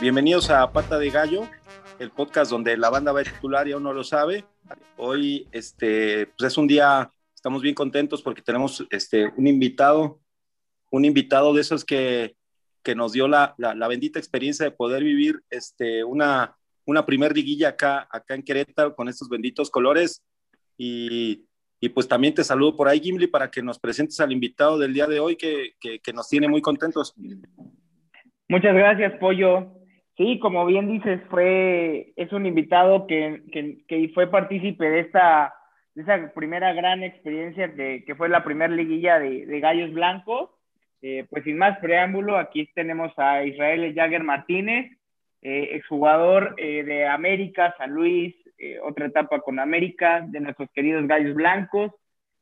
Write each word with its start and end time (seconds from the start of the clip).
Bienvenidos 0.00 0.48
a 0.48 0.72
Pata 0.72 0.98
de 0.98 1.10
Gallo, 1.10 1.42
el 1.98 2.10
podcast 2.10 2.50
donde 2.50 2.74
la 2.78 2.88
banda 2.88 3.12
va 3.12 3.20
a 3.20 3.24
titular 3.24 3.68
y 3.68 3.72
aún 3.72 3.82
no 3.82 3.92
lo 3.92 4.02
sabe. 4.02 4.46
Hoy 4.96 5.46
este, 5.52 6.26
pues 6.38 6.52
es 6.52 6.56
un 6.56 6.66
día, 6.66 7.12
estamos 7.34 7.60
bien 7.60 7.74
contentos 7.74 8.22
porque 8.22 8.40
tenemos 8.40 8.86
este, 8.88 9.30
un 9.36 9.46
invitado, 9.46 10.18
un 10.90 11.04
invitado 11.04 11.52
de 11.52 11.60
esos 11.60 11.84
que, 11.84 12.34
que 12.82 12.94
nos 12.94 13.12
dio 13.12 13.28
la, 13.28 13.54
la, 13.58 13.88
bendita 13.88 14.18
experiencia 14.18 14.64
de 14.64 14.70
poder 14.70 15.04
vivir 15.04 15.42
este, 15.50 16.02
una, 16.02 16.56
una 16.86 17.04
primer 17.04 17.36
liguilla 17.36 17.68
acá, 17.68 18.08
acá 18.10 18.34
en 18.34 18.42
Querétaro 18.42 18.96
con 18.96 19.06
estos 19.06 19.28
benditos 19.28 19.70
colores. 19.70 20.24
Y, 20.78 21.44
y, 21.78 21.90
pues 21.90 22.08
también 22.08 22.32
te 22.32 22.42
saludo 22.42 22.74
por 22.74 22.88
ahí, 22.88 23.00
Gimli, 23.00 23.26
para 23.26 23.50
que 23.50 23.62
nos 23.62 23.78
presentes 23.78 24.18
al 24.20 24.32
invitado 24.32 24.78
del 24.78 24.94
día 24.94 25.06
de 25.06 25.20
hoy 25.20 25.36
que, 25.36 25.74
que, 25.78 25.98
que 26.00 26.12
nos 26.14 26.26
tiene 26.26 26.48
muy 26.48 26.62
contentos. 26.62 27.14
Muchas 28.48 28.74
gracias, 28.74 29.12
Pollo. 29.20 29.79
Sí, 30.20 30.38
como 30.38 30.66
bien 30.66 30.86
dices, 30.86 31.18
fue, 31.30 32.12
es 32.14 32.30
un 32.30 32.44
invitado 32.44 33.06
que, 33.06 33.40
que, 33.50 33.78
que 33.88 34.10
fue 34.12 34.30
partícipe 34.30 34.84
de 34.84 35.00
esta, 35.00 35.54
de 35.94 36.02
esa 36.02 36.30
primera 36.34 36.74
gran 36.74 37.02
experiencia 37.02 37.74
que, 37.74 38.04
que 38.04 38.14
fue 38.14 38.28
la 38.28 38.44
primera 38.44 38.70
liguilla 38.70 39.18
de, 39.18 39.46
de 39.46 39.60
Gallos 39.60 39.94
Blancos. 39.94 40.50
Eh, 41.00 41.24
pues 41.30 41.44
sin 41.44 41.56
más 41.56 41.78
preámbulo, 41.78 42.36
aquí 42.36 42.68
tenemos 42.74 43.18
a 43.18 43.44
Israel 43.44 43.94
Jagger 43.94 44.22
Martínez, 44.22 44.94
eh, 45.40 45.70
exjugador 45.72 46.54
eh, 46.58 46.84
de 46.84 47.06
América, 47.06 47.74
San 47.78 47.92
Luis, 47.92 48.36
eh, 48.58 48.78
otra 48.82 49.06
etapa 49.06 49.40
con 49.40 49.58
América, 49.58 50.22
de 50.28 50.40
nuestros 50.40 50.70
queridos 50.72 51.08
Gallos 51.08 51.34
Blancos, 51.34 51.92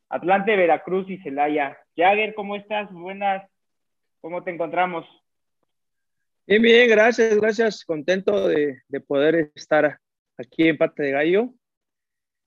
Atlante, 0.09 0.57
Veracruz 0.57 1.09
y 1.09 1.17
Celaya. 1.19 1.77
Jagger, 1.95 2.33
¿cómo 2.33 2.57
estás? 2.57 2.91
Buenas, 2.91 3.49
¿cómo 4.19 4.43
te 4.43 4.51
encontramos? 4.51 5.05
Bien, 6.49 6.63
bien, 6.63 6.89
gracias, 6.89 7.35
gracias. 7.35 7.85
Contento 7.85 8.47
de, 8.47 8.81
de 8.87 9.01
poder 9.01 9.51
estar 9.53 9.99
aquí 10.35 10.67
en 10.67 10.79
Pata 10.79 11.03
de 11.03 11.11
Gallo 11.11 11.53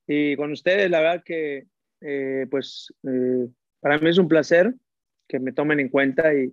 y 0.09 0.35
con 0.35 0.51
ustedes. 0.51 0.91
La 0.91 0.99
verdad 0.99 1.23
que, 1.25 1.69
eh, 2.01 2.49
pues, 2.51 2.93
eh, 3.05 3.47
para 3.79 3.99
mí 3.99 4.11
es 4.11 4.19
un 4.19 4.27
placer 4.27 4.75
que 5.29 5.39
me 5.39 5.53
tomen 5.53 5.79
en 5.79 5.89
cuenta 5.89 6.35
y, 6.35 6.53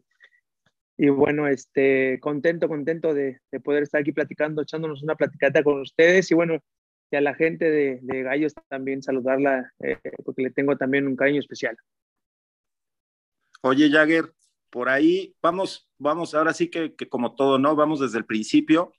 y 0.96 1.10
bueno, 1.10 1.48
este, 1.48 2.20
contento, 2.20 2.68
contento 2.68 3.16
de, 3.16 3.40
de, 3.52 3.60
poder 3.60 3.82
estar 3.82 4.02
aquí 4.02 4.12
platicando, 4.12 4.62
echándonos 4.62 5.02
una 5.02 5.16
platicata 5.16 5.64
con 5.64 5.82
ustedes 5.82 6.30
y 6.30 6.36
bueno, 6.36 6.60
y 7.10 7.16
a 7.16 7.22
la 7.22 7.34
gente 7.34 7.72
de, 7.72 7.98
de 8.04 8.22
Gallos 8.22 8.54
también 8.68 9.02
saludarla 9.02 9.74
eh, 9.80 9.98
porque 10.24 10.44
le 10.44 10.52
tengo 10.52 10.78
también 10.78 11.08
un 11.08 11.16
cariño 11.16 11.40
especial. 11.40 11.76
Oye, 13.64 13.90
Jagger, 13.90 14.26
por 14.70 14.90
ahí 14.90 15.36
vamos, 15.42 15.90
vamos, 15.98 16.34
ahora 16.34 16.54
sí 16.54 16.70
que, 16.70 16.96
como 17.10 17.36
todo, 17.36 17.58
¿no? 17.60 17.76
Vamos 17.76 18.00
desde 18.00 18.18
el 18.18 18.26
principio. 18.26 18.94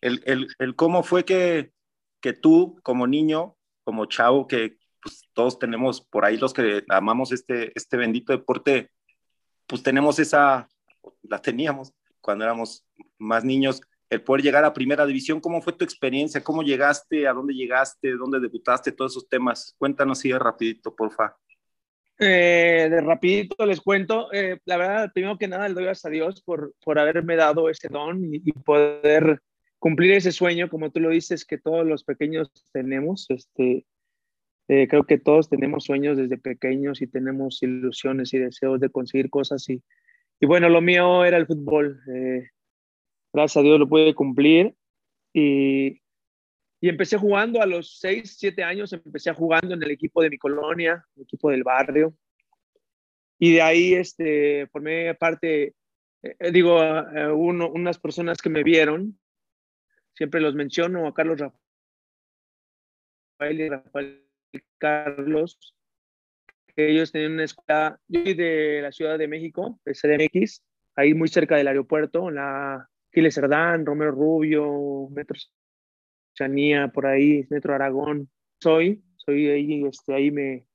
El, 0.00 0.22
el, 0.58 0.76
cómo 0.76 1.02
fue 1.02 1.24
que, 1.24 1.72
que, 2.20 2.32
tú, 2.32 2.78
como 2.82 3.06
niño, 3.06 3.56
como 3.84 4.06
chavo, 4.06 4.46
que 4.46 4.78
pues, 5.02 5.28
todos 5.32 5.58
tenemos 5.58 6.00
por 6.00 6.24
ahí 6.24 6.36
los 6.36 6.52
que 6.52 6.84
amamos 6.88 7.32
este, 7.32 7.72
este 7.74 7.96
bendito 7.96 8.32
deporte, 8.32 8.90
pues 9.66 9.82
tenemos 9.82 10.18
esa, 10.18 10.68
la 11.22 11.40
teníamos 11.40 11.92
cuando 12.20 12.44
éramos 12.44 12.84
más 13.18 13.44
niños, 13.44 13.80
el 14.10 14.22
poder 14.22 14.42
llegar 14.42 14.64
a 14.64 14.72
primera 14.72 15.06
división. 15.06 15.40
¿Cómo 15.40 15.62
fue 15.62 15.72
tu 15.72 15.84
experiencia? 15.84 16.42
¿Cómo 16.42 16.62
llegaste? 16.62 17.26
¿A 17.26 17.32
dónde 17.32 17.54
llegaste? 17.54 18.12
¿Dónde 18.16 18.40
debutaste? 18.40 18.92
Todos 18.92 19.12
esos 19.12 19.28
temas. 19.28 19.74
Cuéntanos 19.78 20.18
así 20.18 20.32
rapidito, 20.32 20.94
porfa. 20.94 21.36
Eh, 22.18 22.88
de 22.90 23.00
rapidito 23.02 23.66
les 23.66 23.80
cuento, 23.82 24.32
eh, 24.32 24.58
la 24.64 24.78
verdad, 24.78 25.12
primero 25.12 25.36
que 25.36 25.48
nada 25.48 25.68
le 25.68 25.74
doy 25.74 25.84
gracias 25.84 26.06
a 26.06 26.10
Dios 26.10 26.40
por, 26.42 26.74
por 26.82 26.98
haberme 26.98 27.36
dado 27.36 27.68
ese 27.68 27.88
don 27.88 28.34
y, 28.34 28.52
poder 28.52 29.42
cumplir 29.78 30.12
ese 30.12 30.32
sueño, 30.32 30.70
como 30.70 30.90
tú 30.90 31.00
lo 31.00 31.10
dices, 31.10 31.44
que 31.44 31.58
todos 31.58 31.86
los 31.86 32.04
pequeños 32.04 32.50
tenemos. 32.72 33.26
Este, 33.28 33.84
eh, 34.68 34.88
creo 34.88 35.04
que 35.04 35.18
todos 35.18 35.50
tenemos 35.50 35.84
sueños 35.84 36.16
desde 36.16 36.38
pequeños 36.38 37.02
y 37.02 37.06
tenemos 37.06 37.62
ilusiones 37.62 38.32
y 38.32 38.38
deseos 38.38 38.80
de 38.80 38.88
conseguir 38.88 39.28
cosas. 39.28 39.68
Y, 39.68 39.82
y 40.40 40.46
bueno, 40.46 40.70
lo 40.70 40.80
mío 40.80 41.24
era 41.24 41.36
el 41.36 41.46
fútbol. 41.46 42.00
Gracias 43.32 43.58
a 43.58 43.62
Dios 43.62 43.78
lo 43.78 43.88
pude 43.88 44.14
cumplir. 44.14 44.74
Y, 45.34 46.00
y 46.80 46.88
empecé 46.88 47.16
jugando 47.16 47.62
a 47.62 47.66
los 47.66 47.98
6, 47.98 48.36
7 48.38 48.62
años, 48.62 48.92
empecé 48.92 49.32
jugando 49.32 49.74
en 49.74 49.82
el 49.82 49.90
equipo 49.90 50.22
de 50.22 50.30
mi 50.30 50.38
colonia, 50.38 51.04
el 51.16 51.22
equipo 51.22 51.50
del 51.50 51.64
barrio. 51.64 52.14
Y 53.38 53.54
de 53.54 53.62
ahí 53.62 53.94
este, 53.94 54.66
formé 54.68 55.14
parte, 55.14 55.74
eh, 56.22 56.52
digo, 56.52 56.78
uh, 56.80 57.34
uno, 57.34 57.70
unas 57.70 57.98
personas 57.98 58.38
que 58.38 58.50
me 58.50 58.62
vieron, 58.62 59.18
siempre 60.14 60.40
los 60.40 60.54
menciono, 60.54 61.06
a 61.06 61.14
Carlos 61.14 61.40
Rafael 63.38 63.60
y 63.60 63.68
Rafael 63.68 64.26
Carlos, 64.78 65.74
que 66.74 66.90
ellos 66.90 67.12
tenían 67.12 67.32
una 67.32 67.44
escuela, 67.44 67.98
yo 68.08 68.22
soy 68.22 68.34
de 68.34 68.80
la 68.82 68.92
Ciudad 68.92 69.18
de 69.18 69.28
México, 69.28 69.80
de 69.84 69.94
CDMX, 69.94 70.62
ahí 70.94 71.14
muy 71.14 71.28
cerca 71.28 71.56
del 71.56 71.68
aeropuerto, 71.68 72.28
en 72.28 72.36
la 72.36 72.88
Giles 73.12 73.34
Cerdán, 73.34 73.86
Romero 73.86 74.12
Rubio, 74.12 75.08
Metro 75.10 75.38
Chanía, 76.36 76.88
por 76.88 77.06
ahí, 77.06 77.46
Metro 77.50 77.74
Aragón. 77.74 78.30
Soy, 78.60 79.02
soy 79.16 79.48
ahí, 79.48 79.84
este, 79.84 80.14
ahí 80.14 80.30
me, 80.30 80.66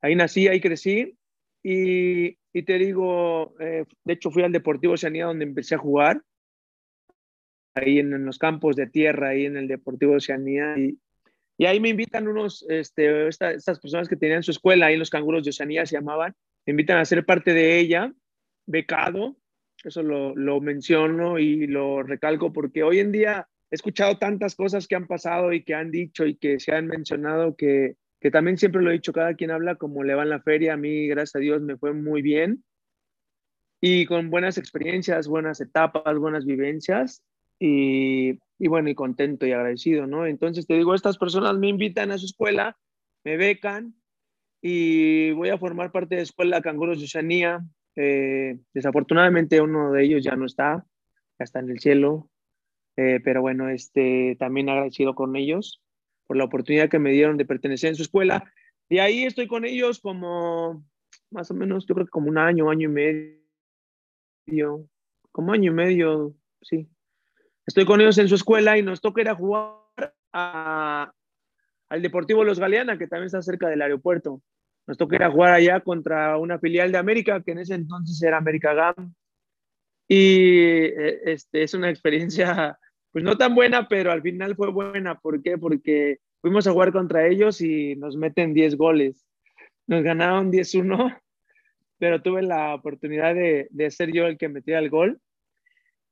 ahí 0.00 0.14
nací, 0.14 0.46
ahí 0.48 0.60
crecí. 0.60 1.18
Y, 1.62 2.38
y 2.52 2.62
te 2.62 2.78
digo, 2.78 3.54
eh, 3.58 3.84
de 4.04 4.12
hecho 4.12 4.30
fui 4.30 4.42
al 4.42 4.52
Deportivo 4.52 4.94
Oceanía 4.94 5.26
donde 5.26 5.44
empecé 5.44 5.74
a 5.74 5.78
jugar, 5.78 6.22
ahí 7.74 7.98
en, 7.98 8.12
en, 8.12 8.24
los 8.24 8.38
campos 8.38 8.76
de 8.76 8.86
tierra, 8.86 9.30
ahí 9.30 9.46
en 9.46 9.56
el 9.56 9.68
Deportivo 9.68 10.14
Oceanía. 10.14 10.78
Y, 10.78 10.98
y 11.56 11.66
ahí 11.66 11.80
me 11.80 11.88
invitan 11.88 12.28
unos, 12.28 12.64
este, 12.68 13.26
esta, 13.28 13.50
estas 13.50 13.80
personas 13.80 14.08
que 14.08 14.16
tenían 14.16 14.42
su 14.42 14.52
escuela, 14.52 14.86
ahí 14.86 14.96
los 14.96 15.10
canguros 15.10 15.44
de 15.44 15.50
Oceanía 15.50 15.84
se 15.86 15.96
llamaban, 15.96 16.34
me 16.66 16.72
invitan 16.72 16.98
a 16.98 17.04
ser 17.04 17.24
parte 17.24 17.52
de 17.52 17.78
ella, 17.80 18.12
becado, 18.66 19.36
eso 19.82 20.02
lo, 20.02 20.34
lo 20.36 20.60
menciono 20.60 21.38
y 21.38 21.66
lo 21.66 22.02
recalco 22.02 22.52
porque 22.52 22.82
hoy 22.82 22.98
en 22.98 23.12
día 23.12 23.48
he 23.70 23.74
escuchado 23.74 24.18
tantas 24.18 24.54
cosas 24.54 24.86
que 24.86 24.96
han 24.96 25.06
pasado 25.06 25.52
y 25.52 25.62
que 25.62 25.74
han 25.74 25.90
dicho 25.90 26.26
y 26.26 26.36
que 26.36 26.58
se 26.58 26.72
han 26.72 26.86
mencionado 26.86 27.56
que, 27.56 27.96
que 28.20 28.30
también 28.30 28.58
siempre 28.58 28.82
lo 28.82 28.90
he 28.90 28.94
dicho, 28.94 29.12
cada 29.12 29.34
quien 29.34 29.50
habla 29.50 29.76
como 29.76 30.02
le 30.04 30.14
va 30.14 30.22
en 30.22 30.30
la 30.30 30.40
feria, 30.40 30.74
a 30.74 30.76
mí 30.76 31.06
gracias 31.06 31.36
a 31.36 31.40
Dios 31.40 31.62
me 31.62 31.76
fue 31.76 31.92
muy 31.92 32.22
bien 32.22 32.64
y 33.80 34.06
con 34.06 34.30
buenas 34.30 34.58
experiencias, 34.58 35.28
buenas 35.28 35.60
etapas, 35.60 36.18
buenas 36.18 36.44
vivencias 36.44 37.22
y, 37.58 38.38
y 38.58 38.68
bueno, 38.68 38.88
y 38.88 38.94
contento 38.94 39.46
y 39.46 39.52
agradecido, 39.52 40.06
¿no? 40.06 40.26
Entonces 40.26 40.66
te 40.66 40.74
digo, 40.74 40.94
estas 40.94 41.18
personas 41.18 41.56
me 41.58 41.68
invitan 41.68 42.10
a 42.10 42.18
su 42.18 42.26
escuela, 42.26 42.76
me 43.24 43.36
becan 43.36 43.94
y 44.60 45.30
voy 45.32 45.50
a 45.50 45.58
formar 45.58 45.92
parte 45.92 46.16
de 46.16 46.20
la 46.20 46.24
Escuela 46.24 46.62
Canguros 46.62 46.98
de 46.98 47.04
Oceanía. 47.04 47.64
Eh, 47.94 48.58
desafortunadamente 48.74 49.60
uno 49.60 49.92
de 49.92 50.04
ellos 50.04 50.24
ya 50.24 50.36
no 50.36 50.46
está, 50.46 50.84
ya 51.38 51.44
está 51.44 51.60
en 51.60 51.70
el 51.70 51.80
cielo, 51.80 52.30
eh, 52.98 53.20
pero 53.22 53.40
bueno, 53.40 53.68
este, 53.68 54.36
también 54.40 54.68
agradecido 54.68 55.14
con 55.14 55.36
ellos 55.36 55.80
por 56.26 56.36
la 56.36 56.42
oportunidad 56.42 56.90
que 56.90 56.98
me 56.98 57.12
dieron 57.12 57.36
de 57.36 57.44
pertenecer 57.44 57.90
en 57.90 57.94
su 57.94 58.02
escuela. 58.02 58.52
Y 58.88 58.98
ahí 58.98 59.22
estoy 59.22 59.46
con 59.46 59.64
ellos 59.64 60.00
como, 60.00 60.84
más 61.30 61.48
o 61.52 61.54
menos, 61.54 61.86
yo 61.86 61.94
creo 61.94 62.06
que 62.06 62.10
como 62.10 62.28
un 62.28 62.38
año, 62.38 62.70
año 62.70 62.88
y 62.88 63.38
medio, 64.46 64.88
como 65.30 65.52
año 65.52 65.70
y 65.70 65.74
medio, 65.74 66.34
sí. 66.60 66.88
Estoy 67.68 67.84
con 67.84 68.00
ellos 68.00 68.18
en 68.18 68.26
su 68.26 68.34
escuela 68.34 68.76
y 68.76 68.82
nos 68.82 69.00
toca 69.00 69.20
ir 69.20 69.28
a 69.28 69.36
jugar 69.36 69.76
a, 70.32 71.12
al 71.88 72.02
Deportivo 72.02 72.42
Los 72.42 72.58
Galeana, 72.58 72.98
que 72.98 73.06
también 73.06 73.26
está 73.26 73.42
cerca 73.42 73.68
del 73.68 73.82
aeropuerto. 73.82 74.42
Nos 74.88 74.98
toca 74.98 75.14
ir 75.14 75.22
a 75.22 75.30
jugar 75.30 75.52
allá 75.52 75.78
contra 75.82 76.36
una 76.36 76.58
filial 76.58 76.90
de 76.90 76.98
América, 76.98 77.44
que 77.44 77.52
en 77.52 77.58
ese 77.58 77.74
entonces 77.74 78.20
era 78.20 78.38
América 78.38 78.74
GAM. 78.74 79.14
Y 80.08 80.86
eh, 80.86 81.20
este, 81.26 81.62
es 81.62 81.74
una 81.74 81.90
experiencia 81.90 82.76
pues 83.12 83.24
no 83.24 83.36
tan 83.36 83.54
buena, 83.54 83.88
pero 83.88 84.12
al 84.12 84.22
final 84.22 84.54
fue 84.54 84.70
buena. 84.70 85.18
¿Por 85.18 85.42
qué? 85.42 85.58
Porque 85.58 86.18
fuimos 86.40 86.66
a 86.66 86.72
jugar 86.72 86.92
contra 86.92 87.26
ellos 87.26 87.60
y 87.60 87.96
nos 87.96 88.16
meten 88.16 88.54
10 88.54 88.76
goles. 88.76 89.26
Nos 89.86 90.02
ganaron 90.02 90.52
10-1, 90.52 91.20
pero 91.98 92.22
tuve 92.22 92.42
la 92.42 92.74
oportunidad 92.74 93.34
de, 93.34 93.68
de, 93.70 93.90
ser 93.90 94.12
yo 94.12 94.26
el 94.26 94.36
que 94.36 94.48
metía 94.48 94.78
el 94.78 94.90
gol. 94.90 95.20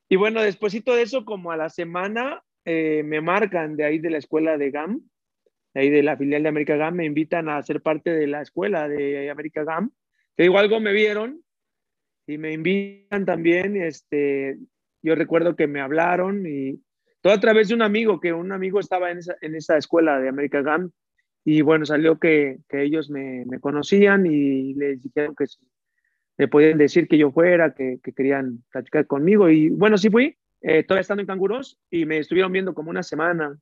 Y 0.09 0.17
bueno, 0.17 0.43
despuésito 0.43 0.95
de 0.95 1.03
eso, 1.03 1.25
como 1.25 1.53
a 1.53 1.57
la 1.57 1.69
semana, 1.69 2.43
eh, 2.65 3.03
me 3.05 3.21
marcan 3.21 3.77
de 3.77 3.85
ahí 3.85 3.99
de 3.99 4.11
la 4.11 4.19
escuela 4.19 4.57
de 4.57 4.71
GAM, 4.71 5.01
de 5.75 5.81
ahí 5.81 5.91
de 5.91 6.03
la 6.03 6.17
filial 6.17 6.43
de 6.43 6.49
América 6.49 6.77
GAM, 6.77 6.97
me 6.97 7.05
invitan 7.05 7.49
a 7.49 7.63
ser 7.63 7.83
parte 7.83 8.11
de 8.11 8.27
la 8.27 8.43
escuela 8.43 8.89
de 8.89 9.31
América 9.31 9.65
GAM. 9.65 9.93
Que 10.37 10.45
igual 10.45 10.65
algo 10.65 10.81
me 10.81 10.93
vieron 10.93 11.43
y 12.27 12.39
me 12.39 12.53
invitan 12.53 13.25
también. 13.25 13.77
Este, 13.77 14.59
yo 15.03 15.15
recuerdo 15.15 15.55
que 15.55 15.67
me 15.67 15.81
hablaron 15.81 16.47
y 16.47 16.83
todo 17.27 17.35
a 17.35 17.41
través 17.41 17.67
de 17.67 17.75
un 17.75 17.83
amigo, 17.83 18.21
que 18.21 18.33
un 18.33 18.53
amigo 18.53 18.79
estaba 18.79 19.11
en 19.11 19.19
esa, 19.19 19.35
en 19.41 19.57
esa 19.57 19.77
escuela 19.77 20.21
de 20.21 20.29
América 20.29 20.63
GAM 20.63 20.93
y 21.45 21.61
bueno, 21.61 21.85
salió 21.85 22.21
que, 22.21 22.59
que 22.69 22.85
ellos 22.85 23.11
me, 23.11 23.45
conocían 23.61 24.27
y 24.27 24.75
les 24.75 25.03
dijeron 25.03 25.35
que 25.35 25.47
me 26.39 26.47
podían 26.47 26.79
decir 26.79 27.09
que 27.09 27.19
yo 27.19 27.33
fuera, 27.33 27.75
que, 27.75 27.99
que, 28.01 28.13
querían 28.13 28.63
platicar 28.71 29.09
conmigo 29.09 29.51
y 29.51 29.71
bueno, 29.71 29.99
sí 29.99 30.09
fui. 30.09 30.39
eh, 30.61 30.85
todavía 30.85 31.01
estando 31.01 31.21
en 31.23 31.27
canguros 31.27 31.77
y 31.91 32.07
me 32.07 32.19
estuvieron 32.19 32.53
viendo 32.53 32.75
como 32.75 32.91
una 32.91 33.03
semana. 33.03 33.59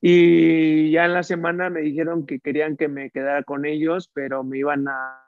Y 0.00 0.90
ya 0.90 1.04
en 1.04 1.14
la 1.14 1.22
semana 1.22 1.70
me 1.70 1.82
dijeron 1.82 2.26
que 2.26 2.40
querían 2.40 2.76
que 2.76 2.88
me 2.88 3.10
quedara 3.10 3.44
con 3.44 3.66
ellos, 3.66 4.10
pero 4.12 4.42
me 4.42 4.58
iban 4.58 4.88
a, 4.88 5.22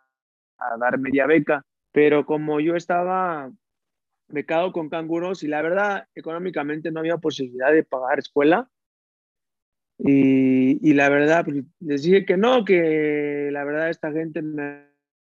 a 0.59 0.77
dar 0.79 0.99
media 0.99 1.27
beca. 1.27 1.65
Pero 1.93 2.27
como 2.27 2.59
yo 2.59 2.75
estaba 2.75 3.53
becado 4.31 4.73
con 4.73 4.89
canguros 4.89 5.43
y 5.43 5.49
la 5.49 5.63
verdad, 5.63 6.09
económicamente 6.15 6.91
no 6.91 7.01
había 7.01 7.19
posibilidad 7.19 7.73
de 7.73 7.85
pagar 7.85 8.19
escuela, 8.19 8.71
y, 10.03 10.89
y, 10.89 10.95
la 10.95 11.11
verdad, 11.11 11.45
pues, 11.45 11.63
les 11.81 12.03
dije 12.03 12.25
que 12.25 12.39
no, 12.39 12.65
que 12.65 13.51
la 13.53 13.65
verdad 13.65 13.91
esta 13.91 14.11
gente 14.11 14.41
me, 14.41 14.87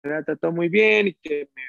me 0.03 0.23
trató 0.25 0.51
muy 0.51 0.69
bien 0.69 1.09
y 1.09 1.15
que 1.15 1.49
me 1.55 1.63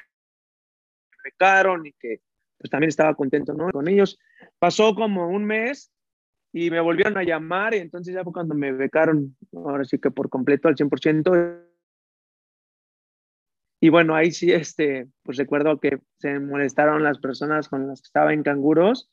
becaron 1.23 1.85
y 1.85 1.93
que 1.93 2.21
pues 2.57 2.71
también 2.71 2.89
estaba 2.89 3.13
contento 3.13 3.53
¿no? 3.53 3.69
con 3.69 3.87
ellos. 3.87 4.17
Pasó 4.57 4.95
como 4.95 5.27
un 5.27 5.45
mes 5.45 5.91
y 6.51 6.71
me 6.71 6.79
volvieron 6.79 7.17
a 7.17 7.23
llamar 7.23 7.75
y 7.75 7.77
entonces 7.77 8.15
ya 8.15 8.23
fue 8.23 8.33
cuando 8.33 8.55
me 8.55 8.71
becaron, 8.71 9.35
ahora 9.53 9.85
sí 9.85 9.99
que 9.99 10.09
por 10.09 10.29
completo 10.29 10.67
al 10.67 10.75
100%. 10.75 11.66
Y 13.79 13.89
bueno, 13.89 14.15
ahí 14.15 14.31
sí, 14.31 14.51
este, 14.51 15.07
pues 15.23 15.37
recuerdo 15.37 15.79
que 15.79 15.99
se 16.17 16.39
molestaron 16.39 17.03
las 17.03 17.19
personas 17.19 17.69
con 17.69 17.87
las 17.87 18.01
que 18.01 18.07
estaba 18.07 18.33
en 18.33 18.43
canguros, 18.43 19.09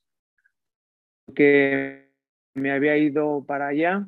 que 1.34 2.10
me 2.54 2.70
había 2.70 2.96
ido 2.96 3.44
para 3.46 3.68
allá. 3.68 4.06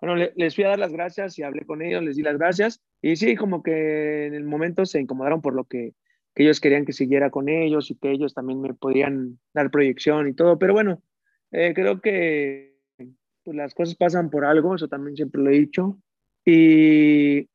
Bueno, 0.00 0.16
les 0.34 0.54
fui 0.54 0.64
a 0.64 0.68
dar 0.68 0.78
las 0.78 0.92
gracias 0.92 1.38
y 1.38 1.42
hablé 1.42 1.64
con 1.64 1.82
ellos, 1.82 2.02
les 2.02 2.16
di 2.16 2.22
las 2.22 2.38
gracias. 2.38 2.82
Y 3.00 3.16
sí, 3.16 3.34
como 3.36 3.62
que 3.62 4.26
en 4.26 4.34
el 4.34 4.44
momento 4.44 4.84
se 4.86 5.00
incomodaron 5.00 5.40
por 5.40 5.54
lo 5.54 5.64
que 5.64 5.94
que 6.38 6.44
ellos 6.44 6.60
querían 6.60 6.84
que 6.84 6.92
siguiera 6.92 7.30
con 7.30 7.48
ellos 7.48 7.90
y 7.90 7.96
que 7.96 8.12
ellos 8.12 8.32
también 8.32 8.60
me 8.60 8.72
podían 8.72 9.40
dar 9.54 9.72
proyección 9.72 10.28
y 10.28 10.34
todo. 10.34 10.56
Pero 10.56 10.72
bueno, 10.72 11.02
eh, 11.50 11.72
creo 11.74 12.00
que 12.00 12.78
pues, 13.42 13.56
las 13.56 13.74
cosas 13.74 13.96
pasan 13.96 14.30
por 14.30 14.44
algo, 14.44 14.76
eso 14.76 14.86
también 14.86 15.16
siempre 15.16 15.42
lo 15.42 15.50
he 15.50 15.58
dicho. 15.58 15.98
Y, 16.44 17.48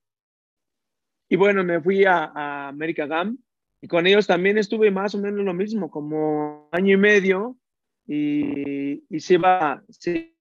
y 1.33 1.35
bueno, 1.35 1.63
me 1.63 1.81
fui 1.81 2.06
a, 2.06 2.25
a 2.25 2.68
América 2.68 3.07
GAM 3.07 3.39
y 3.81 3.88
con 3.88 4.06
ellos 4.06 4.27
también 4.27 4.59
estuve 4.59 4.91
más 4.91 5.15
o 5.15 5.18
menos 5.18 5.44
lo 5.44 5.56
mismo, 5.56 5.89
como 5.89 6.69
año 6.71 6.94
y 6.94 6.97
medio 6.97 7.57
y, 8.06 9.03
y 9.09 9.19
se 9.19 9.33
iba, 9.33 9.83
se 9.89 10.38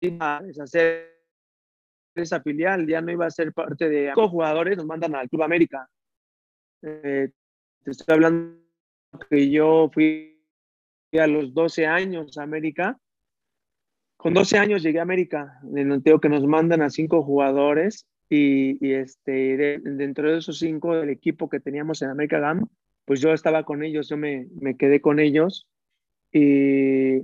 iba 0.00 0.38
a 0.38 0.42
deshacer 0.42 1.20
esa 2.14 2.40
filial, 2.40 2.86
ya 2.86 3.02
no 3.02 3.12
iba 3.12 3.26
a 3.26 3.30
ser 3.30 3.52
parte 3.52 3.90
de... 3.90 4.10
Los 4.16 4.30
jugadores 4.30 4.78
nos 4.78 4.86
mandan 4.86 5.14
al 5.16 5.28
Club 5.28 5.42
América 5.42 5.86
eh, 6.80 7.28
te 7.82 7.90
estoy 7.90 8.14
hablando 8.14 8.56
que 9.28 9.50
yo 9.50 9.90
fui 9.92 10.42
a 11.12 11.26
los 11.26 11.52
12 11.52 11.84
años 11.84 12.38
a 12.38 12.42
América. 12.42 12.98
Con 14.16 14.32
12 14.32 14.56
años 14.56 14.82
llegué 14.82 15.00
a 15.00 15.02
América. 15.02 15.60
En 15.76 16.02
tengo 16.02 16.20
que 16.20 16.30
nos 16.30 16.46
mandan 16.46 16.80
a 16.80 16.88
cinco 16.88 17.22
jugadores 17.22 18.06
y, 18.28 18.92
este, 18.92 19.78
dentro 19.82 20.30
de 20.30 20.38
esos 20.38 20.58
cinco 20.58 20.96
del 20.96 21.10
equipo 21.10 21.48
que 21.48 21.60
teníamos 21.60 22.02
en 22.02 22.10
América 22.10 22.40
GAM, 22.40 22.66
pues 23.04 23.20
yo 23.20 23.32
estaba 23.32 23.64
con 23.64 23.82
ellos, 23.82 24.08
yo 24.08 24.16
me, 24.16 24.48
me 24.60 24.76
quedé 24.76 25.00
con 25.00 25.20
ellos 25.20 25.68
y, 26.32 27.18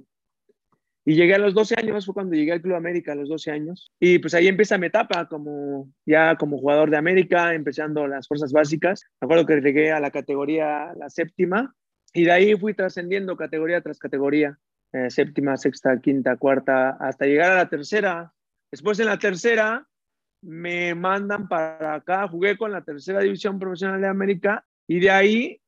y 1.04 1.14
llegué 1.14 1.34
a 1.34 1.38
los 1.38 1.54
12 1.54 1.74
años, 1.78 2.04
fue 2.04 2.14
cuando 2.14 2.36
llegué 2.36 2.52
al 2.52 2.60
Club 2.60 2.76
América 2.76 3.12
a 3.12 3.14
los 3.14 3.28
12 3.28 3.50
años. 3.50 3.90
Y 3.98 4.18
pues 4.18 4.34
ahí 4.34 4.46
empieza 4.46 4.78
mi 4.78 4.86
etapa 4.86 5.26
como 5.26 5.90
ya 6.06 6.36
como 6.36 6.58
jugador 6.58 6.90
de 6.90 6.98
América, 6.98 7.54
empezando 7.54 8.06
las 8.06 8.28
fuerzas 8.28 8.52
básicas. 8.52 9.02
Me 9.20 9.26
acuerdo 9.26 9.46
que 9.46 9.60
llegué 9.60 9.90
a 9.92 10.00
la 10.00 10.10
categoría, 10.10 10.92
la 10.96 11.08
séptima, 11.08 11.74
y 12.12 12.24
de 12.24 12.32
ahí 12.32 12.54
fui 12.56 12.74
trascendiendo 12.74 13.36
categoría 13.36 13.80
tras 13.80 13.98
categoría, 13.98 14.58
eh, 14.92 15.10
séptima, 15.10 15.56
sexta, 15.56 16.00
quinta, 16.00 16.36
cuarta, 16.36 16.90
hasta 17.00 17.26
llegar 17.26 17.52
a 17.52 17.56
la 17.56 17.68
tercera. 17.68 18.32
Después 18.70 19.00
en 19.00 19.06
la 19.06 19.18
tercera 19.18 19.88
me 20.42 20.94
mandan 20.94 21.48
para 21.48 21.94
acá, 21.94 22.28
jugué 22.28 22.56
con 22.56 22.72
la 22.72 22.82
tercera 22.82 23.20
división 23.20 23.58
profesional 23.58 24.00
de 24.00 24.08
América, 24.08 24.64
y 24.86 25.00
de 25.00 25.10
ahí 25.10 25.60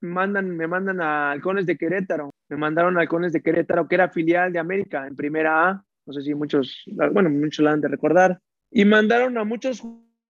mandan, 0.00 0.56
me 0.56 0.66
mandan 0.66 1.00
a 1.00 1.32
Halcones 1.32 1.66
de 1.66 1.76
Querétaro. 1.76 2.30
Me 2.48 2.56
mandaron 2.56 2.96
a 2.96 3.00
Halcones 3.00 3.32
de 3.32 3.42
Querétaro, 3.42 3.86
que 3.86 3.94
era 3.94 4.08
filial 4.08 4.52
de 4.52 4.58
América 4.58 5.06
en 5.06 5.16
primera 5.16 5.68
A. 5.68 5.84
No 6.06 6.12
sé 6.12 6.22
si 6.22 6.34
muchos, 6.34 6.84
bueno, 7.12 7.30
muchos 7.30 7.64
la 7.64 7.72
han 7.72 7.80
de 7.80 7.88
recordar. 7.88 8.40
Y 8.70 8.84
mandaron 8.84 9.36
a 9.38 9.44
muchos, 9.44 9.82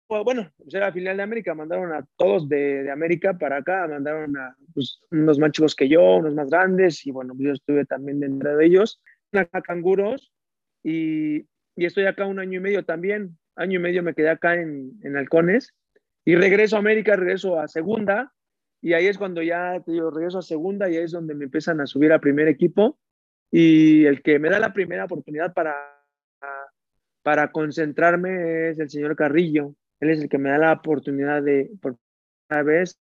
bueno, 0.09 0.51
pues 0.57 0.75
era 0.75 0.93
filial 0.93 1.17
de 1.17 1.23
América, 1.23 1.55
mandaron 1.55 1.93
a 1.93 2.05
todos 2.17 2.49
de, 2.49 2.83
de 2.83 2.91
América 2.91 3.39
para 3.39 3.59
acá, 3.59 3.87
mandaron 3.87 4.37
a 4.37 4.57
pues, 4.75 5.01
unos 5.11 5.39
más 5.39 5.53
chicos 5.53 5.75
que 5.75 5.89
yo, 5.89 6.17
unos 6.17 6.35
más 6.35 6.51
grandes, 6.51 7.07
y 7.07 7.11
bueno, 7.11 7.35
yo 7.39 7.53
estuve 7.53 7.85
también 7.85 8.21
dentro 8.21 8.57
de 8.57 8.67
ellos. 8.67 9.01
Acá 9.33 9.63
canguros, 9.63 10.33
y, 10.83 11.47
y 11.77 11.85
estoy 11.85 12.07
acá 12.07 12.27
un 12.27 12.41
año 12.41 12.59
y 12.59 12.63
medio 12.63 12.85
también. 12.85 13.39
Año 13.57 13.79
y 13.79 13.83
medio 13.83 14.03
me 14.03 14.15
quedé 14.15 14.31
acá 14.31 14.55
en, 14.55 14.93
en 15.03 15.17
Halcones. 15.17 15.75
Y 16.25 16.37
regreso 16.37 16.77
a 16.77 16.81
América, 16.81 17.17
regreso 17.17 17.59
a 17.59 17.67
segunda, 17.67 18.33
y 18.83 18.95
ahí 18.95 19.07
es 19.07 19.19
cuando 19.19 19.43
ya 19.43 19.81
te 19.85 19.93
digo, 19.93 20.11
regreso 20.11 20.39
a 20.39 20.43
segunda 20.43 20.89
y 20.89 20.97
ahí 20.97 21.05
es 21.05 21.13
donde 21.13 21.35
me 21.35 21.45
empiezan 21.45 21.81
a 21.81 21.87
subir 21.87 22.13
a 22.13 22.21
primer 22.21 22.49
equipo 22.49 22.99
y 23.51 24.07
el 24.07 24.23
que 24.23 24.39
me 24.39 24.49
da 24.49 24.59
la 24.59 24.73
primera 24.73 25.05
oportunidad 25.05 25.53
para, 25.53 25.75
para 27.23 27.51
concentrarme 27.53 28.71
es 28.71 28.79
el 28.79 28.89
señor 28.89 29.17
Carrillo. 29.17 29.75
Él 29.99 30.11
es 30.11 30.21
el 30.23 30.29
que 30.29 30.39
me 30.39 30.51
da 30.51 30.59
la 30.59 30.73
oportunidad 30.73 31.43
de 31.43 31.71
por 31.81 31.97
primera 32.47 32.63
vez 32.63 32.99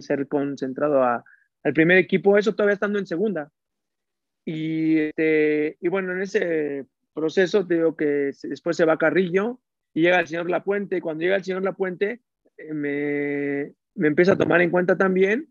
ser 0.00 0.26
concentrado 0.26 1.02
a, 1.02 1.24
al 1.62 1.72
primer 1.72 1.98
equipo, 1.98 2.36
eso 2.36 2.54
todavía 2.54 2.74
estando 2.74 2.98
en 2.98 3.06
segunda. 3.06 3.50
Y, 4.44 4.98
este, 4.98 5.76
y 5.80 5.88
bueno, 5.88 6.12
en 6.12 6.22
ese 6.22 6.86
proceso 7.18 7.66
te 7.66 7.74
digo 7.74 7.96
que 7.96 8.32
después 8.42 8.76
se 8.76 8.84
va 8.84 8.98
Carrillo 8.98 9.60
y 9.92 10.02
llega 10.02 10.20
el 10.20 10.26
señor 10.26 10.48
Lapuente. 10.50 11.00
Cuando 11.00 11.22
llega 11.22 11.36
el 11.36 11.44
señor 11.44 11.62
Lapuente, 11.62 12.20
eh, 12.56 12.74
me, 12.74 13.72
me 13.94 14.08
empieza 14.08 14.32
a 14.32 14.38
tomar 14.38 14.60
en 14.60 14.70
cuenta 14.70 14.96
también 14.96 15.48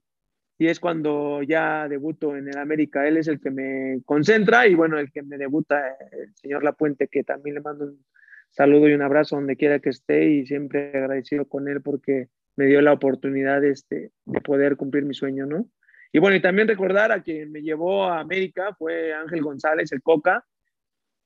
y 0.57 0.67
es 0.67 0.79
cuando 0.79 1.43
ya 1.43 1.87
debuto 1.87 2.35
en 2.35 2.47
el 2.47 2.57
América. 2.57 3.07
Él 3.07 3.17
es 3.17 3.27
el 3.27 3.39
que 3.39 3.51
me 3.51 4.01
concentra 4.05 4.67
y 4.67 4.75
bueno, 4.75 4.97
el 4.97 5.11
que 5.11 5.21
me 5.21 5.37
debuta, 5.37 5.95
el 6.11 6.33
señor 6.35 6.63
Lapuente, 6.63 7.07
que 7.07 7.23
también 7.23 7.55
le 7.55 7.61
mando 7.61 7.85
un 7.85 8.05
saludo 8.49 8.87
y 8.87 8.93
un 8.93 9.01
abrazo 9.01 9.35
donde 9.35 9.55
quiera 9.55 9.79
que 9.79 9.89
esté 9.89 10.25
y 10.29 10.47
siempre 10.47 10.89
agradecido 10.89 11.45
con 11.45 11.67
él 11.67 11.81
porque 11.81 12.29
me 12.55 12.65
dio 12.65 12.81
la 12.81 12.93
oportunidad 12.93 13.63
este, 13.63 14.11
de 14.25 14.41
poder 14.41 14.77
cumplir 14.77 15.05
mi 15.05 15.13
sueño, 15.13 15.45
¿no? 15.45 15.69
Y 16.11 16.19
bueno, 16.19 16.37
y 16.37 16.41
también 16.41 16.67
recordar 16.67 17.11
a 17.11 17.21
quien 17.21 17.51
me 17.51 17.61
llevó 17.61 18.05
a 18.05 18.19
América 18.19 18.73
fue 18.79 19.13
Ángel 19.13 19.41
González, 19.41 19.91
el 19.91 20.01
Coca, 20.01 20.45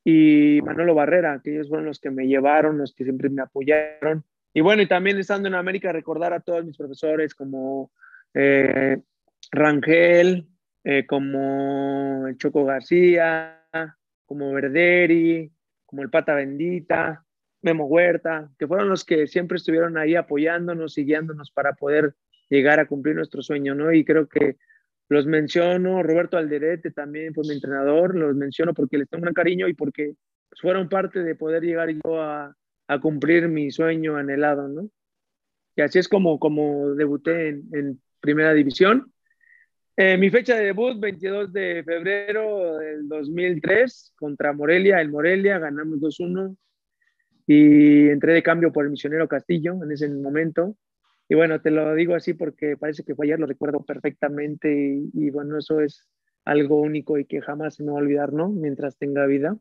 y 0.03 0.60
Manolo 0.63 0.96
Barrera, 0.96 1.41
que 1.43 1.53
ellos 1.53 1.70
fueron 1.70 1.86
los 1.86 2.00
que 2.00 2.12
me 2.12 2.27
llevaron, 2.27 2.77
los 2.77 2.93
que 2.93 3.03
siempre 3.03 3.29
me 3.29 3.41
apoyaron 3.41 4.24
y 4.53 4.62
bueno, 4.62 4.81
y 4.81 4.88
también 4.88 5.17
estando 5.17 5.48
en 5.48 5.55
América, 5.55 5.91
recordar 5.91 6.34
a 6.34 6.41
todos 6.41 6.65
mis 6.65 6.77
profesores 6.77 7.34
como 7.34 7.91
eh, 8.34 8.98
Rangel, 9.51 10.48
eh, 10.84 11.05
como 11.05 12.27
el 12.27 12.38
Choco 12.38 12.65
García, 12.65 13.65
como 14.25 14.51
Verderi, 14.51 15.51
como 15.86 16.01
el 16.01 16.10
Pata 16.10 16.36
Bendita, 16.36 17.24
Memo 17.62 17.86
Huerta, 17.86 18.50
que 18.60 18.67
fueron 18.67 18.89
los 18.89 19.05
que 19.05 19.27
siempre 19.27 19.58
estuvieron 19.58 19.98
ahí 19.98 20.15
apoyándonos 20.15 20.98
y 20.98 21.05
guiándonos 21.05 21.51
para 21.51 21.74
poder 21.74 22.15
llegar 22.50 22.79
a 22.81 22.88
cumplir 22.88 23.15
nuestro 23.15 23.41
sueño, 23.41 23.74
¿no? 23.74 23.93
Y 23.93 24.03
creo 24.03 24.27
que 24.27 24.58
los 25.12 25.25
menciono, 25.25 26.01
Roberto 26.01 26.38
Alderete 26.38 26.89
también 26.91 27.34
fue 27.34 27.44
mi 27.46 27.53
entrenador, 27.53 28.15
los 28.15 28.34
menciono 28.34 28.74
porque 28.74 28.98
les 28.98 29.10
tengo 29.10 29.20
un 29.20 29.24
gran 29.24 29.34
cariño 29.34 29.68
y 29.68 29.74
porque 29.74 30.13
fueron 30.62 30.88
parte 30.88 31.22
de 31.22 31.36
poder 31.36 31.63
llegar 31.63 31.89
yo 31.89 32.22
a, 32.22 32.56
cumplir 33.01 33.50
mi 33.50 33.72
sueño 33.72 34.15
anhelado, 34.15 34.70
¿no? 34.70 34.89
Y 35.75 35.82
así 35.82 36.00
es 36.00 36.08
como, 36.08 36.39
como 36.39 36.94
debuté 36.96 37.50
en, 37.50 38.01
Primera 38.22 38.53
División. 38.53 39.12
Eh, 39.98 40.15
mi 40.15 40.30
fecha 40.30 40.56
de 40.56 40.65
debut, 40.65 40.98
22 40.98 41.51
de 41.51 41.84
febrero 41.84 42.77
del 42.77 43.10
2003, 43.10 44.13
contra 44.15 44.53
Morelia, 44.53 45.01
el 45.01 45.10
Morelia, 45.10 45.60
ganamos 45.60 46.00
2-1 46.00 46.56
y 47.48 48.08
entré 48.10 48.34
de 48.34 48.44
cambio 48.44 48.72
por 48.72 48.86
el 48.86 48.91
misionero 48.91 49.27
Castillo 49.27 49.84
en 49.84 49.91
ese 49.91 50.08
momento. 50.08 50.77
Y 51.31 51.35
bueno, 51.35 51.61
te 51.61 51.71
lo 51.71 51.95
digo 51.95 52.13
así 52.13 52.33
porque 52.33 52.75
parece 52.75 53.05
que 53.05 53.15
fue 53.15 53.25
ayer, 53.25 53.39
lo 53.39 53.45
recuerdo 53.45 53.85
perfectamente 53.85 54.69
y, 54.69 55.09
y 55.13 55.29
bueno, 55.29 55.57
eso 55.57 55.79
es 55.79 56.05
algo 56.43 56.81
único 56.81 57.17
y 57.17 57.23
que 57.23 57.39
jamás 57.39 57.75
se 57.75 57.83
me 57.83 57.91
va 57.93 58.00
a 58.00 58.01
olvidar, 58.01 58.33
¿no? 58.33 58.50
Mientras 58.50 58.97
tenga 58.97 59.25
vida. 59.27 59.55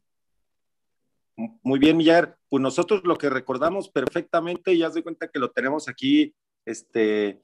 Muy 1.62 1.78
bien, 1.78 1.96
Millar. 1.96 2.36
Pues 2.48 2.60
nosotros 2.60 3.02
lo 3.04 3.14
que 3.14 3.30
recordamos 3.30 3.88
perfectamente, 3.88 4.76
ya 4.76 4.90
se 4.90 5.04
cuenta 5.04 5.28
que 5.28 5.38
lo 5.38 5.52
tenemos 5.52 5.88
aquí, 5.88 6.34
este, 6.66 7.40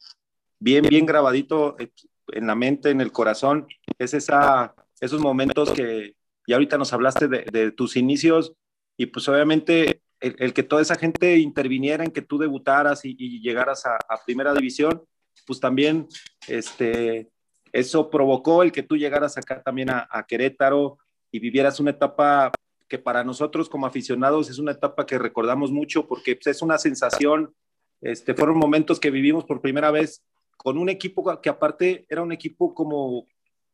bien, 0.59 0.85
bien 0.91 1.07
grabadito 1.07 1.77
eh, 1.79 1.93
en 2.33 2.49
la 2.49 2.57
mente, 2.57 2.91
en 2.91 3.01
el 3.01 3.13
corazón, 3.13 3.69
es 3.97 4.13
esa, 4.13 4.75
esos 5.01 5.21
momentos 5.21 5.71
que, 5.71 6.17
y 6.47 6.53
ahorita 6.53 6.79
nos 6.79 6.93
hablaste 6.93 7.29
de, 7.29 7.71
tus 7.71 7.97
inicios, 7.97 8.55
y 8.97 9.07
pues 9.07 9.29
obviamente 9.29 10.03
el, 10.39 10.53
que 10.53 10.63
toda 10.63 10.83
esa 10.83 10.97
gente 10.97 11.39
interviniera 11.39 12.05
en 12.05 12.11
que 12.11 12.23
tú 12.23 12.39
debutaras 12.39 13.05
y, 13.05 13.41
llegaras 13.41 13.85
a, 13.87 13.99
primera 14.25 14.55
división, 14.55 15.03
pues 15.47 15.61
también, 15.61 16.07
este, 16.49 17.29
eso 17.73 18.11
provocó 18.11 18.63
el 18.63 18.73
que 18.73 18.83
tú 18.83 18.97
llegaras 18.97 19.37
acá 19.37 19.63
también 19.63 19.91
a, 19.91 20.25
Querétaro 20.27 20.99
y 21.31 21.39
vivieras 21.39 21.81
una 21.81 21.91
etapa 21.91 22.51
que 22.89 22.99
para 22.99 23.25
nosotros 23.25 23.69
como 23.69 23.87
aficionados 23.87 24.49
es 24.49 24.59
una 24.59 24.73
etapa 24.73 25.07
que 25.07 25.19
recordamos 25.19 25.73
mucho 25.73 26.07
porque 26.07 26.37
pues, 26.37 26.57
es 26.57 26.63
una 26.63 26.79
sensación, 26.79 27.55
este, 28.01 28.35
fueron 28.35 28.59
momentos 28.59 29.01
que 29.01 29.11
vivimos 29.11 29.45
por 29.45 29.61
primera 29.61 29.91
vez 29.91 30.23
con 30.57 30.79
un 30.79 30.89
equipo 30.89 31.41
que 31.41 31.49
aparte 31.49 32.07
era 32.09 32.23
un 32.23 32.33
equipo 32.33 32.75
como 32.75 33.27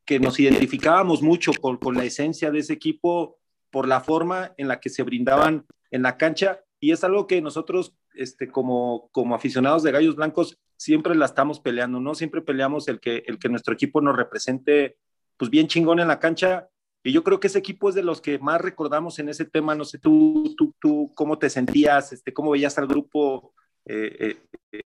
que 0.04 0.18
nos 0.18 0.40
identificábamos 0.40 1.22
mucho 1.22 1.52
con, 1.60 1.76
con 1.76 1.94
la 1.94 2.04
esencia 2.04 2.50
de 2.50 2.58
ese 2.58 2.72
equipo, 2.72 3.38
por 3.70 3.88
la 3.88 4.00
forma 4.00 4.52
en 4.56 4.68
la 4.68 4.78
que 4.78 4.90
se 4.90 5.02
brindaban 5.02 5.64
en 5.92 6.02
la 6.02 6.16
cancha 6.16 6.64
y 6.80 6.90
es 6.90 7.04
algo 7.04 7.28
que 7.28 7.40
nosotros 7.40 7.94
este, 8.14 8.48
como, 8.48 9.08
como 9.12 9.36
aficionados 9.36 9.84
de 9.84 9.92
Gallos 9.92 10.16
Blancos 10.16 10.58
siempre 10.76 11.14
la 11.14 11.26
estamos 11.26 11.60
peleando, 11.60 12.00
¿no? 12.00 12.16
Siempre 12.16 12.42
peleamos 12.42 12.88
el 12.88 12.98
que, 12.98 13.22
el 13.26 13.38
que 13.38 13.48
nuestro 13.48 13.72
equipo 13.72 14.00
nos 14.00 14.16
represente 14.16 14.96
pues 15.36 15.50
bien 15.50 15.68
chingón 15.68 16.00
en 16.00 16.08
la 16.08 16.18
cancha 16.18 16.68
y 17.04 17.12
yo 17.12 17.22
creo 17.22 17.40
que 17.40 17.46
ese 17.46 17.58
equipo 17.58 17.88
es 17.88 17.94
de 17.94 18.02
los 18.02 18.20
que 18.20 18.38
más 18.38 18.60
recordamos 18.60 19.18
en 19.18 19.28
ese 19.28 19.44
tema, 19.44 19.74
no 19.74 19.84
sé, 19.84 19.98
tú, 19.98 20.54
tú, 20.56 20.74
tú 20.80 21.12
cómo 21.14 21.38
te 21.38 21.50
sentías, 21.50 22.12
este, 22.12 22.32
cómo 22.32 22.52
veías 22.52 22.76
al 22.78 22.86
grupo 22.86 23.54
eh, 23.84 24.36
eh, 24.72 24.82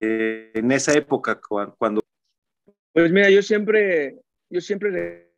eh, 0.00 0.50
en 0.54 0.72
esa 0.72 0.92
época 0.92 1.40
cuando... 1.78 2.00
Pues 2.92 3.10
mira, 3.10 3.30
yo 3.30 3.42
siempre, 3.42 4.20
yo 4.50 4.60
siempre 4.60 5.32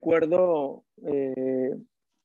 recuerdo 0.00 0.84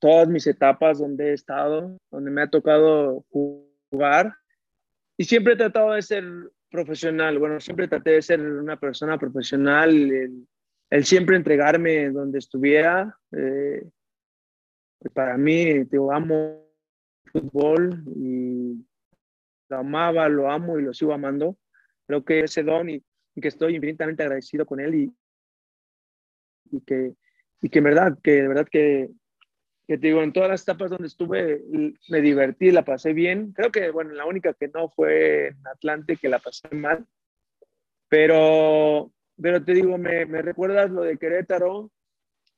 todas 0.04 0.28
mis 0.28 0.46
etapas 0.46 0.98
donde 0.98 1.30
he 1.30 1.32
estado, 1.32 1.96
donde 2.10 2.30
me 2.30 2.42
ha 2.42 2.46
tocado 2.46 3.24
jugar. 3.30 4.34
Y 5.16 5.24
siempre 5.24 5.54
he 5.54 5.56
tratado 5.56 5.92
de 5.92 6.02
ser 6.02 6.24
profesional, 6.70 7.38
bueno, 7.38 7.58
siempre 7.58 7.88
traté 7.88 8.10
de 8.10 8.20
ser 8.20 8.38
una 8.42 8.78
persona 8.78 9.16
profesional, 9.16 10.46
el, 10.90 11.04
siempre 11.06 11.36
entregarme 11.36 12.10
donde 12.10 12.38
estuviera. 12.38 13.18
Eh, 13.32 13.88
para 15.14 15.38
mí, 15.38 15.86
te 15.86 15.96
amo 15.96 16.68
fútbol 17.32 18.04
y 18.14 18.84
lo 19.70 19.78
amaba, 19.78 20.28
lo 20.28 20.50
amo 20.50 20.78
y 20.78 20.82
lo 20.82 20.92
sigo 20.92 21.14
amando. 21.14 21.56
Creo 22.06 22.22
que 22.26 22.40
ese 22.40 22.62
don 22.62 22.90
y, 22.90 23.02
que 23.40 23.48
estoy 23.48 23.76
infinitamente 23.76 24.22
agradecido 24.22 24.66
con 24.66 24.80
él 24.80 24.94
y, 24.94 25.12
y 26.72 26.80
que, 26.82 27.14
y 27.62 27.70
que 27.70 27.78
en 27.78 27.84
verdad, 27.84 28.18
que 28.22 28.32
de 28.32 28.48
verdad 28.48 28.68
que 28.70 29.10
que 29.86 29.98
te 29.98 30.06
digo, 30.06 30.22
en 30.22 30.32
todas 30.32 30.48
las 30.48 30.62
etapas 30.62 30.90
donde 30.90 31.08
estuve 31.08 31.62
me 32.08 32.20
divertí, 32.20 32.70
la 32.70 32.84
pasé 32.84 33.12
bien. 33.12 33.52
Creo 33.52 33.70
que, 33.70 33.90
bueno, 33.90 34.12
la 34.12 34.24
única 34.24 34.54
que 34.54 34.68
no 34.68 34.88
fue 34.88 35.48
en 35.48 35.66
Atlante, 35.66 36.16
que 36.16 36.28
la 36.28 36.38
pasé 36.38 36.68
mal. 36.70 37.06
Pero, 38.08 39.12
pero 39.40 39.62
te 39.62 39.74
digo, 39.74 39.98
me, 39.98 40.24
me 40.24 40.40
recuerdas 40.40 40.90
lo 40.90 41.02
de 41.02 41.18
Querétaro. 41.18 41.90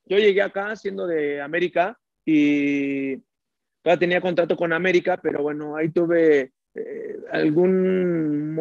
Yo 0.05 0.17
llegué 0.17 0.41
acá 0.41 0.75
siendo 0.75 1.05
de 1.05 1.41
América 1.41 1.99
y 2.23 3.17
todavía 3.81 3.99
tenía 3.99 4.21
contrato 4.21 4.55
con 4.55 4.71
América, 4.71 5.17
pero 5.21 5.41
bueno, 5.41 5.75
ahí 5.75 5.89
tuve 5.89 6.53
eh, 6.75 7.17
algún 7.31 8.57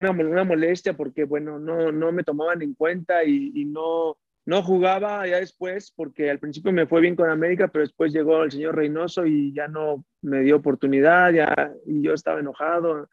una, 0.00 0.44
molestia 0.44 0.94
porque, 0.94 1.24
bueno, 1.24 1.58
no, 1.58 1.90
no 1.90 2.12
me 2.12 2.24
tomaban 2.24 2.60
en 2.60 2.74
cuenta 2.74 3.24
y, 3.24 3.52
y 3.54 3.64
no, 3.64 4.18
no 4.46 4.62
jugaba 4.62 5.26
ya 5.26 5.40
después 5.40 5.92
porque 5.94 6.30
al 6.30 6.38
principio 6.38 6.72
me 6.72 6.86
fue 6.86 7.00
bien 7.00 7.16
con 7.16 7.30
América, 7.30 7.68
pero 7.68 7.84
después 7.84 8.12
llegó 8.12 8.42
el 8.42 8.52
señor 8.52 8.76
Reynoso 8.76 9.26
y 9.26 9.54
ya 9.54 9.68
no 9.68 10.04
me 10.22 10.40
dio 10.40 10.56
oportunidad 10.56 11.32
ya, 11.32 11.72
y 11.86 12.02
yo 12.02 12.12
estaba 12.12 12.40
enojado. 12.40 13.08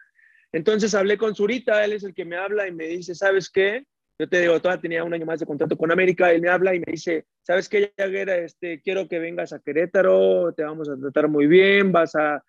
Entonces 0.51 0.93
hablé 0.93 1.17
con 1.17 1.35
Zurita, 1.35 1.83
él 1.85 1.93
es 1.93 2.03
el 2.03 2.13
que 2.13 2.25
me 2.25 2.35
habla 2.35 2.67
y 2.67 2.71
me 2.71 2.87
dice, 2.87 3.15
¿sabes 3.15 3.49
qué? 3.49 3.85
Yo 4.19 4.27
te 4.27 4.41
digo, 4.41 4.59
todavía 4.59 4.81
tenía 4.81 5.03
un 5.03 5.13
año 5.13 5.25
más 5.25 5.39
de 5.39 5.45
contrato 5.45 5.77
con 5.77 5.91
América, 5.91 6.31
él 6.31 6.41
me 6.41 6.49
habla 6.49 6.75
y 6.75 6.79
me 6.79 6.91
dice, 6.91 7.25
¿sabes 7.41 7.69
qué, 7.69 7.93
Yaguera? 7.97 8.35
Este, 8.35 8.81
quiero 8.81 9.07
que 9.07 9.17
vengas 9.17 9.53
a 9.53 9.59
Querétaro, 9.59 10.53
te 10.53 10.63
vamos 10.63 10.89
a 10.89 10.97
tratar 10.97 11.27
muy 11.29 11.47
bien, 11.47 11.91
vas 11.91 12.13
a, 12.15 12.43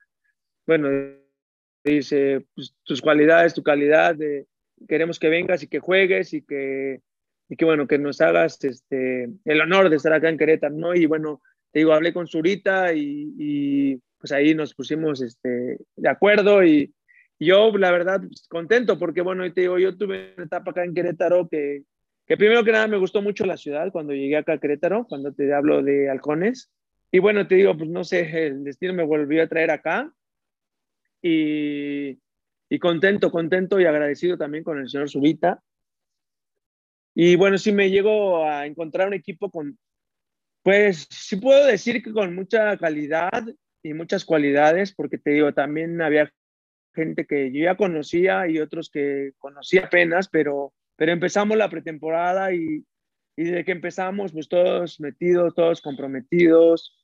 bueno, 0.67 0.89
dice, 1.85 2.45
pues, 2.55 2.75
tus 2.83 3.01
cualidades, 3.01 3.55
tu 3.55 3.63
calidad, 3.63 4.17
de, 4.17 4.47
queremos 4.89 5.19
que 5.19 5.29
vengas 5.29 5.63
y 5.63 5.69
que 5.69 5.79
juegues 5.79 6.35
y 6.35 6.43
que 6.43 7.01
y 7.53 7.57
que 7.57 7.67
bueno, 7.67 7.87
que 7.87 7.99
nos 7.99 8.23
hagas 8.23 8.65
este, 8.65 9.29
el 9.45 9.61
honor 9.61 9.91
de 9.91 9.97
estar 9.97 10.15
acá 10.15 10.31
en 10.31 10.39
Querétaro, 10.39 10.75
¿no? 10.75 10.95
Y 10.95 11.05
bueno, 11.05 11.43
te 11.71 11.81
digo, 11.81 11.93
hablé 11.93 12.15
con 12.15 12.27
Zurita 12.27 12.95
y, 12.95 13.35
y 13.39 14.01
pues 14.17 14.33
ahí 14.33 14.55
nos 14.55 14.73
pusimos 14.73 15.21
este, 15.21 15.77
de 15.95 16.09
acuerdo 16.09 16.65
y, 16.65 16.95
yo, 17.39 17.77
la 17.77 17.91
verdad, 17.91 18.23
pues, 18.27 18.49
contento 18.49 18.99
porque 18.99 19.21
bueno, 19.21 19.53
te 19.53 19.63
digo, 19.63 19.79
yo 19.79 19.99
tuve 19.99 20.33
una 20.35 20.47
etapa 20.47 20.71
acá 20.71 20.83
en 20.83 20.95
Querétaro 20.95 21.47
que, 21.47 21.83
que 22.27 22.39
primero 22.39 22.65
que 22.65 22.73
nada 22.73 22.89
me 22.89 22.97
gustó 22.97 23.21
mucho 23.21 23.45
la 23.45 23.59
ciudad 23.59 23.93
cuando 23.93 24.15
llegué 24.15 24.39
acá 24.39 24.55
a 24.55 24.59
Querétaro, 24.59 25.05
cuando 25.07 25.35
te 25.35 25.53
hablo 25.53 25.83
de 25.83 26.09
halcones. 26.09 26.71
Y 27.11 27.19
bueno, 27.19 27.47
te 27.47 27.57
digo, 27.57 27.77
pues 27.77 27.91
no 27.91 28.03
sé, 28.03 28.47
el 28.47 28.65
destino 28.65 28.95
me 28.95 29.05
volvió 29.05 29.43
a 29.43 29.47
traer 29.47 29.73
acá 29.73 30.11
y, 31.21 32.19
y 32.71 32.79
contento, 32.79 33.31
contento 33.31 33.79
y 33.79 33.85
agradecido 33.85 34.39
también 34.39 34.65
con 34.65 34.79
el 34.79 34.89
señor 34.89 35.11
Zurita 35.11 35.63
y 37.15 37.37
bueno, 37.37 37.59
sí 37.59 37.73
me 37.73 37.91
llego 37.91 38.45
a 38.45 38.67
encontrar 38.67 39.09
un 39.09 39.15
equipo 39.15 39.51
con, 39.51 39.79
pues 40.63 41.07
sí 41.11 41.37
puedo 41.37 41.67
decir 41.67 42.03
que 42.03 42.13
con 42.13 42.35
mucha 42.35 42.77
calidad 42.79 43.45
y 43.83 43.95
muchas 43.95 44.25
cualidades, 44.25 44.95
porque 44.95 45.19
te 45.19 45.33
digo, 45.33 45.53
también 45.53 46.01
había 46.01 46.33
gente 46.95 47.27
que 47.27 47.51
yo 47.53 47.65
ya 47.65 47.77
conocía 47.77 48.49
y 48.49 48.59
otros 48.59 48.91
que 48.91 49.33
conocí 49.39 49.79
apenas, 49.79 50.29
pero, 50.29 50.73
pero 50.97 51.13
empezamos 51.13 51.57
la 51.57 51.69
pretemporada 51.69 52.53
y, 52.55 52.85
y 53.37 53.45
desde 53.45 53.65
que 53.65 53.73
empezamos, 53.73 54.33
pues 54.33 54.49
todos 54.49 55.01
metidos, 55.01 55.55
todos 55.55 55.81
comprometidos. 55.81 56.99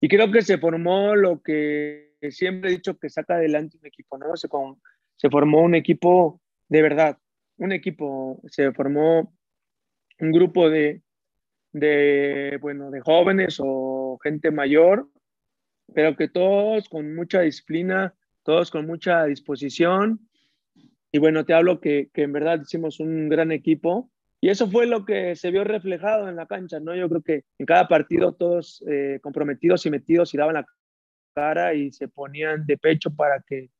Y 0.00 0.08
creo 0.08 0.32
que 0.32 0.42
se 0.42 0.58
formó 0.58 1.14
lo 1.14 1.40
que 1.42 2.16
siempre 2.30 2.70
he 2.70 2.74
dicho 2.74 2.98
que 2.98 3.08
saca 3.08 3.34
adelante 3.34 3.78
un 3.78 3.86
equipo, 3.86 4.18
¿no? 4.18 4.36
Se, 4.36 4.48
con, 4.48 4.80
se 5.16 5.30
formó 5.30 5.62
un 5.62 5.74
equipo 5.74 6.40
de 6.68 6.82
verdad, 6.82 7.18
un 7.62 7.72
equipo, 7.72 8.42
se 8.48 8.72
formó 8.72 9.32
un 10.18 10.32
grupo 10.32 10.68
de, 10.68 11.02
de, 11.72 12.58
bueno, 12.60 12.90
de 12.90 13.00
jóvenes 13.00 13.58
o 13.60 14.18
gente 14.22 14.50
mayor, 14.50 15.08
pero 15.94 16.16
que 16.16 16.28
todos 16.28 16.88
con 16.88 17.14
mucha 17.14 17.42
disciplina, 17.42 18.14
todos 18.42 18.70
con 18.70 18.86
mucha 18.86 19.24
disposición. 19.26 20.28
Y 21.12 21.18
bueno, 21.18 21.44
te 21.44 21.54
hablo 21.54 21.80
que, 21.80 22.10
que 22.12 22.22
en 22.22 22.32
verdad 22.32 22.60
hicimos 22.62 22.98
un 22.98 23.28
gran 23.28 23.52
equipo. 23.52 24.10
Y 24.40 24.48
eso 24.48 24.68
fue 24.68 24.86
lo 24.86 25.04
que 25.04 25.36
se 25.36 25.52
vio 25.52 25.62
reflejado 25.62 26.28
en 26.28 26.34
la 26.34 26.46
cancha, 26.46 26.80
¿no? 26.80 26.96
Yo 26.96 27.08
creo 27.08 27.22
que 27.22 27.44
en 27.58 27.66
cada 27.66 27.86
partido 27.86 28.32
todos 28.32 28.82
eh, 28.88 29.20
comprometidos 29.22 29.86
y 29.86 29.90
metidos 29.90 30.34
y 30.34 30.36
daban 30.38 30.54
la 30.54 30.66
cara 31.32 31.74
y 31.74 31.92
se 31.92 32.08
ponían 32.08 32.66
de 32.66 32.76
pecho 32.76 33.14
para 33.14 33.40
que 33.46 33.70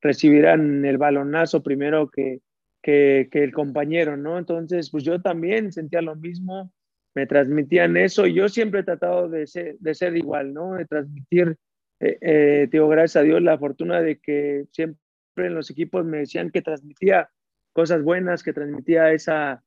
recibieran 0.00 0.84
el 0.84 0.98
balonazo 0.98 1.62
primero 1.62 2.10
que, 2.10 2.40
que, 2.82 3.28
el 3.32 3.52
compañero, 3.52 4.16
¿no? 4.16 4.38
Entonces, 4.38 4.90
pues 4.90 5.04
yo 5.04 5.20
también 5.20 5.72
sentía 5.72 6.02
lo 6.02 6.16
mismo, 6.16 6.72
me 7.14 7.26
transmitían 7.26 7.96
eso 7.96 8.26
y 8.26 8.34
yo 8.34 8.48
siempre 8.48 8.80
he 8.80 8.84
tratado 8.84 9.28
de 9.28 9.46
ser, 9.46 10.16
igual, 10.16 10.54
¿no? 10.54 10.74
De 10.74 10.86
transmitir, 10.86 11.56
eh, 12.00 12.18
eh, 12.20 12.68
digo, 12.70 12.88
gracias 12.88 13.22
a 13.22 13.24
Dios, 13.24 13.42
la 13.42 13.58
fortuna 13.58 14.00
de 14.00 14.18
que 14.18 14.66
siempre 14.70 14.98
en 15.36 15.54
los 15.54 15.70
equipos 15.70 16.04
me 16.04 16.18
decían 16.18 16.50
que 16.50 16.62
transmitía 16.62 17.30
cosas 17.72 18.02
buenas, 18.02 18.42
que 18.42 18.52
transmitía 18.52 19.12
esa, 19.12 19.62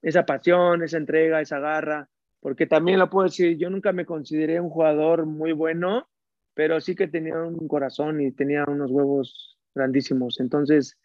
esa 0.00 0.26
pasión, 0.26 0.82
esa 0.82 0.98
entrega, 0.98 1.40
esa 1.40 1.58
garra, 1.58 2.08
porque 2.40 2.66
también 2.66 2.98
lo 2.98 3.08
puedo 3.08 3.26
decir, 3.26 3.56
yo 3.56 3.70
nunca 3.70 3.92
me 3.92 4.04
consideré 4.04 4.60
un 4.60 4.68
jugador 4.68 5.26
muy 5.26 5.52
bueno, 5.52 6.08
pero 6.54 6.80
sí 6.80 6.94
que 6.94 7.08
tenía 7.08 7.40
un 7.40 7.68
corazón 7.68 8.20
y 8.20 8.32
tenía 8.32 8.64
unos 8.66 8.90
huevos 8.90 9.56
grandísimos. 9.74 10.40
Entonces, 10.40 10.98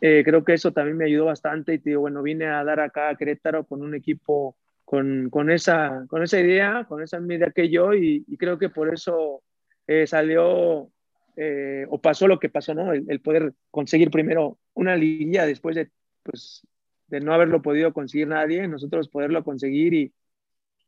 eh, 0.00 0.22
creo 0.24 0.44
que 0.44 0.54
eso 0.54 0.72
también 0.72 0.96
me 0.96 1.04
ayudó 1.04 1.26
bastante 1.26 1.74
y 1.74 1.78
te 1.78 1.90
digo, 1.90 2.02
bueno, 2.02 2.22
vine 2.22 2.46
a 2.46 2.64
dar 2.64 2.80
acá 2.80 3.08
a 3.08 3.14
Querétaro 3.14 3.64
con 3.64 3.82
un 3.82 3.94
equipo 3.94 4.56
con, 4.84 5.30
con 5.30 5.48
esa, 5.48 6.06
con 6.08 6.22
esa 6.22 6.40
idea, 6.40 6.84
con 6.88 7.02
esa 7.02 7.20
idea 7.20 7.50
que 7.50 7.68
yo 7.70 7.94
y, 7.94 8.24
creo 8.36 8.58
que 8.58 8.68
por 8.68 8.92
eso 8.92 9.42
eh, 9.86 10.06
salió 10.06 10.90
eh, 11.36 11.86
o 11.88 12.00
pasó 12.00 12.26
lo 12.26 12.38
que 12.38 12.48
pasó, 12.48 12.74
¿no? 12.74 12.92
El, 12.92 13.20
poder 13.20 13.54
conseguir 13.70 14.10
primero 14.10 14.58
una 14.74 14.96
liguilla 14.96 15.46
después 15.46 15.76
de, 15.76 15.90
pues, 16.24 16.66
de 17.06 17.20
no 17.20 17.32
haberlo 17.32 17.62
podido 17.62 17.92
conseguir 17.92 18.26
nadie, 18.26 18.66
nosotros 18.66 19.08
poderlo 19.08 19.44
conseguir 19.44 19.94
y, 19.94 20.12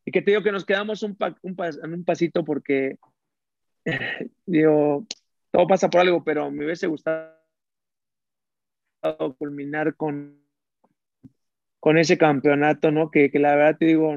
y 0.05 0.11
que 0.11 0.23
te 0.23 0.33
digo 0.33 0.43
que 0.43 0.53
nos 0.53 0.65
quedamos 0.65 1.03
un, 1.03 1.17
un, 1.43 1.57
en 1.83 1.95
un 1.95 2.05
pasito 2.05 2.45
porque, 2.45 2.99
digo, 4.45 5.07
todo 5.53 5.67
pasa 5.69 5.89
por 5.89 6.01
algo, 6.01 6.25
pero 6.25 6.51
me 6.51 6.65
hubiese 6.65 6.89
gustado 6.89 7.44
culminar 9.39 9.95
con, 9.97 10.39
con 11.81 11.99
ese 11.99 12.19
campeonato, 12.19 12.91
¿no? 12.91 13.11
Que, 13.11 13.31
que, 13.31 13.39
la 13.39 13.55
verdad 13.55 13.79
te 13.79 13.87
digo, 13.87 14.15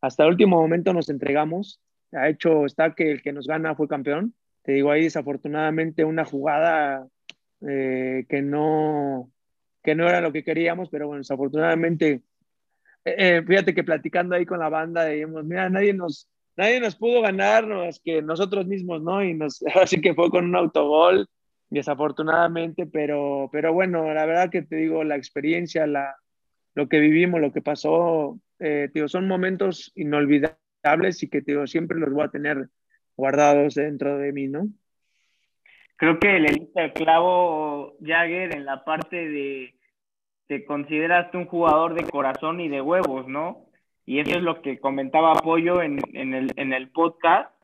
hasta 0.00 0.24
el 0.24 0.30
último 0.30 0.60
momento 0.60 0.92
nos 0.92 1.08
entregamos. 1.08 1.80
Ha 2.12 2.28
hecho, 2.28 2.66
está 2.66 2.94
que 2.94 3.10
el 3.12 3.22
que 3.22 3.32
nos 3.32 3.46
gana 3.46 3.74
fue 3.74 3.88
campeón. 3.88 4.34
Te 4.62 4.72
digo 4.72 4.90
ahí 4.90 5.04
desafortunadamente 5.04 6.04
una 6.04 6.24
jugada 6.24 7.06
eh, 7.68 8.24
que 8.28 8.42
no, 8.42 9.30
que 9.82 9.94
no 9.94 10.08
era 10.08 10.20
lo 10.20 10.32
que 10.32 10.44
queríamos, 10.44 10.88
pero 10.90 11.06
bueno, 11.06 11.20
desafortunadamente, 11.20 12.22
eh, 13.04 13.14
eh, 13.16 13.42
fíjate 13.46 13.74
que 13.74 13.84
platicando 13.84 14.34
ahí 14.34 14.46
con 14.46 14.58
la 14.58 14.68
banda, 14.68 15.06
dijimos, 15.06 15.44
mira, 15.44 15.68
nadie 15.68 15.94
nos, 15.94 16.28
nadie 16.56 16.80
nos 16.80 16.96
pudo 16.96 17.22
ganar 17.22 17.66
más 17.66 18.00
que 18.00 18.22
nosotros 18.22 18.66
mismos, 18.66 19.02
¿no? 19.02 19.22
Y 19.22 19.34
nos, 19.34 19.62
así 19.80 20.00
que 20.00 20.14
fue 20.14 20.30
con 20.30 20.46
un 20.46 20.56
autogol, 20.56 21.28
desafortunadamente, 21.70 22.86
pero, 22.86 23.48
pero 23.52 23.72
bueno, 23.72 24.12
la 24.12 24.26
verdad 24.26 24.50
que 24.50 24.62
te 24.62 24.76
digo, 24.76 25.04
la 25.04 25.16
experiencia, 25.16 25.86
la, 25.86 26.16
lo 26.74 26.88
que 26.88 26.98
vivimos, 26.98 27.40
lo 27.40 27.52
que 27.52 27.62
pasó, 27.62 28.38
eh, 28.58 28.90
son 29.06 29.28
momentos 29.28 29.92
inolvidables 29.94 31.22
y 31.22 31.30
que, 31.30 31.42
siempre 31.66 31.98
los 31.98 32.12
voy 32.12 32.24
a 32.24 32.30
tener 32.30 32.68
guardados 33.16 33.74
dentro 33.74 34.18
de 34.18 34.32
mí, 34.32 34.48
¿no? 34.48 34.68
Creo 35.96 36.18
que 36.18 36.38
le 36.40 36.48
diste 36.48 36.82
el 36.82 36.92
clavo, 36.92 37.96
Jagger, 38.00 38.54
en 38.54 38.64
la 38.64 38.84
parte 38.84 39.28
de 39.28 39.74
te 40.46 40.64
consideras 40.64 41.32
un 41.34 41.46
jugador 41.46 41.94
de 41.94 42.08
corazón 42.08 42.60
y 42.60 42.68
de 42.68 42.80
huevos, 42.80 43.28
¿no? 43.28 43.66
Y 44.04 44.18
eso 44.18 44.36
es 44.36 44.42
lo 44.42 44.62
que 44.62 44.80
comentaba 44.80 45.32
Apoyo 45.32 45.82
en, 45.82 46.00
en, 46.14 46.34
el, 46.34 46.50
en 46.56 46.72
el 46.72 46.90
podcast, 46.90 47.54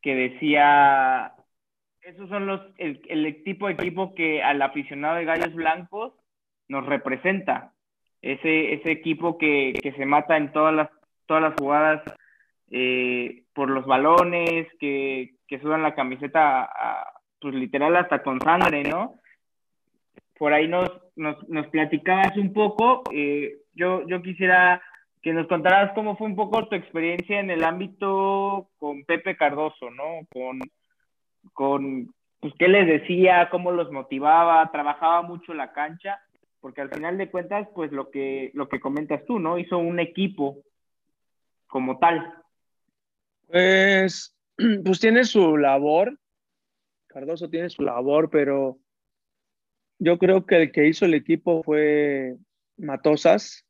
que 0.00 0.14
decía, 0.14 1.34
esos 2.08 2.28
son 2.30 2.46
los, 2.46 2.60
el, 2.78 3.02
el 3.08 3.42
tipo 3.44 3.66
de 3.66 3.74
equipo 3.74 4.14
que 4.14 4.42
al 4.42 4.62
aficionado 4.62 5.16
de 5.16 5.26
Gallos 5.26 5.54
Blancos 5.54 6.14
nos 6.68 6.86
representa. 6.86 7.72
Ese, 8.22 8.74
ese 8.74 8.90
equipo 8.90 9.38
que, 9.38 9.74
que 9.82 9.92
se 9.92 10.06
mata 10.06 10.36
en 10.36 10.50
todas 10.52 10.74
las, 10.74 10.88
todas 11.26 11.42
las 11.42 11.54
jugadas 11.54 12.02
eh, 12.70 13.44
por 13.54 13.70
los 13.70 13.86
balones, 13.86 14.66
que, 14.80 15.34
que 15.46 15.60
sudan 15.60 15.82
la 15.82 15.94
camiseta 15.94 16.68
pues 17.40 17.54
literal 17.54 17.94
hasta 17.96 18.22
con 18.22 18.40
sangre, 18.40 18.82
¿no? 18.82 19.14
Por 20.36 20.52
ahí 20.52 20.66
nos, 20.66 20.90
nos, 21.14 21.48
nos 21.48 21.66
platicabas 21.68 22.36
un 22.36 22.52
poco, 22.52 23.02
eh, 23.12 23.58
yo, 23.74 24.06
yo 24.08 24.22
quisiera 24.22 24.82
que 25.22 25.32
nos 25.32 25.46
contaras 25.46 25.92
cómo 25.94 26.16
fue 26.16 26.26
un 26.26 26.36
poco 26.36 26.66
tu 26.68 26.74
experiencia 26.74 27.38
en 27.38 27.50
el 27.50 27.64
ámbito 27.64 28.68
con 28.78 29.04
Pepe 29.04 29.36
Cardoso, 29.36 29.90
¿no? 29.90 30.26
Con, 30.32 30.60
con 31.52 32.14
pues, 32.40 32.54
qué 32.58 32.68
les 32.68 32.86
decía, 32.86 33.48
cómo 33.50 33.72
los 33.72 33.90
motivaba, 33.90 34.70
trabajaba 34.70 35.22
mucho 35.22 35.54
la 35.54 35.72
cancha, 35.72 36.20
porque 36.60 36.80
al 36.80 36.90
final 36.90 37.18
de 37.18 37.30
cuentas, 37.30 37.68
pues 37.74 37.92
lo 37.92 38.10
que, 38.10 38.50
lo 38.54 38.68
que 38.68 38.80
comentas 38.80 39.24
tú, 39.24 39.38
¿no? 39.38 39.58
Hizo 39.58 39.78
un 39.78 40.00
equipo 40.00 40.62
como 41.66 41.98
tal. 41.98 42.34
Pues, 43.46 44.36
pues 44.84 45.00
tiene 45.00 45.24
su 45.24 45.56
labor, 45.56 46.18
Cardoso 47.06 47.48
tiene 47.48 47.70
su 47.70 47.82
labor, 47.82 48.30
pero 48.30 48.78
yo 49.98 50.18
creo 50.18 50.46
que 50.46 50.56
el 50.56 50.72
que 50.72 50.86
hizo 50.86 51.04
el 51.04 51.14
equipo 51.14 51.62
fue 51.62 52.36
Matosas, 52.76 53.64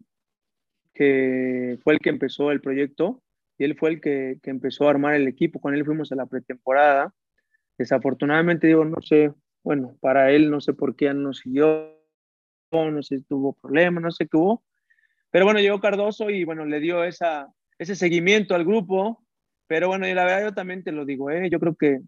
que 0.93 1.79
fue 1.83 1.95
el 1.95 2.01
que 2.01 2.11
empezó 2.11 2.51
el 2.51 2.61
proyecto 2.61 3.23
y 3.57 3.65
él 3.65 3.77
fue 3.77 3.91
el 3.91 4.01
que, 4.01 4.39
que, 4.43 4.51
empezó 4.51 4.87
a 4.87 4.91
armar 4.91 5.15
el 5.15 5.29
equipo. 5.29 5.61
Con 5.61 5.75
él 5.75 5.85
fuimos 5.85 6.13
a 6.13 6.17
la 6.17 6.27
pretemporada. 6.27 7.15
Desafortunadamente, 7.79 8.67
digo, 8.67 8.85
no 8.85 9.01
sé, 9.01 9.33
bueno, 9.63 9.97
para 10.01 10.33
él 10.33 10.51
no 10.51 10.61
sé 10.61 10.75
por 10.75 10.97
qué 10.97 11.15
no 11.15 11.33
siguió, 11.33 11.97
no 12.73 13.03
sé 13.03 13.19
si 13.19 13.25
tuvo 13.25 13.55
problemas, 13.55 14.03
no 14.03 14.11
sé 14.11 14.27
qué 14.27 14.37
hubo. 14.37 14.65
Pero 15.31 15.45
bueno, 15.45 15.61
llegó 15.61 15.81
Cardoso 15.81 16.29
y 16.31 16.45
bueno, 16.45 16.65
le 16.65 16.81
dio 16.81 17.05
ese 17.05 17.95
seguimiento 17.95 18.55
al 18.55 18.65
grupo. 18.65 19.25
Pero 19.69 19.89
bueno, 19.89 20.09
y 20.09 20.15
la 20.15 20.25
verdad 20.25 20.45
yo 20.45 20.55
también 20.55 20.83
te 20.83 20.93
lo 20.93 21.05
digo, 21.05 21.31
¿eh? 21.31 21.49
yo 21.51 21.61
creo 21.61 21.77
que 21.77 22.01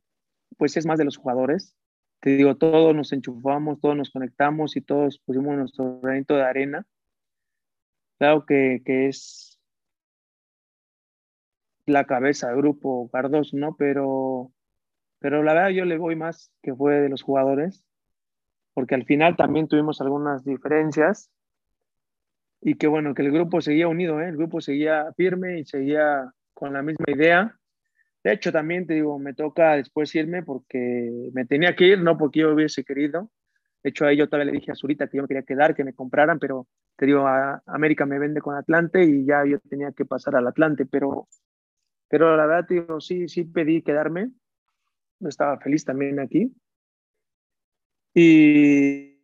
pues 0.56 0.76
es 0.76 0.86
más 0.86 0.98
de 0.98 1.04
los 1.04 1.16
jugadores. 1.16 1.76
Te 2.20 2.30
digo, 2.30 2.56
todos 2.56 2.94
nos 2.94 3.12
enchufamos, 3.12 3.80
todos 3.80 3.96
nos 3.96 4.10
conectamos 4.10 4.76
y 4.76 4.80
todos 4.80 5.18
pusimos 5.18 5.56
nuestro 5.56 6.00
granito 6.00 6.36
de 6.36 6.42
arena. 6.42 6.86
Claro 8.18 8.44
que, 8.44 8.82
que 8.84 9.08
es 9.08 9.58
la 11.86 12.04
cabeza 12.04 12.48
del 12.48 12.58
grupo 12.58 13.08
Cardoso, 13.10 13.56
¿no? 13.56 13.76
Pero, 13.76 14.52
pero 15.20 15.42
la 15.42 15.54
verdad 15.54 15.70
yo 15.70 15.84
le 15.84 15.96
voy 15.96 16.16
más 16.16 16.52
que 16.62 16.74
fue 16.74 17.00
de 17.00 17.08
los 17.08 17.22
jugadores, 17.22 17.84
porque 18.74 18.96
al 18.96 19.04
final 19.04 19.36
también 19.36 19.68
tuvimos 19.68 20.00
algunas 20.00 20.44
diferencias 20.44 21.30
y 22.60 22.74
que 22.74 22.88
bueno, 22.88 23.14
que 23.14 23.22
el 23.22 23.30
grupo 23.30 23.60
seguía 23.60 23.88
unido, 23.88 24.20
¿eh? 24.20 24.28
el 24.28 24.36
grupo 24.36 24.60
seguía 24.60 25.12
firme 25.16 25.60
y 25.60 25.64
seguía 25.64 26.32
con 26.52 26.72
la 26.72 26.82
misma 26.82 27.06
idea 27.08 27.60
de 28.22 28.32
hecho, 28.32 28.52
también 28.52 28.86
te 28.86 28.94
digo, 28.94 29.18
me 29.18 29.32
toca 29.32 29.76
después 29.76 30.14
irme 30.14 30.42
porque 30.42 31.30
me 31.32 31.46
tenía 31.46 31.74
que 31.74 31.86
ir, 31.86 32.00
no 32.02 32.18
porque 32.18 32.40
yo 32.40 32.52
hubiese 32.52 32.84
querido. 32.84 33.30
De 33.82 33.90
hecho, 33.90 34.04
a 34.04 34.12
yo 34.12 34.28
todavía 34.28 34.52
le 34.52 34.58
dije 34.58 34.72
a 34.72 34.74
Zurita 34.74 35.08
que 35.08 35.16
yo 35.16 35.22
me 35.22 35.28
quería 35.28 35.42
quedar, 35.42 35.74
que 35.74 35.84
me 35.84 35.94
compraran, 35.94 36.38
pero 36.38 36.66
te 36.96 37.06
digo, 37.06 37.26
a 37.26 37.62
América 37.66 38.04
me 38.04 38.18
vende 38.18 38.42
con 38.42 38.54
Atlante 38.56 39.02
y 39.04 39.24
ya 39.24 39.44
yo 39.46 39.58
tenía 39.60 39.92
que 39.92 40.04
pasar 40.04 40.36
al 40.36 40.46
Atlante, 40.46 40.84
pero, 40.84 41.28
pero 42.08 42.36
la 42.36 42.44
verdad, 42.44 42.66
te 42.66 42.74
digo, 42.74 43.00
sí, 43.00 43.26
sí 43.28 43.44
pedí 43.44 43.80
quedarme. 43.82 44.30
Estaba 45.20 45.58
feliz 45.58 45.84
también 45.84 46.18
aquí. 46.18 46.52
Y, 48.14 49.20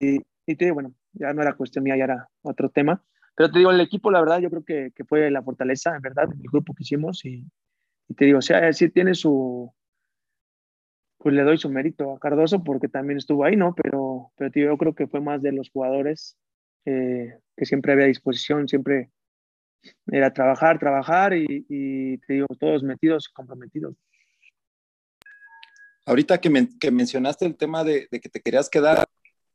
y, 0.00 0.20
y 0.46 0.56
te 0.56 0.64
digo, 0.64 0.74
bueno, 0.74 0.94
ya 1.12 1.32
no 1.32 1.42
era 1.42 1.56
cuestión 1.56 1.84
mía, 1.84 1.96
ya 1.96 2.04
era 2.04 2.28
otro 2.42 2.68
tema. 2.70 3.02
Pero 3.36 3.50
te 3.50 3.58
digo, 3.58 3.70
el 3.70 3.80
equipo, 3.80 4.10
la 4.10 4.20
verdad, 4.20 4.40
yo 4.40 4.50
creo 4.50 4.64
que, 4.64 4.92
que 4.94 5.04
fue 5.04 5.30
la 5.30 5.42
fortaleza, 5.42 5.94
en 5.96 6.02
verdad, 6.02 6.28
el 6.32 6.48
grupo 6.50 6.74
que 6.74 6.82
hicimos. 6.82 7.24
Y, 7.24 7.44
y 8.08 8.14
te 8.14 8.26
digo, 8.26 8.38
o 8.38 8.42
sea, 8.42 8.72
sí 8.72 8.90
tiene 8.90 9.14
su. 9.14 9.72
Pues 11.18 11.34
le 11.34 11.42
doy 11.42 11.56
su 11.56 11.70
mérito 11.70 12.12
a 12.12 12.18
Cardoso 12.18 12.62
porque 12.62 12.88
también 12.88 13.16
estuvo 13.16 13.44
ahí, 13.44 13.56
¿no? 13.56 13.74
Pero, 13.74 14.32
pero 14.36 14.50
tío, 14.50 14.66
yo 14.66 14.76
creo 14.76 14.94
que 14.94 15.06
fue 15.06 15.20
más 15.20 15.40
de 15.40 15.52
los 15.52 15.70
jugadores 15.70 16.36
eh, 16.84 17.38
que 17.56 17.64
siempre 17.64 17.92
había 17.92 18.06
disposición, 18.06 18.68
siempre 18.68 19.10
era 20.06 20.32
trabajar, 20.32 20.78
trabajar 20.78 21.34
y, 21.34 21.66
y 21.68 22.18
te 22.18 22.34
digo, 22.34 22.46
todos 22.58 22.82
metidos, 22.82 23.28
comprometidos. 23.30 23.96
Ahorita 26.06 26.38
que, 26.38 26.50
men 26.50 26.78
que 26.78 26.90
mencionaste 26.90 27.46
el 27.46 27.56
tema 27.56 27.82
de, 27.82 28.08
que 28.10 28.28
te 28.28 28.40
querías 28.40 28.68
quedar, 28.68 29.06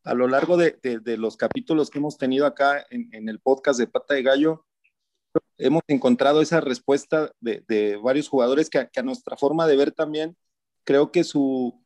a 0.03 0.13
lo 0.13 0.27
largo 0.27 0.57
de, 0.57 0.77
los 1.17 1.37
capítulos 1.37 1.89
que 1.89 1.99
hemos 1.99 2.17
tenido 2.17 2.45
acá 2.45 2.85
en, 2.89 3.29
el 3.29 3.39
podcast 3.39 3.79
de 3.79 3.87
Pata 3.87 4.15
de 4.15 4.23
Gallo, 4.23 4.65
hemos 5.57 5.83
encontrado 5.87 6.41
esa 6.41 6.59
respuesta 6.59 7.31
de, 7.39 7.99
varios 8.01 8.27
jugadores 8.27 8.69
que, 8.69 8.79
a 8.79 9.03
nuestra 9.03 9.37
forma 9.37 9.67
de 9.67 9.75
ver 9.75 9.91
también, 9.91 10.35
creo 10.83 11.11
que 11.11 11.23
su, 11.23 11.79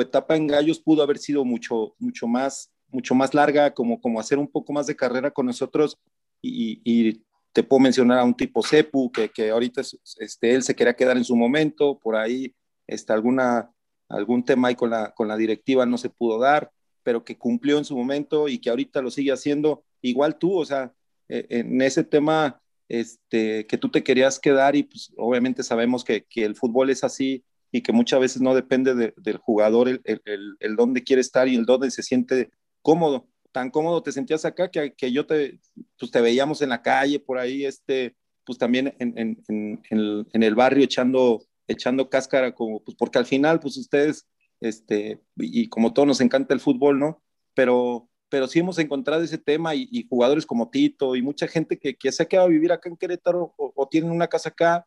etapa 0.00 0.36
en 0.36 0.46
Gallos 0.46 0.80
pudo 0.80 1.02
haber 1.02 1.18
sido 1.18 1.44
mucho, 1.44 1.96
mucho, 1.98 2.28
más, 2.28 2.70
mucho 2.88 3.14
más 3.14 3.34
larga, 3.34 3.74
como, 3.74 4.00
como 4.00 4.20
hacer 4.20 4.38
un 4.38 4.48
poco 4.48 4.72
más 4.72 4.86
de 4.86 4.94
carrera 4.94 5.32
con 5.32 5.46
nosotros. 5.46 5.98
Y, 6.40 7.22
te 7.52 7.62
puedo 7.62 7.80
mencionar 7.80 8.18
a 8.18 8.24
un 8.24 8.36
tipo 8.36 8.62
Cepu, 8.62 9.10
que, 9.10 9.30
que 9.30 9.48
ahorita 9.48 9.80
este, 10.18 10.54
él 10.54 10.62
se 10.62 10.76
quería 10.76 10.94
quedar 10.94 11.16
en 11.16 11.24
su 11.24 11.34
momento, 11.34 11.98
por 11.98 12.14
ahí 12.14 12.54
este, 12.86 13.14
alguna, 13.14 13.72
algún 14.08 14.44
tema 14.44 14.68
ahí 14.68 14.74
con 14.74 14.90
la, 14.90 15.12
con 15.14 15.28
la 15.28 15.36
directiva 15.36 15.86
no 15.86 15.98
se 15.98 16.10
pudo 16.10 16.38
dar 16.38 16.70
pero 17.06 17.24
que 17.24 17.38
cumplió 17.38 17.78
en 17.78 17.84
su 17.84 17.96
momento 17.96 18.48
y 18.48 18.58
que 18.58 18.68
ahorita 18.68 19.00
lo 19.00 19.12
sigue 19.12 19.30
haciendo, 19.30 19.84
igual 20.02 20.38
tú, 20.38 20.58
o 20.58 20.64
sea, 20.64 20.92
eh, 21.28 21.46
en 21.50 21.80
ese 21.80 22.02
tema 22.02 22.60
este, 22.88 23.64
que 23.68 23.78
tú 23.78 23.88
te 23.92 24.02
querías 24.02 24.40
quedar 24.40 24.74
y 24.74 24.82
pues 24.82 25.12
obviamente 25.16 25.62
sabemos 25.62 26.02
que, 26.02 26.24
que 26.24 26.44
el 26.44 26.56
fútbol 26.56 26.90
es 26.90 27.04
así 27.04 27.44
y 27.70 27.82
que 27.82 27.92
muchas 27.92 28.18
veces 28.18 28.42
no 28.42 28.56
depende 28.56 28.96
de, 28.96 29.14
del 29.18 29.36
jugador 29.36 29.88
el, 29.88 30.00
el, 30.02 30.56
el, 30.58 30.74
dónde 30.74 31.04
quiere 31.04 31.20
estar 31.20 31.46
y 31.46 31.54
el 31.54 31.64
dónde 31.64 31.92
se 31.92 32.02
siente 32.02 32.50
cómodo. 32.82 33.28
Tan 33.52 33.70
cómodo 33.70 34.02
te 34.02 34.10
sentías 34.10 34.44
acá 34.44 34.68
que, 34.68 34.92
que 34.94 35.12
yo 35.12 35.26
te, 35.26 35.60
pues 36.00 36.10
te 36.10 36.20
veíamos 36.20 36.60
en 36.60 36.70
la 36.70 36.82
calle 36.82 37.20
por 37.20 37.38
ahí, 37.38 37.64
este, 37.64 38.16
pues 38.44 38.58
también 38.58 38.96
en, 38.98 39.16
en, 39.16 39.80
en 39.88 40.42
el 40.42 40.54
barrio 40.56 40.82
echando, 40.82 41.44
echando 41.68 42.08
cáscara, 42.08 42.54
como, 42.54 42.82
pues 42.82 42.96
porque 42.96 43.18
al 43.18 43.26
final, 43.26 43.60
pues 43.60 43.76
ustedes 43.76 44.26
este, 44.60 45.20
y 45.36 45.68
como 45.68 45.92
todos 45.92 46.08
nos 46.08 46.20
encanta 46.20 46.54
el 46.54 46.60
fútbol, 46.60 46.98
¿no? 46.98 47.22
Pero, 47.54 48.08
pero 48.28 48.46
sí 48.46 48.58
hemos 48.58 48.78
encontrado 48.78 49.22
ese 49.22 49.38
tema 49.38 49.74
y, 49.74 49.88
y 49.90 50.06
jugadores 50.08 50.46
como 50.46 50.70
Tito 50.70 51.16
y 51.16 51.22
mucha 51.22 51.46
gente 51.46 51.78
que, 51.78 51.94
que 51.96 52.12
se 52.12 52.22
ha 52.22 52.26
quedado 52.26 52.48
a 52.48 52.50
vivir 52.50 52.72
acá 52.72 52.88
en 52.88 52.96
Querétaro 52.96 53.54
o, 53.56 53.72
o 53.74 53.88
tienen 53.88 54.10
una 54.10 54.28
casa 54.28 54.50
acá, 54.50 54.86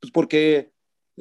pues 0.00 0.12
porque 0.12 0.72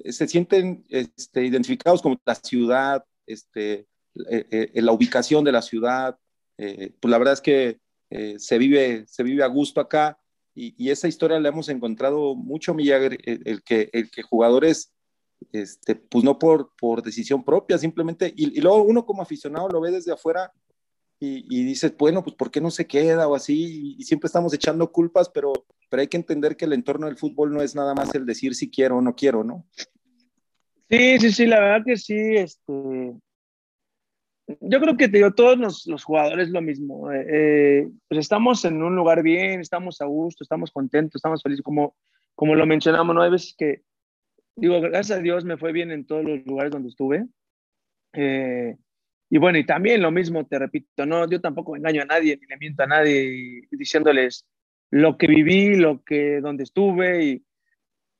se 0.09 0.27
sienten 0.27 0.83
este, 0.89 1.45
identificados 1.45 2.01
como 2.01 2.19
la 2.25 2.35
ciudad, 2.35 3.05
este, 3.25 3.87
eh, 4.29 4.69
eh, 4.73 4.81
la 4.81 4.91
ubicación 4.91 5.43
de 5.43 5.51
la 5.51 5.61
ciudad, 5.61 6.17
eh, 6.57 6.93
pues 6.99 7.09
la 7.09 7.17
verdad 7.17 7.33
es 7.33 7.41
que 7.41 7.79
eh, 8.09 8.35
se, 8.37 8.57
vive, 8.57 9.05
se 9.07 9.23
vive 9.23 9.43
a 9.43 9.47
gusto 9.47 9.81
acá 9.81 10.19
y, 10.55 10.89
esa 10.89 11.07
historia 11.07 11.39
la 11.39 11.49
hemos 11.49 11.67
encontrado 11.69 12.33
mucho, 12.33 12.73
Millager, 12.73 13.17
el, 13.23 13.41
el, 13.45 13.63
que, 13.63 13.89
el 13.91 14.09
que 14.09 14.23
jugadores 14.23 14.93
este, 15.51 15.95
pues 15.95 16.23
no 16.23 16.39
por, 16.39 16.71
por 16.79 17.03
decisión 17.03 17.43
propia, 17.43 17.77
simplemente, 17.77 18.33
y, 18.35 18.57
y, 18.57 18.61
luego 18.61 18.83
uno 18.83 19.05
como 19.05 19.21
aficionado 19.21 19.67
lo 19.67 19.81
ve 19.81 19.91
desde 19.91 20.13
afuera 20.13 20.51
y, 21.19 21.45
y 21.49 21.63
dices, 21.63 21.93
bueno, 21.97 22.23
pues 22.23 22.35
¿por 22.35 22.51
qué 22.51 22.61
no 22.61 22.71
se 22.71 22.87
queda 22.87 23.27
o 23.27 23.35
así? 23.35 23.95
Y, 23.97 24.03
siempre 24.03 24.27
estamos 24.27 24.53
echando 24.53 24.91
culpas, 24.91 25.29
pero, 25.29 25.53
pero 25.89 26.01
hay 26.01 26.07
que 26.07 26.17
entender 26.17 26.55
que 26.55 26.65
el 26.65 26.73
entorno 26.73 27.07
del 27.07 27.17
fútbol 27.17 27.53
no 27.53 27.61
es 27.61 27.75
nada 27.75 27.93
más 27.93 28.13
el 28.15 28.25
decir 28.25 28.55
si 28.55 28.69
quiero 28.69 28.97
o 28.97 29.01
no 29.01 29.15
quiero, 29.15 29.43
¿no? 29.43 29.65
Sí, 30.89 31.19
sí, 31.19 31.31
sí, 31.31 31.45
la 31.47 31.59
verdad 31.59 31.85
que 31.85 31.97
sí, 31.97 32.15
este, 32.15 33.13
yo 34.47 34.79
creo 34.79 34.95
que 34.95 35.07
te 35.07 35.31
todos 35.31 35.85
los, 35.85 36.03
jugadores 36.03 36.49
lo 36.49 36.61
mismo. 36.61 37.11
Eh, 37.11 37.25
eh, 37.27 37.89
pues 38.07 38.19
estamos 38.19 38.63
en 38.65 38.81
un 38.83 38.95
lugar 38.95 39.23
bien, 39.23 39.59
estamos 39.59 40.01
a 40.01 40.05
gusto, 40.05 40.43
estamos 40.43 40.71
contentos, 40.71 41.15
estamos 41.15 41.41
felices, 41.41 41.63
como, 41.63 41.95
como 42.35 42.55
lo 42.55 42.65
mencionamos, 42.65 43.15
¿no? 43.15 43.29
Veces 43.29 43.55
que, 43.57 43.81
digo, 44.55 44.79
gracias 44.81 45.19
a 45.19 45.21
Dios 45.21 45.45
me 45.45 45.57
fue 45.57 45.71
bien 45.71 45.91
en 45.91 46.05
todos 46.05 46.23
los 46.23 46.45
lugares 46.45 46.71
donde 46.71 46.89
estuve. 46.89 47.25
Eh, 48.13 48.75
y 49.29 49.37
bueno, 49.39 49.57
y 49.57 49.65
también 49.65 50.01
lo 50.01 50.11
mismo, 50.11 50.45
te 50.45 50.59
repito, 50.59 51.05
no, 51.05 51.27
yo 51.29 51.41
tampoco 51.41 51.75
engaño 51.75 52.03
a 52.03 52.05
nadie, 52.05 52.37
ni 52.37 52.45
le 52.45 52.57
miento 52.57 52.83
a 52.83 52.87
nadie 52.87 53.63
diciéndoles 53.71 54.45
lo 54.91 55.17
que 55.17 55.27
viví, 55.27 55.75
lo 55.75 56.03
que, 56.03 56.39
donde 56.39 56.63
estuve. 56.63 57.23
Y 57.23 57.45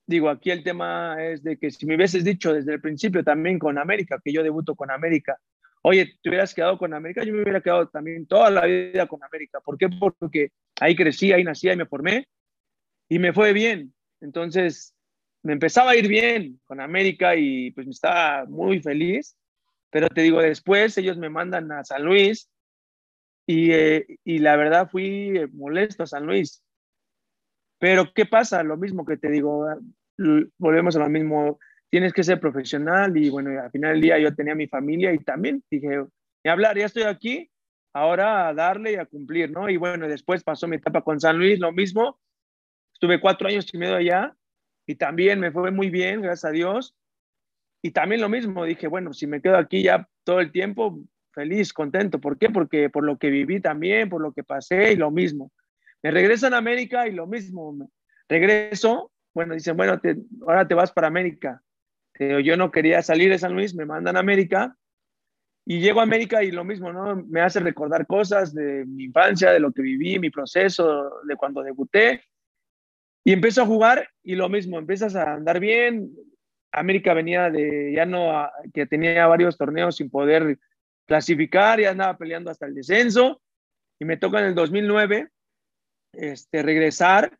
digo, 0.08 0.30
aquí 0.30 0.50
el 0.50 0.64
tema 0.64 1.24
es 1.24 1.44
de 1.44 1.58
que 1.58 1.70
si 1.70 1.86
me 1.86 1.96
hubieses 1.96 2.24
dicho 2.24 2.52
desde 2.52 2.74
el 2.74 2.82
principio 2.82 3.24
también 3.24 3.60
con 3.60 3.78
América, 3.78 4.20
que 4.24 4.34
yo 4.34 4.42
debuto 4.42 4.76
con 4.76 4.90
América, 4.90 5.38
oye, 5.88 6.18
te 6.20 6.30
hubieras 6.30 6.56
quedado 6.56 6.80
con 6.80 6.96
América, 6.96 7.24
yo 7.24 7.32
me 7.32 7.44
hubiera 7.44 7.62
quedado 7.62 7.88
también 7.88 8.26
toda 8.26 8.50
la 8.50 8.66
vida 8.66 9.06
con 9.06 9.24
América. 9.24 9.60
¿Por 9.62 9.78
qué? 9.78 9.88
Porque 9.88 10.52
ahí 10.80 10.96
crecí, 10.96 11.32
ahí 11.32 11.44
nací, 11.44 11.70
ahí 11.70 11.78
me 11.78 11.86
formé 11.86 12.28
y 13.08 13.20
me 13.20 13.34
fue 13.34 13.54
bien. 13.54 13.94
Entonces, 14.20 14.96
me 15.44 15.54
empezaba 15.54 15.92
a 15.92 15.96
ir 15.96 16.08
bien 16.08 16.60
con 16.66 16.82
América 16.82 17.36
y 17.36 17.70
pues 17.70 17.86
me 17.86 17.92
estaba 17.92 18.46
muy 18.46 18.82
feliz. 18.82 19.38
Pero 19.92 20.10
te 20.10 20.22
digo, 20.22 20.42
después 20.42 20.98
ellos 20.98 21.18
me 21.18 21.30
mandan 21.30 21.72
a 21.72 21.84
San 21.84 22.04
Luis 22.04 22.50
y, 23.46 23.72
eh, 23.72 24.08
y 24.24 24.40
la 24.40 24.56
verdad 24.56 24.90
fui 24.90 25.40
molesto 25.54 26.02
a 26.02 26.08
San 26.08 26.26
Luis. 26.26 26.64
Pero 27.78 28.12
¿qué 28.12 28.26
pasa? 28.26 28.64
Lo 28.64 28.76
mismo 28.76 29.06
que 29.06 29.18
te 29.18 29.30
digo, 29.30 29.68
volvemos 30.58 30.96
a 30.96 31.00
lo 31.00 31.10
mismo 31.10 31.60
tienes 31.90 32.14
que 32.14 32.24
ser 32.24 32.40
profesional 32.40 33.16
y 33.18 33.30
bueno, 33.30 33.62
al 33.62 33.72
final 33.72 33.94
del 33.94 34.02
día 34.02 34.20
yo 34.20 34.34
tenía 34.36 34.56
mi 34.56 34.68
familia 34.68 35.14
y 35.14 35.20
también 35.20 35.64
dije, 35.70 36.04
ni 36.44 36.52
hablar, 36.52 36.78
ya 36.78 36.86
estoy 36.86 37.04
aquí, 37.04 37.50
ahora 37.94 38.48
a 38.48 38.54
darle 38.54 38.94
y 38.94 38.96
a 38.96 39.06
cumplir, 39.06 39.52
¿no? 39.52 39.70
Y 39.70 39.78
bueno, 39.78 40.08
después 40.08 40.44
pasó 40.44 40.68
mi 40.68 40.78
etapa 40.78 41.02
con 41.02 41.20
San 41.20 41.38
Luis, 41.38 41.60
lo 41.60 41.72
mismo, 41.72 42.20
estuve 42.94 43.20
cuatro 43.20 43.48
años 43.48 43.74
y 43.74 43.78
medio 43.78 43.96
allá 43.96 44.36
y 44.86 44.96
también 44.96 45.40
me 45.40 45.52
fue 45.52 45.72
muy 45.72 45.90
bien, 45.90 46.22
gracias 46.22 46.46
a 46.46 46.52
Dios. 46.52 46.96
Y 47.82 47.92
también 47.92 48.22
lo 48.22 48.30
mismo, 48.30 48.66
dije, 48.66 48.88
bueno, 48.88 49.14
si 49.14 49.28
me 49.28 49.42
quedo 49.42 49.58
aquí 49.58 49.84
ya 49.84 50.08
todo 50.24 50.40
el 50.40 50.52
tiempo, 50.52 51.00
feliz, 51.34 51.72
contento. 51.72 52.20
¿Por 52.20 52.38
qué? 52.38 52.50
Porque 52.50 52.90
por 52.90 53.04
lo 53.04 53.18
que 53.18 53.30
viví 53.30 53.62
también, 53.62 54.10
por 54.10 54.22
lo 54.22 54.32
que 54.32 54.44
pasé 54.44 54.94
y 54.94 54.96
lo 54.96 55.12
mismo. 55.12 55.52
Me 56.02 56.10
regreso 56.12 56.48
a 56.48 56.58
América 56.58 57.08
y 57.08 57.12
lo 57.12 57.28
mismo. 57.28 57.92
Regreso, 58.28 59.12
bueno, 59.34 59.54
dicen, 59.54 59.78
bueno, 59.78 60.00
ahora 60.48 60.68
te 60.68 60.74
vas 60.74 60.92
para 60.92 61.08
América 61.08 61.62
yo 62.20 62.58
no 62.58 62.72
quería 62.72 63.02
salir 63.02 63.30
de 63.30 63.40
San 63.40 63.54
Luis, 63.54 63.76
me 63.76 63.86
mandan 63.86 64.18
a 64.18 64.22
América 64.22 64.78
y 65.66 65.80
llego 65.80 66.00
a 66.00 66.04
América 66.04 66.44
y 66.44 66.52
lo 66.52 66.64
mismo, 66.64 66.94
¿no? 66.94 67.16
Me 67.28 67.42
hace 67.42 67.60
recordar 67.60 68.06
cosas 68.06 68.54
de 68.54 68.86
mi 68.86 69.06
infancia, 69.06 69.52
de 69.52 69.60
lo 69.60 69.72
que 69.72 69.82
viví, 69.82 70.20
mi 70.20 70.30
proceso, 70.30 71.22
de 71.24 71.36
cuando 71.36 71.64
debuté. 71.64 72.24
Y 73.24 73.34
empiezo 73.34 73.64
a 73.64 73.66
jugar 73.66 74.08
y 74.22 74.36
lo 74.36 74.48
mismo, 74.48 74.78
empiezas 74.78 75.16
a 75.16 75.34
andar 75.34 75.60
bien. 75.60 76.12
América 76.72 77.16
venía 77.16 77.50
de, 77.50 77.94
ya 77.96 78.06
no, 78.06 78.48
que 78.74 78.86
tenía 78.86 79.26
varios 79.26 79.58
torneos 79.58 79.96
sin 79.96 80.12
poder 80.12 80.60
clasificar, 81.08 81.80
ya 81.80 81.90
andaba 81.90 82.16
peleando 82.16 82.52
hasta 82.52 82.68
el 82.68 82.76
descenso. 82.76 83.42
Y 84.00 84.06
me 84.06 84.18
toca 84.18 84.40
en 84.40 84.46
el 84.46 84.56
2009 84.56 85.30
este, 86.14 86.62
regresar 86.62 87.40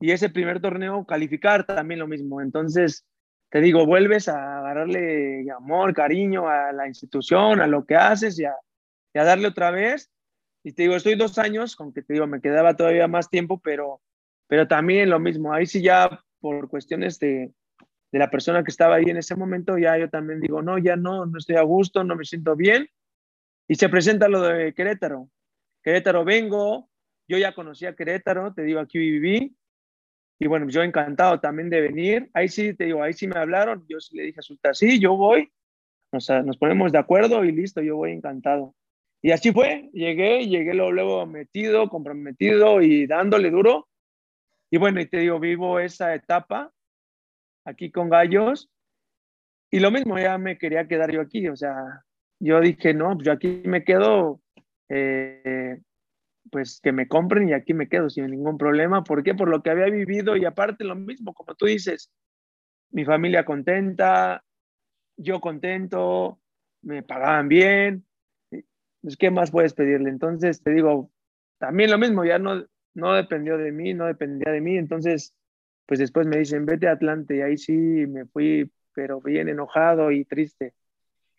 y 0.00 0.12
ese 0.12 0.30
primer 0.30 0.60
torneo 0.60 1.04
calificar 1.04 1.66
también 1.66 2.00
lo 2.00 2.06
mismo. 2.06 2.40
Entonces, 2.40 3.04
te 3.50 3.60
digo, 3.60 3.84
vuelves 3.84 4.28
a 4.28 4.58
agarrarle 4.58 5.44
amor, 5.50 5.92
cariño 5.92 6.48
a 6.48 6.72
la 6.72 6.86
institución, 6.86 7.60
a 7.60 7.66
lo 7.66 7.84
que 7.84 7.96
haces 7.96 8.38
y 8.38 8.44
a, 8.44 8.54
darle 9.12 9.48
otra 9.48 9.72
vez. 9.72 10.10
Y 10.62 10.72
te 10.72 10.82
digo, 10.82 10.94
estoy 10.94 11.16
dos 11.16 11.36
años, 11.38 11.74
con 11.74 11.92
que 11.92 12.02
te 12.02 12.12
digo, 12.12 12.26
me 12.28 12.40
quedaba 12.40 12.76
todavía 12.76 13.08
más 13.08 13.28
tiempo, 13.28 13.60
pero, 13.60 14.00
pero 14.46 14.68
también 14.68 15.10
lo 15.10 15.18
mismo. 15.18 15.52
Ahí 15.52 15.66
sí 15.66 15.82
ya 15.82 16.22
por 16.38 16.68
cuestiones 16.68 17.18
de, 17.18 17.52
de 18.12 18.18
la 18.18 18.30
persona 18.30 18.62
que 18.62 18.70
estaba 18.70 18.96
ahí 18.96 19.06
en 19.06 19.16
ese 19.16 19.34
momento, 19.34 19.78
ya 19.78 19.98
yo 19.98 20.08
también 20.08 20.40
digo, 20.40 20.62
no, 20.62 20.78
ya 20.78 20.94
no, 20.94 21.26
no 21.26 21.38
estoy 21.38 21.56
a 21.56 21.62
gusto, 21.62 22.04
no 22.04 22.14
me 22.14 22.24
siento 22.24 22.54
bien. 22.54 22.88
Y 23.66 23.74
se 23.74 23.88
presenta 23.88 24.28
lo 24.28 24.42
de 24.42 24.74
Querétaro. 24.74 25.28
Querétaro 25.82 26.24
vengo, 26.24 26.88
yo 27.26 27.36
ya 27.36 27.54
conocía 27.54 27.96
Querétaro, 27.96 28.52
te 28.54 28.62
digo, 28.62 28.78
aquí 28.78 28.98
viví, 28.98 29.56
y 30.42 30.46
bueno, 30.46 30.66
yo 30.70 30.82
encantado 30.82 31.38
también 31.38 31.68
de 31.68 31.82
venir. 31.82 32.30
Ahí 32.32 32.48
sí, 32.48 32.72
te 32.72 32.86
digo, 32.86 33.02
ahí 33.02 33.12
sí 33.12 33.28
me 33.28 33.38
hablaron. 33.38 33.84
Yo 33.86 34.00
sí 34.00 34.16
le 34.16 34.22
dije 34.22 34.40
a 34.40 34.42
Sulta, 34.42 34.72
sí, 34.72 34.98
yo 34.98 35.14
voy. 35.14 35.52
Sea, 36.18 36.42
nos 36.42 36.56
ponemos 36.56 36.90
de 36.92 36.98
acuerdo 36.98 37.44
y 37.44 37.52
listo, 37.52 37.82
yo 37.82 37.96
voy 37.96 38.12
encantado. 38.12 38.74
Y 39.20 39.32
así 39.32 39.52
fue. 39.52 39.90
Llegué, 39.92 40.46
llegué 40.46 40.72
luego, 40.72 40.92
luego 40.92 41.26
metido, 41.26 41.90
comprometido 41.90 42.80
y 42.80 43.06
dándole 43.06 43.50
duro. 43.50 43.90
Y 44.70 44.78
bueno, 44.78 45.02
y 45.02 45.06
te 45.06 45.18
digo, 45.18 45.38
vivo 45.38 45.78
esa 45.78 46.14
etapa 46.14 46.72
aquí 47.66 47.90
con 47.90 48.08
Gallos. 48.08 48.70
Y 49.70 49.78
lo 49.80 49.90
mismo, 49.90 50.18
ya 50.18 50.38
me 50.38 50.56
quería 50.56 50.88
quedar 50.88 51.12
yo 51.12 51.20
aquí. 51.20 51.48
O 51.48 51.56
sea, 51.56 52.02
yo 52.40 52.62
dije, 52.62 52.94
no, 52.94 53.12
pues 53.12 53.26
yo 53.26 53.32
aquí 53.32 53.60
me 53.66 53.84
quedo. 53.84 54.40
Eh, 54.88 55.82
pues 56.50 56.80
que 56.80 56.92
me 56.92 57.08
compren 57.08 57.48
y 57.48 57.52
aquí 57.52 57.74
me 57.74 57.88
quedo 57.88 58.10
sin 58.10 58.26
ningún 58.30 58.58
problema. 58.58 59.04
¿Por 59.04 59.22
qué? 59.22 59.34
Por 59.34 59.48
lo 59.48 59.62
que 59.62 59.70
había 59.70 59.86
vivido 59.86 60.36
y 60.36 60.44
aparte 60.44 60.84
lo 60.84 60.94
mismo, 60.94 61.34
como 61.34 61.54
tú 61.54 61.66
dices, 61.66 62.10
mi 62.90 63.04
familia 63.04 63.44
contenta, 63.44 64.44
yo 65.16 65.40
contento, 65.40 66.40
me 66.82 67.02
pagaban 67.02 67.48
bien, 67.48 68.06
pues 69.02 69.16
¿qué 69.16 69.30
más 69.30 69.50
puedes 69.50 69.74
pedirle? 69.74 70.10
Entonces 70.10 70.62
te 70.62 70.72
digo, 70.72 71.10
también 71.58 71.90
lo 71.90 71.98
mismo, 71.98 72.24
ya 72.24 72.38
no, 72.38 72.66
no 72.94 73.14
dependió 73.14 73.58
de 73.58 73.72
mí, 73.72 73.94
no 73.94 74.06
dependía 74.06 74.52
de 74.52 74.60
mí, 74.60 74.76
entonces 74.76 75.34
pues 75.86 75.98
después 75.98 76.26
me 76.26 76.38
dicen, 76.38 76.66
vete 76.66 76.86
a 76.86 76.92
Atlante 76.92 77.36
y 77.36 77.40
ahí 77.42 77.56
sí 77.58 77.72
me 77.72 78.24
fui, 78.24 78.70
pero 78.94 79.20
bien 79.20 79.48
enojado 79.48 80.12
y 80.12 80.24
triste. 80.24 80.72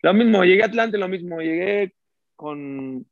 Lo 0.02 0.12
mismo, 0.12 0.44
llegué 0.44 0.62
a 0.62 0.66
Atlante, 0.66 0.98
lo 0.98 1.08
mismo, 1.08 1.40
llegué 1.40 1.94
con 2.36 3.06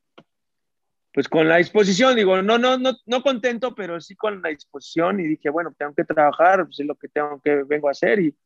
pues 1.13 1.29
con 1.29 1.49
la 1.49 1.57
disposición, 1.57 2.15
digo, 2.15 2.41
no, 2.43 2.59
no, 2.59 2.79
no, 2.79 2.93
no 3.07 3.23
contento, 3.23 3.75
pero 3.75 4.01
sí 4.01 4.15
con 4.15 4.41
la 4.43 4.51
disposición 4.51 5.21
y 5.21 5.25
dije, 5.25 5.51
bueno, 5.51 5.75
tengo 5.77 5.95
que 5.95 6.05
trabajar, 6.05 6.65
pues 6.65 6.81
es 6.81 6.87
lo 6.87 6.95
que 6.95 7.09
tengo 7.09 7.41
que 7.41 7.65
vengo 7.65 7.89
a 7.89 7.93
hacer 7.93 8.21
y 8.21 8.37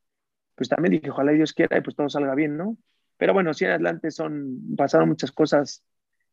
pues 0.55 0.69
también 0.69 0.93
dije, 0.93 1.11
ojalá 1.11 1.33
Dios 1.33 1.53
quiera 1.53 1.77
y 1.77 1.83
pues 1.83 1.97
todo 1.97 2.09
salga 2.09 2.35
bien, 2.35 2.57
¿no? 2.57 2.77
Pero 3.17 3.35
bueno, 3.35 3.53
sí 3.55 3.65
en 3.65 3.73
Atlante 3.73 4.11
son, 4.11 4.75
pasaron 4.77 5.09
muchas 5.09 5.33
cosas 5.33 5.85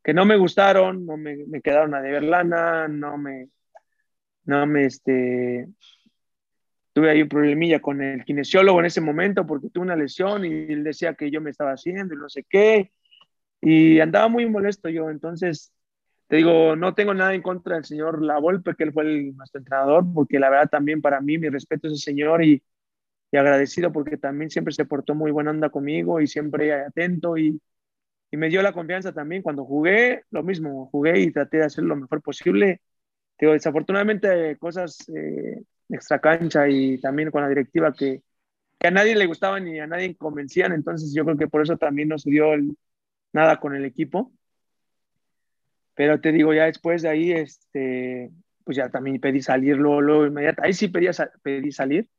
que 0.04 0.14
no 0.14 0.26
me 0.26 0.38
gustaron, 0.38 1.06
no 1.06 1.18
me, 1.18 1.38
me 1.48 1.62
quedaron 1.62 1.94
a 1.96 2.02
deber 2.02 2.24
lana, 2.24 2.88
no 2.88 3.18
me, 3.18 3.50
no 4.46 4.66
me, 4.66 4.86
este, 4.86 5.68
tuve 6.94 7.10
ahí 7.12 7.22
un 7.22 7.30
problemilla 7.30 7.82
con 7.82 8.02
el 8.02 8.24
kinesiólogo 8.24 8.80
en 8.80 8.86
ese 8.86 9.02
momento 9.02 9.46
porque 9.46 9.70
tuve 9.70 9.84
una 9.84 9.96
lesión 9.96 10.46
y 10.46 10.50
él 10.50 10.84
decía 10.84 11.14
que 11.14 11.30
yo 11.30 11.42
me 11.42 11.50
estaba 11.50 11.74
haciendo 11.74 12.14
y 12.14 12.18
no 12.18 12.30
sé 12.30 12.46
qué, 12.50 12.92
y 13.62 14.00
andaba 14.00 14.28
muy 14.28 14.50
molesto 14.50 14.90
yo, 14.90 15.10
entonces 15.10 15.72
te 16.32 16.38
digo, 16.38 16.78
no 16.78 16.94
tengo 16.96 17.14
nada 17.14 17.36
en 17.36 17.42
contra 17.42 17.76
del 17.76 17.84
señor 17.84 18.22
Lavolpe, 18.24 18.74
que 18.76 18.86
él 18.86 18.94
fue 18.94 19.04
el, 19.04 19.36
nuestro 19.36 19.60
entrenador, 19.60 20.06
porque 20.14 20.40
la 20.40 20.50
verdad 20.50 20.70
también 20.70 21.02
para 21.02 21.20
mí, 21.20 21.38
mi 21.38 21.50
respeto 21.50 21.88
a 21.88 21.92
ese 21.92 22.02
señor 22.02 22.42
y, 22.42 22.64
y 23.32 23.38
agradecido 23.38 23.92
porque 23.92 24.18
también 24.18 24.50
siempre 24.50 24.74
se 24.74 24.86
portó 24.86 25.16
muy 25.16 25.32
buena 25.32 25.52
onda 25.52 25.70
conmigo 25.70 26.22
y 26.22 26.28
siempre 26.28 26.74
atento 26.74 27.38
y, 27.38 27.62
y, 28.32 28.38
me 28.38 28.50
dio 28.50 28.62
la 28.64 28.74
confianza 28.74 29.14
también. 29.14 29.42
Cuando 29.44 29.66
jugué, 29.66 30.24
lo 30.32 30.44
mismo, 30.44 30.88
jugué 30.92 31.20
y 31.22 31.32
traté 31.34 31.58
de 31.58 31.66
hacer 31.66 31.84
lo 31.86 31.98
mejor 31.98 32.22
posible. 32.22 32.82
Te 33.38 33.48
digo, 33.48 33.54
desafortunadamente 33.54 34.58
cosas 34.58 34.98
eh, 35.10 35.64
extra 35.90 36.22
cancha 36.22 36.70
y 36.70 37.00
también 37.02 37.32
con 37.32 37.42
la 37.44 37.50
directiva 37.50 37.94
que, 37.94 38.24
que, 38.80 38.88
a 38.88 38.92
nadie 38.92 39.16
le 39.16 39.28
gustaban 39.28 39.66
ni 39.66 39.80
a 39.80 39.88
nadie 39.88 40.16
convencían, 40.18 40.74
entonces 40.74 41.14
yo 41.14 41.26
creo 41.26 41.38
que 41.38 41.48
por 41.50 41.62
eso 41.64 41.78
también 41.78 42.10
no 42.10 42.18
se 42.20 42.30
dio 42.32 42.48
nada 43.34 43.60
con 43.60 43.76
el 43.76 43.86
equipo 43.86 44.32
pero 46.02 46.20
te 46.20 46.32
digo, 46.32 46.52
ya 46.52 46.66
después 46.66 47.04
de 47.04 47.10
ahí, 47.10 47.32
este, 47.32 48.32
pues 48.64 48.76
ya 48.76 48.90
también 48.90 49.22
pedí 49.22 49.40
salir 49.40 49.78
luego, 49.78 50.02
luego. 50.02 50.36
Ahí 50.58 50.74
sí 50.74 50.88
pedí, 50.88 51.06
pedí 51.44 51.72
salir. 51.72 52.10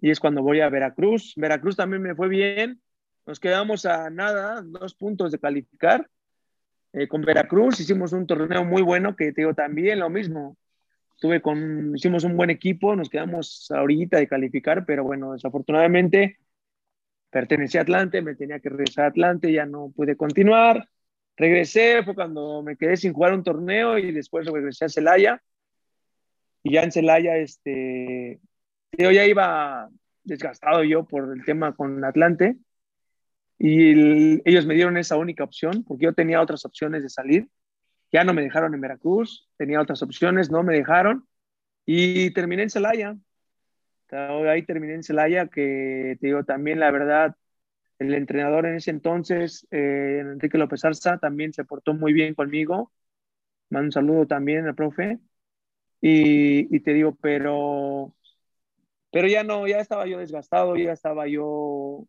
Y 0.00 0.10
es 0.10 0.18
cuando 0.18 0.42
voy 0.42 0.58
a 0.58 0.68
Veracruz. 0.68 1.34
Veracruz 1.36 1.76
también 1.76 2.02
me 2.02 2.16
fue 2.16 2.28
bien. 2.28 2.82
Nos 3.24 3.38
quedamos 3.38 3.86
a 3.86 4.10
nada, 4.10 4.62
dos 4.66 4.96
puntos 4.96 5.30
de 5.30 5.38
calificar. 5.38 6.10
Eh, 6.92 7.06
con 7.06 7.22
Veracruz 7.22 7.78
hicimos 7.78 8.12
un 8.12 8.26
torneo 8.26 8.64
muy 8.64 8.82
bueno 8.82 9.14
que 9.14 9.30
te 9.32 9.42
digo 9.42 9.54
también 9.54 10.00
lo 10.00 10.10
mismo. 10.10 10.56
Tuve 11.20 11.40
con, 11.40 11.94
hicimos 11.94 12.24
un 12.24 12.36
buen 12.36 12.50
equipo, 12.50 12.96
nos 12.96 13.08
quedamos 13.08 13.70
ahorita 13.70 14.18
de 14.18 14.26
calificar, 14.26 14.84
pero 14.84 15.04
bueno, 15.04 15.34
desafortunadamente 15.34 16.40
pertenecía 17.30 17.82
a 17.82 17.84
Atlante, 17.84 18.22
me 18.22 18.34
tenía 18.34 18.58
que 18.58 18.70
regresar 18.70 19.04
a 19.04 19.08
Atlante, 19.10 19.52
ya 19.52 19.66
no 19.66 19.92
pude 19.94 20.16
continuar. 20.16 20.88
Regresé, 21.36 22.02
fue 22.02 22.14
cuando 22.14 22.62
me 22.62 22.76
quedé 22.76 22.96
sin 22.96 23.12
jugar 23.12 23.34
un 23.34 23.42
torneo 23.42 23.98
y 23.98 24.12
después 24.12 24.46
regresé 24.46 24.86
a 24.86 24.88
Celaya. 24.88 25.42
Y 26.62 26.72
ya 26.72 26.82
en 26.82 26.92
Celaya, 26.92 27.36
este, 27.36 28.40
yo 28.92 29.10
ya 29.10 29.24
iba 29.26 29.88
desgastado 30.24 30.82
yo 30.82 31.04
por 31.04 31.32
el 31.36 31.44
tema 31.44 31.74
con 31.74 32.04
Atlante. 32.04 32.56
y 33.58 34.48
ellos 34.48 34.66
me 34.66 34.74
dieron 34.74 34.96
esa 34.96 35.16
única 35.16 35.44
opción 35.44 35.82
porque 35.84 36.04
yo 36.04 36.12
tenía 36.14 36.42
otras 36.42 36.64
opciones 36.64 37.02
de 37.02 37.08
salir. 37.08 37.48
Ya 38.12 38.24
no 38.24 38.34
me 38.34 38.42
dejaron 38.42 38.74
en 38.74 38.80
Veracruz, 38.80 39.48
tenía 39.56 39.80
otras 39.80 40.02
opciones, 40.02 40.50
no 40.50 40.62
me 40.62 40.74
dejaron 40.74 41.26
y 41.86 42.30
terminé 42.32 42.64
en 42.64 42.70
Celaya. 42.70 43.16
Ahí 44.10 44.62
terminé 44.62 44.94
en 44.94 45.02
Celaya, 45.02 45.48
que 45.48 46.16
te 46.20 46.26
digo 46.28 46.44
también 46.44 46.80
la 46.80 46.90
verdad, 46.90 47.34
el 47.98 48.14
entrenador 48.14 48.66
en 48.66 48.76
ese 48.76 48.90
entonces, 48.90 49.66
eh, 49.70 50.18
Enrique 50.20 50.58
López 50.58 50.84
Arza, 50.84 51.18
también 51.18 51.52
se 51.52 51.64
portó 51.64 51.94
muy 51.94 52.12
bien 52.12 52.34
conmigo. 52.34 52.92
Mando 53.70 53.86
un 53.86 53.92
saludo 53.92 54.26
también 54.26 54.66
al 54.66 54.74
profe. 54.74 55.18
Y, 56.00 56.74
y, 56.74 56.80
te 56.80 56.92
digo, 56.92 57.16
pero, 57.20 58.14
pero 59.10 59.28
ya 59.28 59.44
no, 59.44 59.66
ya 59.66 59.80
estaba 59.80 60.06
yo 60.06 60.18
desgastado, 60.18 60.76
ya 60.76 60.92
estaba 60.92 61.26
yo 61.26 62.06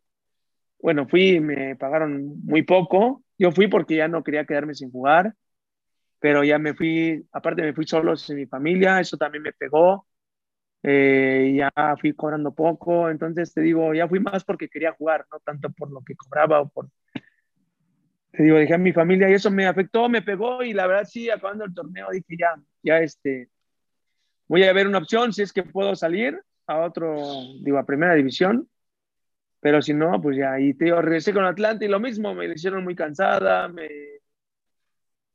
bueno, 0.80 1.08
fui, 1.08 1.40
me 1.40 1.76
pagaron 1.76 2.40
muy 2.44 2.62
poco. 2.62 3.24
Yo 3.38 3.52
fui 3.52 3.68
porque 3.68 3.96
ya 3.96 4.08
no 4.08 4.24
quería 4.24 4.44
quedarme 4.46 4.74
sin 4.74 4.90
jugar, 4.90 5.34
pero 6.20 6.44
ya 6.44 6.58
me 6.58 6.74
fui, 6.74 7.26
aparte 7.32 7.62
me 7.62 7.74
fui 7.74 7.86
solo 7.86 8.16
sin 8.16 8.36
mi 8.36 8.46
familia, 8.46 9.00
eso 9.00 9.16
también 9.16 9.42
me 9.44 9.52
pegó. 9.52 10.07
Eh, 10.82 11.54
ya 11.56 11.72
fui 12.00 12.12
cobrando 12.12 12.54
poco, 12.54 13.10
entonces 13.10 13.52
te 13.52 13.60
digo, 13.60 13.92
ya 13.94 14.06
fui 14.08 14.20
más 14.20 14.44
porque 14.44 14.68
quería 14.68 14.92
jugar, 14.92 15.26
no 15.32 15.40
tanto 15.40 15.70
por 15.70 15.90
lo 15.90 16.02
que 16.02 16.14
cobraba 16.14 16.60
o 16.60 16.68
por... 16.68 16.88
Te 18.30 18.42
digo, 18.44 18.56
dejé 18.56 18.74
a 18.74 18.78
mi 18.78 18.92
familia 18.92 19.28
y 19.28 19.34
eso 19.34 19.50
me 19.50 19.66
afectó, 19.66 20.08
me 20.08 20.22
pegó 20.22 20.62
y 20.62 20.72
la 20.72 20.86
verdad 20.86 21.04
sí, 21.04 21.28
acabando 21.30 21.64
el 21.64 21.74
torneo 21.74 22.08
dije 22.12 22.36
ya, 22.38 22.54
ya 22.82 23.00
este, 23.00 23.48
voy 24.46 24.62
a 24.64 24.72
ver 24.72 24.86
una 24.86 24.98
opción 24.98 25.32
si 25.32 25.42
es 25.42 25.52
que 25.52 25.64
puedo 25.64 25.96
salir 25.96 26.40
a 26.66 26.78
otro, 26.78 27.16
digo, 27.62 27.78
a 27.78 27.86
primera 27.86 28.14
división 28.14 28.68
pero 29.60 29.82
si 29.82 29.92
no, 29.92 30.20
pues 30.20 30.36
ya, 30.36 30.58
y 30.60 30.74
te 30.74 30.86
digo, 30.86 31.02
regresé 31.02 31.32
con 31.32 31.44
Atlanta 31.44 31.84
y 31.84 31.88
lo 31.88 31.98
mismo, 31.98 32.34
me 32.34 32.46
hicieron 32.46 32.84
muy 32.84 32.94
cansada, 32.94 33.68
me, 33.68 33.88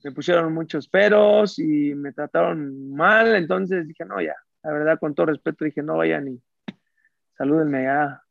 me 0.04 0.12
pusieron 0.12 0.54
muchos 0.54 0.88
peros 0.88 1.60
y 1.60 1.94
me 1.94 2.14
trataron 2.14 2.96
mal, 2.96 3.36
entonces 3.36 3.88
dije, 3.88 4.06
no, 4.06 4.22
ya, 4.22 4.36
la 4.64 4.72
verdad, 4.72 5.00
con 5.00 5.16
todo 5.16 5.28
respeto, 5.28 5.66
dije, 5.66 5.82
no 5.82 5.98
vayan 5.98 6.28
y 6.28 6.42
salúdenme 7.38 7.84
ya, 7.84 8.22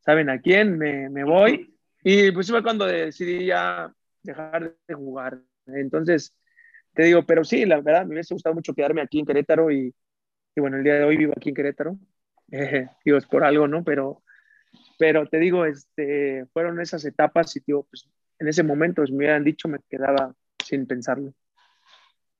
saben 0.00 0.30
a 0.30 0.40
quién, 0.40 0.78
me, 0.78 1.08
me 1.10 1.24
voy. 1.24 1.76
Y 2.02 2.30
pues 2.32 2.50
fue 2.50 2.62
cuando 2.62 2.84
decidí 2.86 3.46
ya 3.46 3.92
dejar 4.22 4.74
de 4.86 4.94
jugar. 4.94 5.40
Entonces, 5.66 6.36
te 6.92 7.04
digo, 7.04 7.24
pero 7.24 7.44
sí, 7.44 7.64
la 7.64 7.80
verdad, 7.80 8.06
me 8.06 8.14
hubiese 8.14 8.34
gustado 8.34 8.54
mucho 8.54 8.74
quedarme 8.74 9.00
aquí 9.00 9.18
en 9.18 9.26
Querétaro 9.26 9.70
y, 9.70 9.94
y 10.54 10.60
bueno, 10.60 10.76
el 10.76 10.84
día 10.84 10.94
de 10.94 11.04
hoy 11.04 11.16
vivo 11.16 11.32
aquí 11.36 11.48
en 11.48 11.54
Querétaro. 11.54 11.96
Digo, 13.04 13.16
es 13.16 13.26
por 13.26 13.42
algo, 13.42 13.66
¿no? 13.66 13.82
Pero 13.82 14.22
pero 14.98 15.26
te 15.26 15.38
digo, 15.38 15.64
este, 15.64 16.46
fueron 16.52 16.80
esas 16.80 17.04
etapas 17.04 17.56
y 17.56 17.60
digo, 17.66 17.86
pues 17.90 18.08
en 18.38 18.48
ese 18.48 18.62
momento, 18.62 19.02
pues, 19.02 19.10
me 19.10 19.18
hubieran 19.18 19.44
dicho, 19.44 19.68
me 19.68 19.78
quedaba 19.88 20.34
sin 20.64 20.86
pensarlo. 20.86 21.32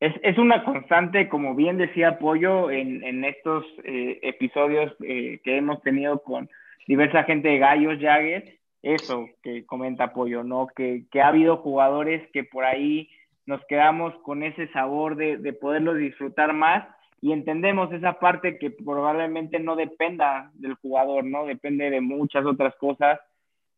Es, 0.01 0.13
es 0.23 0.39
una 0.39 0.65
constante, 0.65 1.29
como 1.29 1.55
bien 1.55 1.79
decía 1.79 2.19
Pollo, 2.19 2.71
en, 2.71 3.03
en 3.05 3.25
estos 3.25 3.65
eh, 3.85 4.19
episodios 4.23 4.95
eh, 5.03 5.41
que 5.45 5.57
hemos 5.57 5.81
tenido 5.83 6.23
con 6.23 6.49
diversa 6.87 7.25
gente 7.25 7.49
de 7.49 7.59
Gallos, 7.59 7.99
Jaguars, 8.01 8.45
eso 8.83 9.29
que 9.43 9.65
comenta 9.65 10.13
Pollo, 10.13 10.45
¿no? 10.45 10.67
Que, 10.67 11.05
que, 11.11 11.23
ha 11.23 11.29
habido 11.29 11.59
jugadores 11.59 12.29
que 12.33 12.45
por 12.45 12.65
ahí 12.65 13.09
nos 13.47 13.65
quedamos 13.67 14.15
con 14.23 14.43
ese 14.43 14.69
sabor 14.69 15.17
de, 15.17 15.39
de 15.39 15.53
poderlo 15.53 15.95
disfrutar 15.95 16.53
más 16.53 16.87
y 17.23 17.33
entendemos 17.33 17.91
esa 17.93 18.19
parte 18.19 18.59
que 18.59 18.71
probablemente 18.71 19.59
no 19.59 19.77
dependa 19.77 20.51
del 20.55 20.75
jugador, 20.75 21.25
¿no? 21.25 21.47
Depende 21.47 21.89
de 21.89 22.03
muchas 22.03 22.45
otras 22.45 22.75
cosas, 22.77 23.19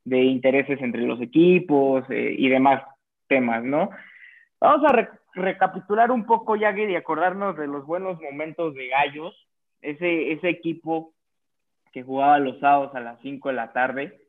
de 0.04 0.22
intereses 0.22 0.80
entre 0.80 1.02
los 1.02 1.20
equipos 1.20 2.04
eh, 2.10 2.34
y 2.36 2.48
demás 2.48 2.82
temas, 3.28 3.62
¿no? 3.62 3.90
Vamos 4.60 4.84
a 4.90 5.08
recapitular 5.36 6.10
un 6.10 6.24
poco, 6.24 6.56
ya 6.56 6.76
y 6.76 6.96
acordarnos 6.96 7.56
de 7.56 7.66
los 7.66 7.86
buenos 7.86 8.20
momentos 8.20 8.74
de 8.74 8.88
Gallos, 8.88 9.34
ese, 9.82 10.32
ese 10.32 10.48
equipo 10.48 11.12
que 11.92 12.02
jugaba 12.02 12.38
los 12.38 12.58
sábados 12.58 12.94
a 12.94 13.00
las 13.00 13.20
5 13.20 13.50
de 13.50 13.54
la 13.54 13.72
tarde, 13.72 14.20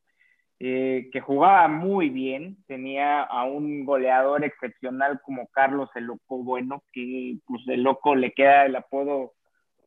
eh, 0.60 1.10
que 1.14 1.22
jugaba 1.22 1.68
muy 1.68 2.10
bien, 2.10 2.58
tenía 2.68 3.24
a 3.24 3.46
un 3.46 3.86
goleador 3.86 4.44
excepcional 4.44 5.22
como 5.22 5.48
Carlos 5.48 5.90
el 5.96 6.06
Loco 6.06 6.44
Bueno, 6.44 6.84
que 6.92 7.38
pues 7.46 7.62
el 7.68 7.84
Loco 7.84 8.16
le 8.16 8.32
queda 8.34 8.66
el 8.66 8.76
apodo 8.76 9.34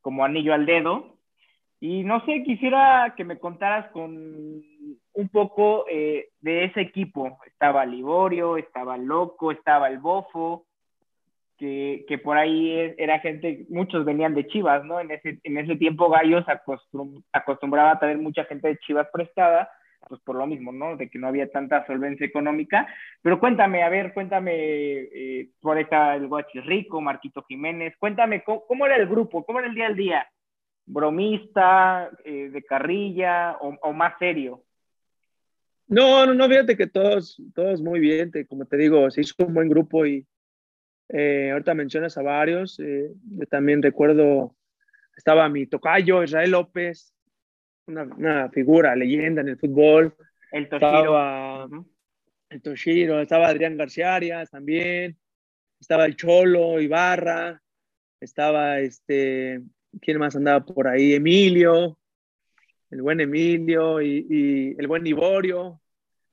como 0.00 0.24
anillo 0.24 0.54
al 0.54 0.66
dedo. 0.66 1.16
Y 1.80 2.04
no 2.04 2.24
sé, 2.24 2.42
quisiera 2.44 3.14
que 3.16 3.24
me 3.24 3.38
contaras 3.38 3.90
con 3.90 4.12
un 5.12 5.28
poco 5.32 5.86
eh, 5.90 6.28
de 6.40 6.64
ese 6.64 6.82
equipo. 6.82 7.38
Estaba 7.46 7.84
Liborio, 7.84 8.56
estaba 8.56 8.96
Loco, 8.96 9.50
estaba 9.50 9.88
el 9.88 9.98
Bofo, 9.98 10.66
que, 11.60 12.06
que, 12.08 12.16
por 12.16 12.38
ahí 12.38 12.94
era 12.96 13.18
gente, 13.18 13.66
muchos 13.68 14.06
venían 14.06 14.34
de 14.34 14.46
Chivas, 14.46 14.82
¿no? 14.82 14.98
En 14.98 15.10
ese, 15.10 15.38
en 15.44 15.58
ese 15.58 15.76
tiempo 15.76 16.08
Gallos 16.08 16.46
acostumbraba 17.32 17.92
a 17.92 17.98
tener 17.98 18.16
mucha 18.16 18.44
gente 18.46 18.68
de 18.68 18.78
Chivas 18.78 19.06
prestada 19.12 19.68
pues 20.08 20.18
por 20.22 20.36
lo 20.36 20.46
mismo, 20.46 20.72
¿no? 20.72 20.96
De 20.96 21.10
que 21.10 21.18
no 21.18 21.28
había 21.28 21.50
tanta 21.50 21.86
solvencia 21.86 22.26
económica. 22.26 22.88
Pero 23.20 23.38
cuéntame, 23.38 23.82
a 23.82 23.90
ver, 23.90 24.14
cuéntame, 24.14 24.52
eh, 24.54 25.50
por 25.60 25.78
acá 25.78 26.16
el 26.16 26.30
Rico, 26.64 27.02
Marquito 27.02 27.44
Jiménez, 27.46 27.94
cuéntame, 27.98 28.42
¿cómo, 28.42 28.86
era 28.86 28.96
el 28.96 29.06
grupo? 29.06 29.44
¿Cómo 29.44 29.58
era 29.58 29.68
el 29.68 29.74
día 29.74 29.86
al 29.86 29.96
día? 29.96 30.26
¿Bromista, 30.86 32.10
eh, 32.24 32.48
de 32.50 32.62
carrilla 32.64 33.58
o, 33.60 33.92
más 33.92 34.14
serio? 34.18 34.64
No, 35.86 36.24
no, 36.24 36.32
no, 36.32 36.48
fíjate 36.48 36.76
que 36.76 36.86
todos, 36.86 37.36
todos 37.54 37.82
muy 37.82 38.00
bien, 38.00 38.32
como 38.48 38.64
te 38.64 38.78
digo, 38.78 39.10
se 39.10 39.20
hizo 39.20 39.34
un 39.44 39.52
buen 39.52 39.68
grupo 39.68 40.06
y 40.06 40.26
eh, 41.12 41.50
ahorita 41.52 41.74
mencionas 41.74 42.16
a 42.16 42.22
varios, 42.22 42.78
yo 42.78 43.46
también 43.48 43.82
recuerdo, 43.82 44.56
estaba 45.16 45.48
mi 45.48 45.66
tocayo, 45.66 46.22
Israel 46.22 46.50
López, 46.52 47.14
una, 47.86 48.48
figura, 48.50 48.94
leyenda 48.94 49.40
en 49.40 49.48
el 49.48 49.58
fútbol. 49.58 50.14
El 50.52 50.68
Toshiro. 50.68 50.96
Estaba, 50.96 51.68
el 52.50 52.62
Toshiro, 52.62 53.20
estaba 53.20 53.48
Adrián 53.48 53.76
García 53.76 54.14
Arias 54.14 54.50
también, 54.50 55.16
estaba 55.80 56.06
el 56.06 56.16
Cholo, 56.16 56.80
Ibarra, 56.80 57.62
estaba 58.20 58.80
este, 58.80 59.62
¿quién 60.00 60.18
más 60.18 60.36
andaba 60.36 60.64
por 60.64 60.88
ahí? 60.88 61.14
Emilio, 61.14 61.98
el 62.90 63.02
buen 63.02 63.20
Emilio 63.20 64.02
y, 64.02 64.74
el 64.78 64.86
buen 64.86 65.04
Liborio, 65.04 65.80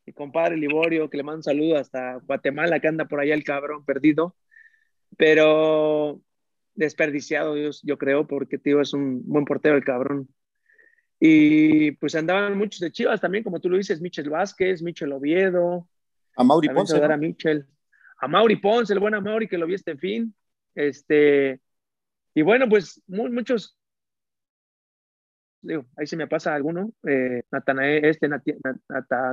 mi 0.05 0.13
compadre 0.13 0.57
Liborio, 0.57 1.09
que 1.09 1.17
le 1.17 1.23
mando 1.23 1.37
un 1.37 1.43
saludo 1.43 1.77
hasta 1.77 2.15
Guatemala, 2.15 2.79
que 2.79 2.87
anda 2.87 3.05
por 3.05 3.19
allá 3.19 3.33
el 3.33 3.43
cabrón 3.43 3.85
perdido, 3.85 4.35
pero 5.15 6.21
desperdiciado, 6.75 7.57
yo, 7.57 7.69
yo 7.83 7.97
creo, 7.97 8.27
porque 8.27 8.57
tío 8.57 8.81
es 8.81 8.93
un 8.93 9.21
buen 9.25 9.45
portero 9.45 9.75
el 9.75 9.83
cabrón. 9.83 10.27
Y 11.19 11.91
pues 11.93 12.15
andaban 12.15 12.57
muchos 12.57 12.79
de 12.79 12.91
Chivas 12.91 13.19
también, 13.19 13.43
como 13.43 13.59
tú 13.59 13.69
lo 13.69 13.77
dices, 13.77 14.01
Michel 14.01 14.29
Vázquez, 14.29 14.81
Michel 14.81 15.11
Oviedo. 15.11 15.89
A 16.35 16.43
Mauri 16.43 16.69
Ponce. 16.69 17.03
A, 17.03 17.17
Michel. 17.17 17.65
a 18.19 18.27
Mauri 18.27 18.57
Ponce, 18.57 18.93
el 18.93 18.99
buen 18.99 19.15
a 19.15 19.21
Mauri 19.21 19.47
que 19.47 19.57
lo 19.57 19.65
vi 19.65 19.73
este 19.73 19.97
fin. 19.97 20.33
Este, 20.75 21.59
y 22.35 22.43
bueno, 22.43 22.69
pues 22.69 23.01
muchos, 23.07 23.75
digo, 25.61 25.87
ahí 25.97 26.05
se 26.05 26.15
me 26.15 26.27
pasa 26.27 26.53
alguno, 26.53 26.93
eh, 27.07 27.41
Natanael, 27.49 28.05
este, 28.05 28.29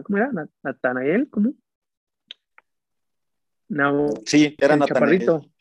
¿cómo 0.04 0.16
era? 0.16 0.30
Natanael, 0.62 1.28
¿cómo? 1.28 1.52
No, 3.68 4.08
sí, 4.24 4.56
era 4.58 4.76
Natanael. 4.76 5.18
Chaparrito. 5.18 5.53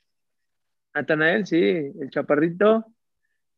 Natanael, 0.94 1.46
sí, 1.46 1.60
el 1.60 2.10
chaparrito. 2.10 2.86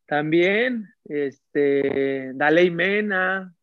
También, 0.05 0.87
este, 1.05 2.31
Daley 2.33 2.69
Mena, 2.69 3.53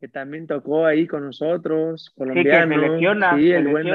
que 0.00 0.08
también 0.08 0.46
tocó 0.46 0.86
ahí 0.86 1.06
con 1.06 1.24
nosotros, 1.24 2.12
colombiano. 2.16 2.74
Sí, 2.74 2.80
que 2.80 3.42
sí, 3.42 3.50
el 3.50 3.68
buen 3.68 3.86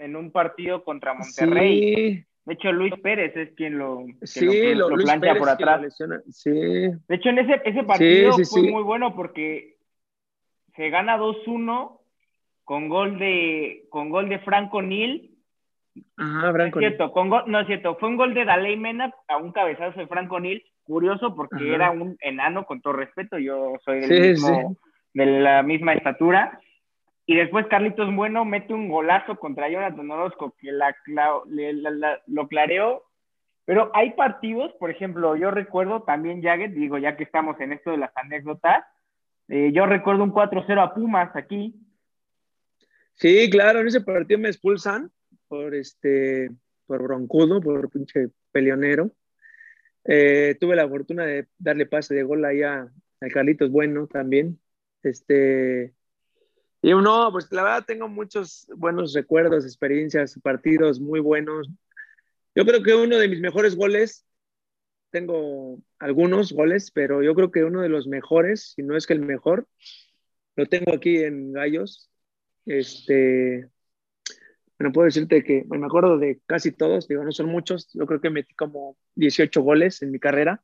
en 0.00 0.16
un 0.16 0.30
partido 0.30 0.84
contra 0.84 1.14
Monterrey. 1.14 2.24
De 2.44 2.52
hecho, 2.52 2.72
Luis 2.72 2.92
Pérez 3.02 3.34
es 3.36 3.52
quien 3.54 3.78
lo, 3.78 4.04
sí, 4.22 4.74
lo, 4.74 4.88
plancha 4.88 5.34
por 5.34 5.48
atrás. 5.48 5.96
Sí. 6.30 6.50
De 6.50 7.14
hecho, 7.14 7.30
en 7.30 7.38
ese, 7.38 7.62
ese 7.64 7.82
partido 7.84 8.32
fue 8.50 8.70
muy 8.70 8.82
bueno 8.82 9.16
porque 9.16 9.78
se 10.76 10.90
gana 10.90 11.16
2-1 11.16 12.00
con 12.64 12.88
gol 12.88 13.18
de 13.18 13.86
con 13.90 14.10
gol 14.10 14.28
de 14.28 14.38
Franco 14.40 14.82
Nil 14.82 15.33
Ajá, 16.16 16.52
Franco. 16.52 16.80
No 16.80 16.86
es 16.86 16.96
cierto, 16.96 17.44
no 17.46 17.60
es 17.60 17.66
cierto, 17.66 17.96
fue 17.96 18.08
un 18.08 18.16
gol 18.16 18.34
de 18.34 18.44
Daley 18.44 18.76
Mena 18.76 19.12
a 19.28 19.36
un 19.36 19.52
cabezazo 19.52 20.00
de 20.00 20.06
Franco 20.06 20.40
Nil, 20.40 20.64
curioso 20.82 21.34
porque 21.34 21.74
era 21.74 21.90
un 21.90 22.16
enano, 22.20 22.66
con 22.66 22.80
todo 22.80 22.94
respeto, 22.94 23.38
yo 23.38 23.74
soy 23.84 24.00
mismo, 24.00 24.76
de 25.12 25.26
la 25.26 25.62
misma 25.62 25.94
estatura. 25.94 26.58
Y 27.26 27.36
después 27.36 27.66
Carlitos 27.68 28.14
Bueno 28.14 28.44
mete 28.44 28.74
un 28.74 28.88
golazo 28.88 29.36
contra 29.36 29.70
Jonathan 29.70 30.10
Orozco 30.10 30.54
que 30.60 30.72
la, 30.72 30.94
lo 32.26 32.48
clareó. 32.48 33.04
Pero 33.64 33.90
hay 33.94 34.10
partidos, 34.10 34.72
por 34.78 34.90
ejemplo, 34.90 35.36
yo 35.36 35.50
recuerdo 35.50 36.02
también, 36.02 36.42
Jagged, 36.42 36.72
digo, 36.72 36.98
ya 36.98 37.16
que 37.16 37.24
estamos 37.24 37.58
en 37.60 37.72
esto 37.72 37.92
de 37.92 37.96
las 37.96 38.14
anécdotas, 38.14 38.84
eh, 39.48 39.72
yo 39.72 39.86
recuerdo 39.86 40.22
un 40.22 40.34
4-0 40.34 40.82
a 40.82 40.92
Pumas 40.92 41.34
aquí, 41.34 41.74
Sí, 43.14 43.48
claro, 43.50 43.80
en 43.80 43.86
ese 43.86 44.00
partido 44.00 44.40
me 44.40 44.48
expulsan 44.48 45.10
por 45.54 45.74
este, 45.74 46.50
por 46.86 47.02
broncudo, 47.02 47.60
por 47.60 47.88
pinche 47.88 48.30
peleonero. 48.50 49.12
Eh, 50.04 50.56
tuve 50.58 50.74
la 50.74 50.88
fortuna 50.88 51.24
de 51.24 51.46
darle 51.58 51.86
pase 51.86 52.12
de 52.14 52.24
gol 52.24 52.44
ahí 52.44 52.62
a, 52.62 52.92
a 53.20 53.28
Carlitos 53.28 53.70
Bueno 53.70 54.08
también. 54.08 54.60
Este, 55.02 55.94
y 56.82 56.90
no, 56.90 57.30
pues 57.30 57.50
la 57.52 57.62
verdad 57.62 57.84
tengo 57.86 58.08
muchos 58.08 58.66
buenos 58.76 59.14
recuerdos, 59.14 59.64
experiencias, 59.64 60.38
partidos 60.42 60.98
muy 60.98 61.20
buenos. 61.20 61.68
Yo 62.56 62.66
creo 62.66 62.82
que 62.82 62.94
uno 62.94 63.18
de 63.18 63.28
mis 63.28 63.40
mejores 63.40 63.76
goles, 63.76 64.26
tengo 65.10 65.80
algunos 66.00 66.52
goles, 66.52 66.90
pero 66.90 67.22
yo 67.22 67.34
creo 67.34 67.52
que 67.52 67.62
uno 67.62 67.80
de 67.80 67.88
los 67.88 68.08
mejores, 68.08 68.72
si 68.74 68.82
no 68.82 68.96
es 68.96 69.06
que 69.06 69.12
el 69.12 69.20
mejor, 69.20 69.68
lo 70.56 70.66
tengo 70.66 70.92
aquí 70.92 71.18
en 71.18 71.52
Gallos. 71.52 72.10
Este, 72.66 73.70
bueno, 74.78 74.92
puedo 74.92 75.06
decirte 75.06 75.44
que 75.44 75.64
me 75.68 75.86
acuerdo 75.86 76.18
de 76.18 76.40
casi 76.46 76.72
todos, 76.72 77.06
digo, 77.06 77.24
no 77.24 77.32
son 77.32 77.46
muchos, 77.46 77.90
yo 77.92 78.06
creo 78.06 78.20
que 78.20 78.30
metí 78.30 78.54
como 78.54 78.96
18 79.14 79.62
goles 79.62 80.02
en 80.02 80.10
mi 80.10 80.18
carrera, 80.18 80.62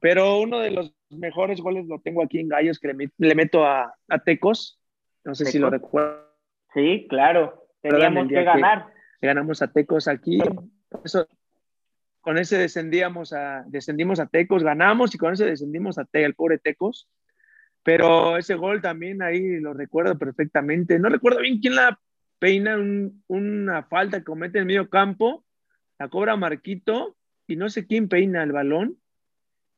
pero 0.00 0.38
uno 0.38 0.60
de 0.60 0.70
los 0.70 0.94
mejores 1.10 1.60
goles 1.60 1.86
lo 1.86 2.00
tengo 2.00 2.22
aquí 2.22 2.38
en 2.38 2.48
Gallos, 2.48 2.78
que 2.78 2.94
le, 3.18 3.34
meto 3.34 3.64
a, 3.64 3.94
a 4.08 4.18
Tecos, 4.20 4.80
no 5.24 5.34
sé 5.34 5.46
si 5.46 5.58
lo 5.58 5.70
recuerdo. 5.70 6.28
Sí, 6.72 7.06
claro. 7.08 7.66
Teníamos 7.82 8.28
que 8.28 8.42
ganar. 8.42 8.86
ganamos 9.20 9.62
a 9.62 9.72
Tecos 9.72 10.08
aquí. 10.08 10.38
con 12.20 12.38
ese 12.38 12.58
descendíamos 12.58 13.32
a, 13.32 13.64
descendimos 13.66 14.20
a 14.20 14.26
Tecos, 14.26 14.62
ganamos 14.62 15.14
y 15.14 15.18
con 15.18 15.32
ese 15.32 15.44
descendimos 15.44 15.98
a 15.98 16.04
Te, 16.04 16.24
el 16.24 16.34
pobre 16.34 16.58
Tecos. 16.58 17.08
Pero 17.82 18.36
ese 18.36 18.54
gol 18.54 18.82
también 18.82 19.22
ahí 19.22 19.60
lo 19.60 19.72
recuerdo 19.72 20.18
perfectamente. 20.18 20.98
No 20.98 21.08
recuerdo 21.08 21.40
bien 21.40 21.58
quién 21.60 21.74
la 21.74 21.98
peina, 22.38 22.76
una 23.26 23.82
falta 23.84 24.18
que 24.18 24.24
comete 24.24 24.58
en 24.58 24.62
el 24.62 24.66
medio 24.66 24.90
campo, 24.90 25.44
la 25.98 26.08
cobra 26.08 26.36
Marquito 26.36 27.16
y 27.46 27.56
no 27.56 27.68
sé 27.68 27.86
quién 27.86 28.08
peina 28.08 28.42
el 28.42 28.52
balón. 28.52 28.98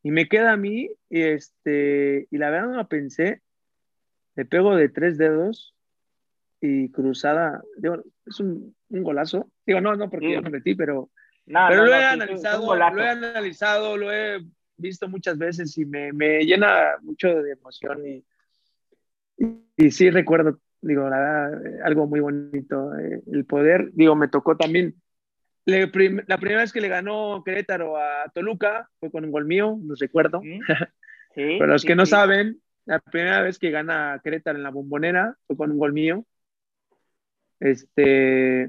Y 0.02 0.10
me 0.10 0.28
queda 0.28 0.52
a 0.52 0.56
mí, 0.56 0.90
y, 1.10 1.22
este, 1.22 2.26
y 2.30 2.38
la 2.38 2.50
verdad 2.50 2.68
no 2.68 2.76
la 2.76 2.88
pensé, 2.88 3.42
le 4.34 4.46
pego 4.46 4.74
de 4.74 4.88
tres 4.88 5.18
dedos 5.18 5.74
y 6.60 6.90
cruzada, 6.90 7.62
digo, 7.76 8.02
es 8.26 8.40
un, 8.40 8.74
un 8.88 9.02
golazo. 9.02 9.50
Digo, 9.66 9.80
no, 9.80 9.96
no, 9.96 10.08
porque 10.08 10.32
yo 10.32 10.42
me 10.42 10.50
metí, 10.50 10.74
pero, 10.74 11.10
pero 11.46 11.84
lo, 11.84 11.94
he 11.94 12.04
analizado, 12.04 12.74
lo 12.74 13.02
he 13.02 13.08
analizado, 13.08 13.96
lo 13.96 14.12
he 14.12 14.40
visto 14.76 15.08
muchas 15.08 15.38
veces 15.38 15.76
y 15.78 15.84
me, 15.84 16.12
me 16.12 16.44
llena 16.44 16.96
mucho 17.02 17.42
de 17.42 17.52
emoción 17.52 18.06
y, 18.06 18.24
y, 19.76 19.90
sí 19.90 20.10
recuerdo, 20.10 20.60
digo, 20.82 21.08
la 21.08 21.18
verdad, 21.18 21.82
algo 21.84 22.06
muy 22.06 22.20
bonito. 22.20 22.96
Eh, 22.98 23.22
el 23.32 23.44
poder, 23.44 23.90
digo, 23.92 24.16
me 24.16 24.28
tocó 24.28 24.56
también. 24.56 24.94
la 25.64 25.90
primera 25.90 26.60
vez 26.60 26.72
que 26.72 26.80
le 26.80 26.88
ganó 26.88 27.42
Querétaro 27.44 27.96
a 27.96 28.30
Toluca 28.34 28.88
fue 28.98 29.10
con 29.10 29.24
un 29.24 29.30
gol 29.30 29.46
mío, 29.46 29.78
no 29.80 29.94
recuerdo. 29.98 30.40
Sí, 31.32 31.58
Para 31.60 31.74
los 31.74 31.84
que 31.84 31.94
no 31.94 32.06
saben, 32.06 32.60
la 32.86 32.98
primera 32.98 33.40
vez 33.40 33.60
que 33.60 33.70
gana 33.70 34.20
Querétaro 34.24 34.58
en 34.58 34.64
la 34.64 34.70
bombonera 34.70 35.36
fue 35.46 35.56
con 35.56 35.70
un 35.70 35.78
gol 35.78 35.92
mío. 35.92 36.26
Este, 37.60 38.68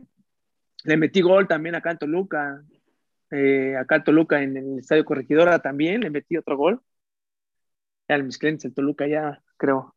le 0.84 0.97
metí 0.97 1.21
gol 1.21 1.47
también 1.47 1.74
acá 1.74 1.89
en 1.89 1.97
Toluca. 1.97 2.63
Eh, 3.32 3.76
acá 3.78 3.95
en 3.95 4.04
Toluca, 4.04 4.43
en 4.43 4.58
el 4.58 4.80
Estadio 4.80 5.06
Corregidora 5.06 5.60
también, 5.60 6.02
le 6.02 6.12
metí 6.12 6.38
otro 6.38 6.56
gol. 6.56 6.82
Ya 8.08 8.17
mis 8.19 8.38
clientes 8.38 8.65
en 8.65 8.74
Toluca 8.74 9.08
ya, 9.08 9.41
creo. 9.58 9.95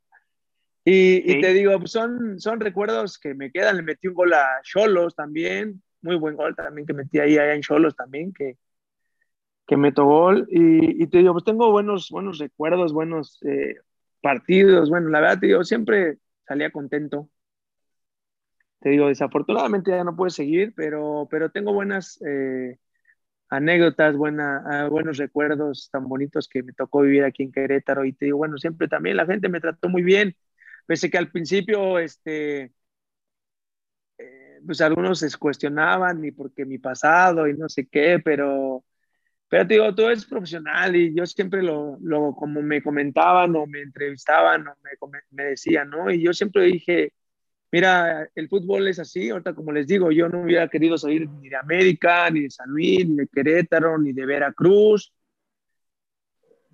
Y, 0.87 1.41
te 1.41 1.55
digo, 1.55 1.87
son, 1.87 2.39
son 2.39 2.61
recuerdos 2.61 3.19
que 3.19 3.35
me 3.35 3.51
quedan. 3.51 3.77
Le 3.77 3.83
metí 3.83 4.09
un 4.09 4.15
gol 4.15 4.35
a 4.35 4.61
Cholos 4.63 5.15
también, 5.15 5.83
muy 6.03 6.17
buen 6.17 6.37
gol 6.37 6.55
también 6.55 6.87
que 6.87 6.93
metí 6.93 7.19
ahí 7.19 7.39
allá 7.39 7.55
en 7.55 7.63
Cholos 7.63 7.97
también, 7.97 8.33
que, 8.35 8.59
que 9.67 9.77
meto 9.77 10.05
gol. 10.05 10.47
Y, 10.51 11.07
te 11.07 11.19
digo, 11.19 11.33
pues 11.33 11.45
tengo 11.45 11.71
buenos, 11.71 12.11
buenos 12.11 12.39
recuerdos, 12.39 12.93
buenos 12.93 13.39
eh, 13.45 13.77
partidos. 14.21 14.91
Bueno, 14.91 15.09
la 15.09 15.21
verdad, 15.21 15.41
te 15.41 15.47
digo, 15.47 15.65
siempre 15.65 16.19
salía 16.47 16.71
contento. 16.71 17.31
Te 18.81 18.91
digo, 18.91 19.09
desafortunadamente 19.09 19.91
ya 19.93 20.05
no 20.05 20.15
puedo 20.15 20.29
seguir, 20.29 20.75
pero, 20.77 21.27
pero 21.31 21.51
tengo 21.51 21.73
buenas 21.73 22.21
eh, 22.27 22.77
anécdotas, 23.49 24.15
buena, 24.17 24.63
ah, 24.67 24.89
buenos 24.89 25.17
recuerdos 25.17 25.89
tan 25.91 26.07
bonitos 26.07 26.49
que 26.49 26.63
me 26.63 26.75
tocó 26.75 27.01
vivir 27.01 27.25
aquí 27.25 27.45
en 27.45 27.53
Querétaro. 27.53 28.05
Y 28.05 28.13
te 28.13 28.27
digo, 28.27 28.39
bueno, 28.39 28.59
siempre 28.59 28.87
también 28.89 29.17
la 29.17 29.25
gente 29.25 29.49
me 29.49 29.61
trató 29.61 29.89
muy 29.89 30.03
bien, 30.03 30.37
pese 30.87 31.11
que 31.11 31.19
al 31.19 31.31
principio, 31.31 31.99
este, 31.99 32.73
eh, 34.19 34.61
pues 34.67 34.81
algunos 34.81 35.19
se 35.21 35.37
cuestionaban 35.39 36.25
y 36.25 36.33
porque 36.33 36.65
mi 36.65 36.79
pasado 36.79 37.49
y 37.49 37.55
no 37.55 37.69
sé 37.69 37.87
qué, 37.87 38.21
pero 38.25 38.85
pero 39.49 39.67
te 39.69 39.75
digo, 39.75 39.95
todo 39.95 40.11
es 40.11 40.25
profesional 40.27 40.97
y 40.97 41.15
yo 41.15 41.27
siempre 41.27 41.63
lo, 41.63 41.97
lo 42.01 42.35
como 42.35 42.61
me 42.63 42.83
comentaban 42.83 43.55
o 43.57 43.67
me 43.67 43.83
entrevistaban 43.83 44.67
o 44.67 44.75
me, 45.07 45.19
me 45.31 45.45
decían, 45.51 45.91
¿no? 45.91 46.11
Y 46.11 46.23
yo 46.23 46.33
siempre 46.33 46.65
dije, 46.65 47.13
mira, 47.71 48.29
el 48.35 48.49
fútbol 48.49 48.89
es 48.89 48.99
así, 48.99 49.31
ahorita 49.31 49.55
como 49.55 49.73
les 49.73 49.87
digo, 49.87 50.11
yo 50.11 50.29
no 50.29 50.43
hubiera 50.43 50.69
querido 50.69 50.99
salir 50.99 51.29
ni 51.29 51.49
de 51.51 51.57
América, 51.57 52.31
ni 52.31 52.43
de 52.43 52.51
San 52.51 52.69
Luis, 52.71 53.09
ni 53.09 53.17
de 53.17 53.29
Querétaro, 53.29 53.99
ni 53.99 54.13
de 54.13 54.27
Veracruz, 54.27 55.13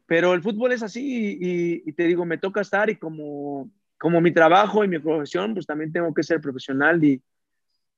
pero 0.06 0.34
el 0.34 0.42
fútbol 0.42 0.72
es 0.72 0.82
así 0.82 1.38
y, 1.40 1.82
y, 1.86 1.92
te 1.92 2.04
digo, 2.04 2.24
me 2.24 2.38
toca 2.38 2.62
estar 2.62 2.90
y 2.90 2.96
como, 2.96 3.70
como 4.00 4.22
mi 4.22 4.32
trabajo 4.32 4.82
y 4.82 4.88
mi 4.88 4.98
profesión, 4.98 5.52
pues 5.52 5.66
también 5.66 5.92
tengo 5.92 6.14
que 6.14 6.22
ser 6.22 6.40
profesional 6.40 7.04
y, 7.04 7.22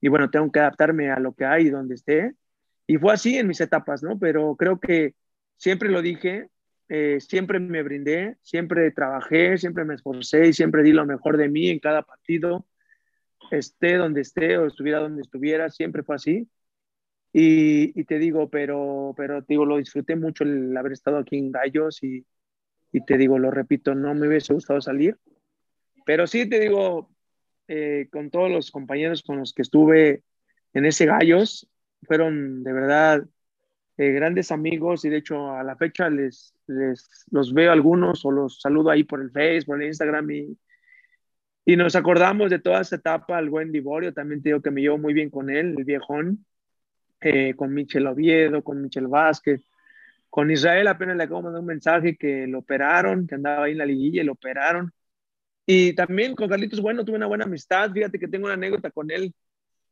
y 0.01 0.09
bueno, 0.09 0.29
tengo 0.31 0.51
que 0.51 0.59
adaptarme 0.59 1.13
a 1.13 1.21
lo 1.21 1.33
que 1.33 1.45
hay 1.45 1.71
donde 1.71 1.95
esté 1.95 2.35
y 2.89 2.99
fue 2.99 3.13
así 3.13 3.39
en 3.39 3.47
mis 3.47 3.61
etapas, 3.61 4.03
¿no? 4.03 4.19
Pero 4.19 4.57
creo 4.57 4.81
que 4.81 5.15
siempre 5.57 5.91
lo 5.91 6.03
dije, 6.03 6.49
eh, 6.89 7.21
siempre 7.21 7.61
me 7.61 7.85
brindé, 7.85 8.37
siempre 8.43 8.91
trabajé, 8.91 9.59
siempre 9.59 9.85
me 9.85 9.95
esforcé 9.95 10.49
y 10.49 10.53
siempre 10.53 10.83
di 10.83 10.91
lo 10.93 11.07
mejor 11.07 11.37
de 11.37 11.49
mí 11.49 11.71
en 11.71 11.79
cada 11.79 12.03
partido, 12.03 12.67
esté 13.53 13.97
donde 13.97 14.23
esté 14.23 14.59
o 14.59 14.67
estuviera 14.67 14.99
donde 14.99 15.23
estuviera, 15.23 15.71
siempre 15.71 16.03
fue 16.03 16.17
así. 16.17 16.49
Y, 17.33 17.99
y 17.99 18.05
te 18.07 18.19
digo, 18.19 18.51
pero, 18.51 19.15
pero 19.17 19.41
te 19.45 19.55
digo, 19.55 19.67
lo 19.67 19.77
disfruté 19.77 20.17
mucho 20.17 20.43
el 20.43 20.77
haber 20.77 20.93
estado 20.93 21.19
aquí 21.19 21.39
en 21.39 21.53
Gallos 21.53 22.03
y, 22.03 22.27
y 22.91 23.05
te 23.05 23.17
digo, 23.17 23.39
lo 23.39 23.53
repito, 23.53 23.95
no 23.95 24.15
me 24.17 24.27
hubiese 24.27 24.53
gustado 24.53 24.81
salir. 24.81 25.17
Pero 26.05 26.27
sí 26.27 26.49
te 26.49 26.61
digo, 26.61 27.11
eh, 27.69 28.09
con 28.11 28.31
todos 28.31 28.51
los 28.51 28.71
compañeros 28.71 29.23
con 29.23 29.39
los 29.39 29.53
que 29.53 29.63
estuve 29.63 30.23
en 30.75 30.87
ese 30.87 31.07
Gallos, 31.07 31.69
fueron 32.03 32.65
de 32.65 32.73
verdad 32.73 33.25
eh, 33.97 34.11
grandes 34.13 34.51
amigos 34.51 35.05
y 35.05 35.11
de 35.11 35.19
hecho 35.19 35.53
a 35.53 35.63
la 35.63 35.77
fecha 35.77 36.11
les, 36.11 36.55
les 36.67 37.27
los 37.31 37.53
veo 37.53 37.73
algunos 37.73 38.25
o 38.25 38.31
los 38.31 38.61
saludo 38.61 38.91
ahí 38.91 39.05
por 39.05 39.21
el 39.21 39.31
Facebook, 39.31 39.67
por 39.67 39.83
el 39.83 39.89
Instagram 39.89 40.31
y, 40.31 40.59
y 41.65 41.77
nos 41.77 41.95
acordamos 41.95 42.51
de 42.51 42.59
toda 42.59 42.81
esa 42.81 42.97
etapa, 42.97 43.39
el 43.39 43.51
buen 43.51 43.71
Divorio, 43.71 44.13
también 44.13 44.43
te 44.43 44.49
digo 44.49 44.63
que 44.63 44.71
me 44.71 44.81
llevo 44.81 44.99
muy 44.99 45.13
bien 45.13 45.31
con 45.31 45.51
él, 45.51 45.75
el 45.79 45.85
viejón, 45.85 46.45
eh, 47.21 47.55
con 47.55 47.73
Michel 47.73 48.07
Oviedo, 48.07 48.65
con 48.65 48.83
Michel 48.83 49.07
Vázquez, 49.07 49.63
con 50.29 50.51
Israel 50.51 50.89
apenas 50.89 51.17
le 51.17 51.25
acabo 51.25 51.41
de 51.41 51.45
mandar 51.45 51.61
un 51.61 51.67
mensaje 51.67 52.17
que 52.17 52.47
lo 52.47 52.61
operaron, 52.61 53.27
que 53.27 53.35
andaba 53.35 53.65
ahí 53.65 53.73
en 53.73 53.79
la 53.79 53.87
liguilla 53.87 54.23
y 54.23 54.25
lo 54.25 54.33
operaron. 54.33 54.93
Y 55.67 55.95
también 55.95 56.35
con 56.35 56.49
Carlitos 56.49 56.81
Bueno 56.81 57.05
tuve 57.05 57.17
una 57.17 57.27
buena 57.27 57.45
amistad, 57.45 57.91
fíjate 57.93 58.19
que 58.19 58.29
tengo 58.29 58.47
una 58.47 58.55
anécdota 58.55 58.91
con 58.91 59.11
él. 59.11 59.35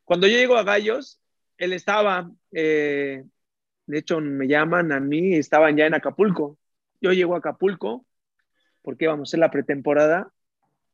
Cuando 0.04 0.26
yo 0.26 0.37
llego 0.37 0.56
a 0.56 0.64
Gallos, 0.64 1.20
él 1.59 1.72
estaba, 1.72 2.30
eh, 2.53 3.24
de 3.86 3.99
hecho 3.99 4.20
me 4.20 4.49
llaman 4.49 4.92
a 4.92 5.01
mí, 5.01 5.34
estaban 5.34 5.76
ya 5.76 5.86
en 5.86 5.95
Acapulco. 5.95 6.59
Yo 7.01 7.12
llego 7.12 7.34
a 7.34 7.38
Acapulco 7.38 8.05
porque 8.82 9.07
vamos 9.07 9.28
a 9.28 9.30
hacer 9.30 9.40
la 9.40 9.51
pretemporada 9.51 10.32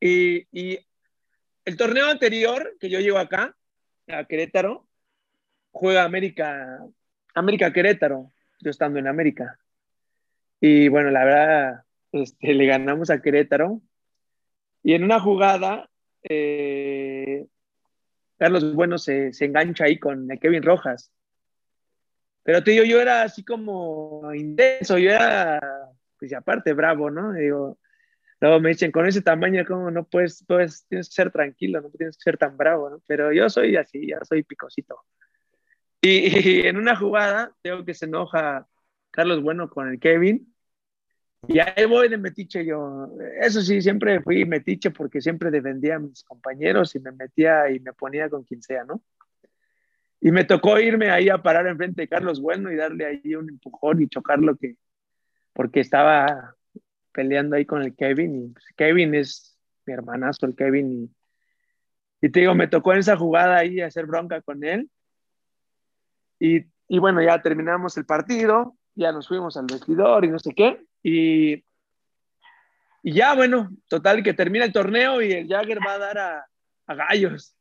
y, 0.00 0.46
y 0.52 0.78
el 1.64 1.76
torneo 1.76 2.06
anterior 2.06 2.76
que 2.78 2.88
yo 2.88 3.00
llego 3.00 3.18
acá, 3.18 3.56
a 4.08 4.24
Querétaro, 4.24 4.86
juega 5.72 6.04
América, 6.04 6.78
América 7.34 7.72
Querétaro, 7.72 8.32
yo 8.60 8.70
estando 8.70 8.98
en 8.98 9.08
América. 9.08 9.58
Y 10.60 10.88
bueno, 10.88 11.10
la 11.10 11.24
verdad, 11.24 11.84
este, 12.12 12.54
le 12.54 12.66
ganamos 12.66 13.10
a 13.10 13.20
Querétaro. 13.20 13.82
Y 14.86 14.94
en 14.94 15.02
una 15.02 15.18
jugada, 15.18 15.90
eh, 16.22 17.44
Carlos 18.38 18.72
Bueno 18.72 18.98
se, 18.98 19.32
se 19.32 19.46
engancha 19.46 19.86
ahí 19.86 19.98
con 19.98 20.28
Kevin 20.40 20.62
Rojas. 20.62 21.10
Pero 22.44 22.62
te 22.62 22.70
digo, 22.70 22.84
yo 22.84 23.00
era 23.00 23.22
así 23.22 23.44
como 23.44 24.32
intenso, 24.32 24.96
yo 24.96 25.10
era, 25.10 25.60
pues 26.20 26.32
aparte, 26.34 26.72
bravo, 26.72 27.10
¿no? 27.10 27.32
Digo, 27.32 27.80
luego 28.38 28.60
me 28.60 28.68
dicen, 28.68 28.92
con 28.92 29.08
ese 29.08 29.22
tamaño, 29.22 29.64
¿cómo 29.66 29.90
no 29.90 30.04
puedes, 30.04 30.44
puedes, 30.46 30.86
tienes 30.86 31.08
que 31.08 31.14
ser 31.14 31.32
tranquilo, 31.32 31.80
no 31.80 31.90
tienes 31.90 32.16
que 32.16 32.22
ser 32.22 32.38
tan 32.38 32.56
bravo, 32.56 32.88
¿no? 32.88 33.02
Pero 33.08 33.32
yo 33.32 33.50
soy 33.50 33.74
así, 33.74 34.06
ya 34.06 34.20
soy 34.22 34.44
picosito. 34.44 35.00
Y, 36.00 36.28
y 36.60 36.60
en 36.60 36.76
una 36.76 36.94
jugada, 36.94 37.52
tengo 37.60 37.84
que 37.84 37.92
se 37.92 38.04
enoja 38.04 38.68
Carlos 39.10 39.42
Bueno 39.42 39.68
con 39.68 39.88
el 39.88 39.98
Kevin 39.98 40.54
Y 41.48 41.58
ahí 41.60 41.84
voy 41.86 42.08
de 42.08 42.18
metiche 42.18 42.64
yo. 42.64 43.08
Eso 43.40 43.60
sí, 43.60 43.80
siempre 43.80 44.20
fui 44.20 44.44
metiche 44.44 44.90
porque 44.90 45.20
siempre 45.20 45.50
defendía 45.50 45.96
a 45.96 46.00
mis 46.00 46.24
compañeros 46.24 46.94
y 46.94 47.00
me 47.00 47.12
metía 47.12 47.70
y 47.70 47.80
me 47.80 47.92
ponía 47.92 48.28
con 48.28 48.42
quien 48.44 48.62
sea, 48.62 48.84
¿no? 48.84 49.02
Y 50.20 50.32
me 50.32 50.44
tocó 50.44 50.78
irme 50.80 51.10
ahí 51.10 51.28
a 51.28 51.42
parar 51.42 51.66
enfrente 51.66 52.02
de 52.02 52.08
Carlos 52.08 52.40
Bueno 52.40 52.72
y 52.72 52.76
darle 52.76 53.06
ahí 53.06 53.34
un 53.34 53.48
empujón 53.48 54.02
y 54.02 54.08
chocarlo 54.08 54.56
que, 54.56 54.76
porque 55.52 55.80
estaba 55.80 56.56
peleando 57.12 57.56
ahí 57.56 57.64
con 57.64 57.82
el 57.82 57.94
Kevin 57.94 58.36
y 58.36 58.48
pues, 58.48 58.64
Kevin 58.76 59.14
es 59.14 59.58
mi 59.86 59.92
hermanazo, 59.92 60.46
el 60.46 60.56
Kevin. 60.56 61.14
Y, 62.20 62.26
y, 62.26 62.30
te 62.30 62.40
digo, 62.40 62.54
me 62.54 62.66
tocó 62.66 62.92
en 62.92 63.00
esa 63.00 63.16
jugada 63.16 63.58
ahí 63.58 63.80
hacer 63.80 64.06
bronca 64.06 64.40
con 64.42 64.64
él. 64.64 64.90
Y, 66.38 66.64
y 66.88 66.98
bueno, 66.98 67.22
ya 67.22 67.40
terminamos 67.40 67.96
el 67.96 68.04
partido, 68.04 68.76
ya 68.94 69.12
nos 69.12 69.28
fuimos 69.28 69.56
al 69.56 69.66
vestidor 69.66 70.24
y 70.24 70.28
no 70.28 70.38
sé 70.38 70.52
qué. 70.54 70.85
Y, 71.02 71.64
y 73.02 73.12
ya, 73.12 73.34
bueno, 73.34 73.70
total 73.88 74.22
que 74.22 74.34
termina 74.34 74.64
el 74.64 74.72
torneo 74.72 75.22
y 75.22 75.32
el 75.32 75.48
Jagger 75.48 75.78
va 75.78 75.94
a 75.94 75.98
dar 75.98 76.18
a, 76.18 76.46
a 76.86 76.94
gallos. 76.94 77.56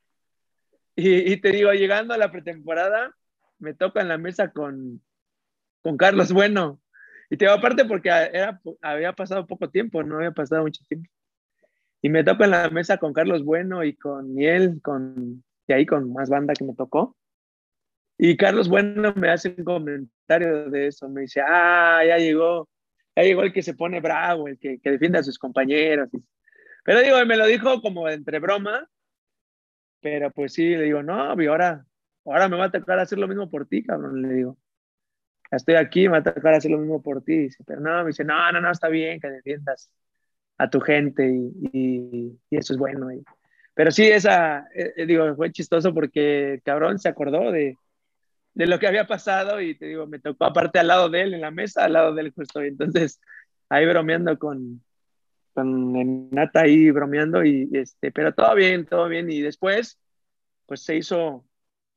Y, 0.95 1.37
te 1.41 1.51
digo, 1.51 1.73
llegando 1.73 2.13
a 2.13 2.17
la 2.17 2.31
pretemporada, 2.31 3.13
me 3.59 3.73
toca 3.73 4.01
en 4.01 4.07
la 4.07 4.17
mesa 4.17 4.51
con, 4.51 5.01
con 5.81 5.97
Carlos 5.97 6.31
Bueno. 6.31 6.79
Y 7.29 7.37
te 7.37 7.45
digo, 7.45 7.57
aparte 7.57 7.85
porque 7.85 8.09
era, 8.09 8.61
había 8.81 9.11
pasado 9.11 9.45
poco 9.45 9.69
tiempo, 9.69 10.03
no 10.03 10.17
había 10.17 10.31
pasado 10.31 10.61
mucho 10.61 10.83
tiempo. 10.87 11.09
Y 12.01 12.09
me 12.09 12.23
toca 12.23 12.45
en 12.45 12.51
la 12.51 12.69
mesa 12.69 12.97
con 12.97 13.13
Carlos 13.13 13.43
Bueno 13.43 13.83
y 13.83 13.95
con 13.95 14.33
Miel, 14.33 14.79
con, 14.81 15.43
y 15.67 15.73
ahí 15.73 15.85
con 15.85 16.13
más 16.13 16.29
banda 16.29 16.53
que 16.53 16.63
me 16.63 16.75
tocó. 16.75 17.17
Y 18.17 18.37
Carlos 18.37 18.69
Bueno 18.69 19.13
me 19.17 19.29
hace 19.29 19.53
un 19.57 19.65
comentario 19.65 20.69
de 20.69 20.87
eso, 20.87 21.09
me 21.09 21.21
dice, 21.21 21.41
ah, 21.41 22.03
ya 22.07 22.17
llegó, 22.17 22.69
llegó 23.23 23.43
el 23.43 23.53
que 23.53 23.63
se 23.63 23.73
pone 23.73 24.01
bravo, 24.01 24.47
el 24.47 24.59
que, 24.59 24.79
que 24.79 24.91
defiende 24.91 25.19
a 25.19 25.23
sus 25.23 25.39
compañeros. 25.39 26.09
Pero 26.83 27.01
digo, 27.01 27.25
me 27.25 27.37
lo 27.37 27.47
dijo 27.47 27.81
como 27.81 28.07
entre 28.09 28.39
broma, 28.39 28.87
pero 30.01 30.29
pues 30.31 30.53
sí, 30.53 30.69
le 30.75 30.83
digo, 30.83 31.01
no, 31.01 31.41
y 31.41 31.47
ahora, 31.47 31.85
ahora 32.25 32.47
me 32.47 32.57
va 32.57 32.65
a 32.65 32.71
tocar 32.71 32.99
hacer 32.99 33.17
lo 33.17 33.27
mismo 33.27 33.49
por 33.49 33.67
ti, 33.67 33.83
cabrón, 33.83 34.21
le 34.21 34.33
digo. 34.35 34.57
Estoy 35.49 35.75
aquí, 35.75 36.03
me 36.03 36.13
va 36.13 36.17
a 36.19 36.23
tocar 36.23 36.53
hacer 36.53 36.71
lo 36.71 36.77
mismo 36.77 37.01
por 37.01 37.23
ti. 37.23 37.49
Pero 37.65 37.79
no, 37.81 38.01
me 38.03 38.07
dice, 38.07 38.23
no, 38.23 38.51
no, 38.51 38.61
no, 38.61 38.71
está 38.71 38.87
bien 38.89 39.19
que 39.19 39.29
defiendas 39.29 39.89
a 40.57 40.69
tu 40.69 40.79
gente 40.79 41.27
y, 41.27 41.51
y, 41.73 42.57
eso 42.57 42.73
es 42.73 42.79
bueno. 42.79 43.07
pero 43.73 43.91
sí, 43.91 44.07
esa, 44.07 44.67
eh, 44.75 44.93
eh, 44.97 45.05
digo, 45.05 45.35
fue 45.35 45.51
chistoso 45.51 45.93
porque 45.93 46.61
cabrón 46.63 46.99
se 46.99 47.09
acordó 47.09 47.51
de, 47.51 47.77
de 48.55 48.67
lo 48.67 48.79
que 48.79 48.87
había 48.87 49.05
pasado 49.05 49.61
y 49.61 49.75
te 49.75 49.85
digo, 49.85 50.07
me 50.07 50.19
tocó 50.19 50.45
aparte 50.45 50.79
al 50.79 50.87
lado 50.87 51.09
de 51.09 51.21
él, 51.21 51.33
en 51.35 51.41
la 51.41 51.51
mesa, 51.51 51.85
al 51.85 51.93
lado 51.93 52.13
de 52.15 52.21
él 52.23 52.33
justo. 52.35 52.63
Y 52.63 52.69
entonces, 52.69 53.21
ahí 53.69 53.85
bromeando 53.85 54.39
con, 54.39 54.81
con 55.53 56.29
Nata 56.31 56.61
ahí 56.61 56.89
bromeando, 56.89 57.43
y, 57.45 57.69
este, 57.73 58.11
pero 58.11 58.33
todo 58.33 58.55
bien, 58.55 58.85
todo 58.85 59.07
bien. 59.09 59.29
Y 59.29 59.41
después, 59.41 59.99
pues 60.65 60.83
se 60.83 60.95
hizo 60.95 61.45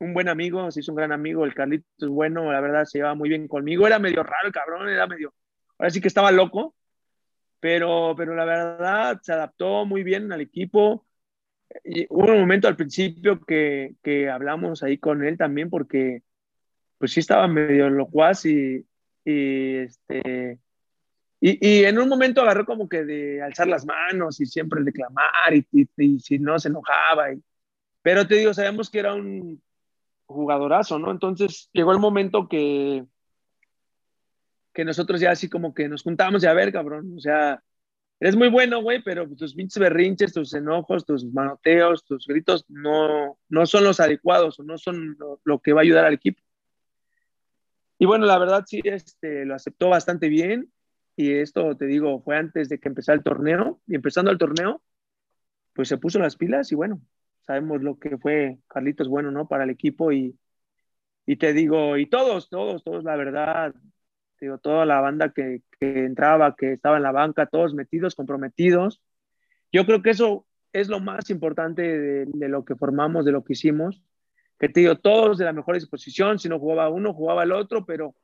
un 0.00 0.14
buen 0.14 0.28
amigo, 0.28 0.70
se 0.70 0.80
hizo 0.80 0.92
un 0.92 0.96
gran 0.96 1.12
amigo, 1.12 1.44
el 1.44 1.54
Carlitos 1.54 2.09
bueno, 2.09 2.52
la 2.52 2.61
verdad 2.61 2.84
se 2.84 2.98
llevaba 2.98 3.14
muy 3.14 3.28
bien 3.28 3.48
conmigo, 3.48 3.86
era 3.86 3.98
medio 3.98 4.22
raro 4.22 4.46
el 4.48 4.52
cabrón, 4.52 4.88
era 4.88 5.06
medio, 5.06 5.34
ahora 5.78 5.90
sí 5.90 6.00
que 6.00 6.09
estaba 6.09 6.30
loco, 6.32 6.74
pero, 7.61 8.14
pero 8.16 8.34
la 8.34 8.44
verdad 8.44 9.20
se 9.22 9.32
adaptó 9.32 9.86
muy 9.86 10.02
bien 10.02 10.32
al 10.32 10.40
equipo. 10.40 11.04
Y 11.84 12.06
hubo 12.11 12.32
un 12.32 12.40
momento 12.40 12.66
al 12.68 12.76
principio 12.76 13.40
que, 13.44 13.94
que 14.02 14.28
hablamos 14.30 14.82
ahí 14.82 14.98
con 14.98 15.24
él 15.24 15.36
también 15.36 15.70
porque 15.70 16.22
pues 16.99 17.12
sí 17.12 17.20
estaba 17.20 17.49
medio 17.49 17.88
locuaz 17.90 18.44
y, 18.44 18.84
y 19.24 19.76
este, 19.76 20.59
y, 21.40 21.84
en 21.84 21.99
un 21.99 22.09
momento 22.09 22.42
agarró 22.42 22.64
como 22.66 22.88
que 22.88 23.05
de 23.05 23.42
alzar 23.42 23.68
las 23.68 23.86
manos 23.86 24.40
y 24.40 24.46
siempre 24.46 24.82
declamar 24.82 25.55
y, 25.55 25.66
y, 25.96 26.18
si 26.20 26.38
no 26.38 26.59
se 26.59 26.68
enojaba. 26.68 27.28
pero 28.03 28.26
te 28.26 28.36
digo, 28.36 28.53
sabemos 28.55 28.90
que 28.90 28.99
era 28.99 29.14
un 29.14 29.62
jugadorazo, 30.26 30.99
¿no? 30.99 31.11
Entonces 31.11 31.70
llegó 31.72 31.92
el 31.92 31.99
momento 31.99 32.49
que, 32.49 33.05
que 34.72 34.84
nosotros 34.84 35.20
ya 35.20 35.30
así 35.30 35.49
como 35.49 35.74
que 35.74 35.88
nos 35.88 36.03
juntamos 36.03 36.42
y 36.42 36.46
a 36.46 36.53
ver, 36.53 36.72
cabrón, 36.72 37.14
o 37.16 37.20
sea, 37.20 37.62
eres 38.20 38.36
muy 38.36 38.49
bueno, 38.49 38.82
güey, 38.82 39.03
pero 39.03 39.28
tus 39.28 39.55
pinches 39.55 39.78
berrinches, 39.78 40.32
tus 40.32 40.53
enojos, 40.55 41.07
tus 41.07 41.24
manoteos, 41.24 42.05
tus 42.05 42.26
gritos 42.26 42.64
no, 42.68 43.38
no 43.49 43.66
son 43.66 43.84
los 43.84 44.01
adecuados 44.01 44.59
o 44.59 44.64
no 44.64 44.76
son 44.78 45.16
lo, 45.44 45.59
que 45.61 45.72
va 45.72 45.80
a 45.80 45.82
ayudar 45.82 46.05
al 46.05 46.14
equipo. 46.14 46.42
Y 47.99 48.07
bueno, 48.07 48.26
la 48.26 48.38
verdad 48.38 48.64
sí, 48.66 48.80
este, 48.84 49.44
lo 49.44 49.55
aceptó 49.55 49.88
bastante 49.88 50.28
bien 50.28 50.72
y 51.16 51.32
esto 51.32 51.76
te 51.76 51.86
digo, 51.86 52.22
fue 52.22 52.36
antes 52.36 52.68
de 52.68 52.78
que 52.78 52.88
empezara 52.88 53.16
el 53.16 53.24
torneo, 53.24 53.80
y 53.88 53.96
empezando 53.96 54.30
el 54.30 54.38
torneo, 54.38 54.80
pues 55.72 55.88
se 55.88 55.99
puso 55.99 56.20
las 56.20 56.36
pilas 56.36 56.70
y 56.70 56.76
bueno, 56.76 57.01
sabemos 57.44 57.82
lo 57.82 57.99
que 57.99 58.16
fue 58.18 58.59
Carlitos 58.68 59.09
bueno, 59.09 59.32
¿no? 59.32 59.49
Para 59.49 59.64
el 59.64 59.70
equipo 59.70 60.12
y, 60.12 60.38
y 61.26 61.36
te 61.36 61.53
digo, 61.53 61.96
y 61.96 62.07
todos, 62.07 62.49
todos, 62.49 62.84
todos, 62.84 63.03
la 63.03 63.16
verdad, 63.16 63.74
digo, 64.40 64.59
toda 64.59 64.86
la 64.86 65.01
banda 65.01 65.32
que, 65.32 65.62
que 65.80 66.05
entraba, 66.05 66.55
que 66.57 66.74
estaba 66.74 66.99
en 66.99 67.03
la 67.03 67.12
banca, 67.12 67.46
todos 67.46 67.74
metidos, 67.74 68.14
comprometidos. 68.14 69.03
Yo 69.72 69.86
creo 69.86 70.03
que 70.03 70.11
eso 70.11 70.46
es 70.72 70.88
lo 70.88 71.01
más 71.01 71.30
importante 71.30 71.82
de, 71.82 72.26
de, 72.26 72.49
lo 72.49 72.64
que 72.64 72.76
formamos, 72.76 73.24
de 73.24 73.32
lo 73.32 73.42
que 73.42 73.55
hicimos, 73.55 74.03
que 74.59 74.68
te 74.68 74.80
digo, 74.80 74.96
todos 74.96 75.38
de 75.38 75.44
la 75.44 75.52
mejor 75.52 75.74
disposición, 75.76 76.38
si 76.38 76.48
no 76.48 76.59
jugaba 76.59 76.88
uno, 76.88 77.14
jugaba 77.14 77.44
el 77.44 77.52
otro, 77.52 77.84
pero 77.86 78.14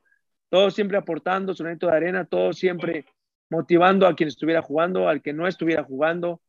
todos 0.49 0.74
siempre 0.74 0.99
aportando 0.99 1.55
su 1.55 1.62
granito 1.62 1.87
de 1.87 1.97
arena, 1.97 2.24
todos 2.24 2.59
siempre 2.59 3.07
motivando 3.51 4.07
a 4.07 4.14
quien 4.14 4.28
estuviera 4.28 4.62
jugando, 4.62 5.09
al 5.09 5.22
que 5.22 5.32
no 5.32 5.47
estuviera 5.47 5.85
jugando, 5.85 6.41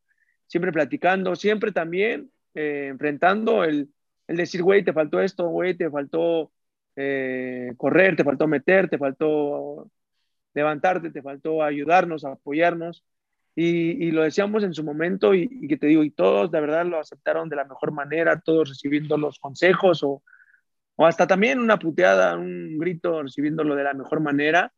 siempre 0.46 0.72
platicando, 0.72 1.36
siempre 1.36 1.72
también 1.72 2.30
eh, 2.54 2.88
enfrentando 2.90 3.64
el, 3.64 3.88
el 4.26 4.36
decir, 4.36 4.62
güey, 4.62 4.84
te 4.84 4.92
faltó 4.92 5.20
esto, 5.20 5.48
güey, 5.48 5.74
te 5.76 5.90
faltó 5.90 6.52
eh, 6.96 7.74
correr, 7.76 8.16
te 8.16 8.24
faltó 8.24 8.46
meter, 8.48 8.88
te 8.88 8.98
faltó 8.98 9.90
levantarte, 10.54 11.10
te 11.10 11.22
faltó 11.22 11.62
ayudarnos, 11.62 12.24
apoyarnos. 12.24 13.04
Y, 13.58 14.06
y, 14.06 14.10
lo 14.10 14.22
decíamos 14.22 14.62
en 14.64 14.74
su 14.74 14.84
momento 14.84 15.32
y, 15.34 15.66
que 15.66 15.78
te 15.78 15.86
digo, 15.86 16.04
y 16.04 16.10
todos 16.10 16.50
de 16.50 16.60
verdad 16.60 16.84
lo 16.84 17.00
aceptaron 17.00 17.48
de 17.48 17.56
la 17.56 17.64
mejor 17.64 17.90
manera, 17.90 18.38
todos 18.38 18.68
recibiendo 18.68 19.16
los 19.16 19.38
consejos 19.38 20.02
o, 20.02 20.22
o 20.94 21.06
hasta 21.06 21.26
también 21.26 21.58
una 21.58 21.78
puteada, 21.78 22.36
un 22.36 22.76
grito, 22.76 23.22
recibiéndolo 23.22 23.74
de 23.74 23.84
la 23.84 23.94
mejor 23.94 24.20
manera. 24.20 24.74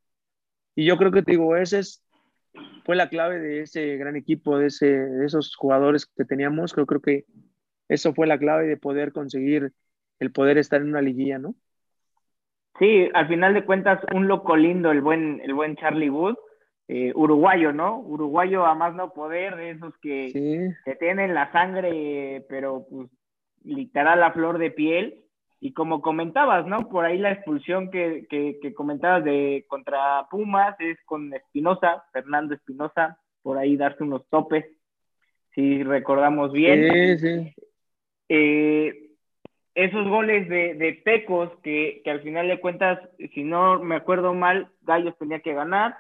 Y 0.77 0.85
yo 0.85 0.97
creo 0.97 1.11
que 1.11 1.23
te 1.23 1.33
digo, 1.33 1.57
ese 1.57 1.81
es, 1.81 2.05
fue 2.85 2.95
la 2.95 3.09
clave 3.09 3.41
de 3.41 3.63
ese 3.63 3.97
gran 3.97 4.15
equipo, 4.15 4.59
de, 4.59 4.69
ese, 4.69 4.87
de 4.87 5.27
esos 5.27 5.57
jugadores 5.57 6.07
que 6.07 6.25
teníamos. 6.25 6.73
Creo, 6.73 6.87
creo 6.87 7.01
que 7.01 7.25
eso 7.89 8.15
fue 8.15 8.29
la 8.29 8.39
clave 8.39 8.69
de 8.69 8.77
poder 8.77 9.13
conseguir 9.13 9.73
el 10.21 10.31
poder 10.31 10.57
estar 10.57 10.81
en 10.81 10.91
una 10.91 11.03
liguilla, 11.03 11.39
¿no? 11.39 11.57
Sí, 12.79 13.09
al 13.13 13.27
final 13.27 13.55
de 13.55 13.65
cuentas, 13.65 14.01
un 14.15 14.29
loco 14.29 14.57
lindo, 14.57 14.93
el 14.93 15.01
buen, 15.01 15.41
el 15.43 15.53
buen 15.53 15.75
Charlie 15.75 16.11
Wood, 16.11 16.37
eh, 16.89 17.13
uruguayo, 17.15 17.73
¿no? 17.73 17.99
Uruguayo 17.99 18.65
a 18.65 18.75
más 18.75 18.95
no 18.95 19.13
poder, 19.13 19.57
de 19.57 19.71
esos 19.73 19.95
que, 19.99 20.73
que 20.85 20.95
tienen 20.97 21.35
la 21.35 21.53
sangre, 21.53 22.47
pero 22.49 22.87
pues 22.89 23.11
literal 23.63 24.21
la 24.21 24.33
flor 24.33 24.57
de 24.57 24.71
piel 24.71 25.23
y 25.61 25.75
como 25.75 26.01
comentabas, 26.01 26.67
¿no? 26.67 26.89
Por 26.89 27.05
ahí 27.05 27.19
la 27.19 27.33
expulsión 27.33 27.91
que, 27.91 28.27
que, 28.31 28.75
comentabas 28.75 29.23
de 29.25 29.67
contra 29.69 30.27
Pumas 30.31 30.77
es 30.81 30.99
con 31.05 31.35
Espinosa, 31.35 32.05
Fernando 32.13 32.55
Espinosa, 32.55 33.19
por 33.43 33.59
ahí 33.59 33.77
darse 33.77 34.05
unos 34.05 34.27
topes, 34.31 34.65
si 35.55 35.83
recordamos 35.83 36.53
bien. 36.53 36.91
Sí, 36.91 37.19
sí. 37.19 37.55
Eh, 38.31 39.11
esos 39.75 40.09
goles 40.09 40.49
de, 40.49 40.75
de 40.75 40.95
Pecos 41.05 41.51
que, 41.63 42.01
que, 42.03 42.11
al 42.11 42.23
final 42.23 42.49
de 42.49 42.61
cuentas, 42.61 42.99
si 43.35 43.43
no 43.43 43.79
me 43.79 43.97
acuerdo 43.97 44.33
mal, 44.33 44.71
Gallos 44.83 45.19
tenía 45.19 45.41
que 45.41 45.53
ganar 45.53 45.97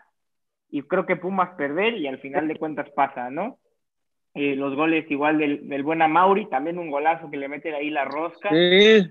y 0.70 0.82
creo 0.82 1.06
que 1.06 1.16
Pumas 1.16 1.50
perder 1.56 1.96
y 1.96 2.06
al 2.06 2.18
final 2.18 2.48
de 2.48 2.56
cuentas 2.56 2.90
pasa, 2.90 3.30
¿no? 3.30 3.58
Eh, 4.34 4.54
los 4.54 4.74
goles 4.76 5.10
igual 5.10 5.38
del, 5.38 5.68
del 5.68 5.82
buen 5.82 5.98
Mauri, 5.98 6.46
también 6.46 6.78
un 6.78 6.90
golazo 6.90 7.30
que 7.30 7.38
le 7.38 7.48
meten 7.48 7.74
ahí 7.74 7.90
la 7.90 8.04
rosca 8.04 8.52
de, 8.52 9.10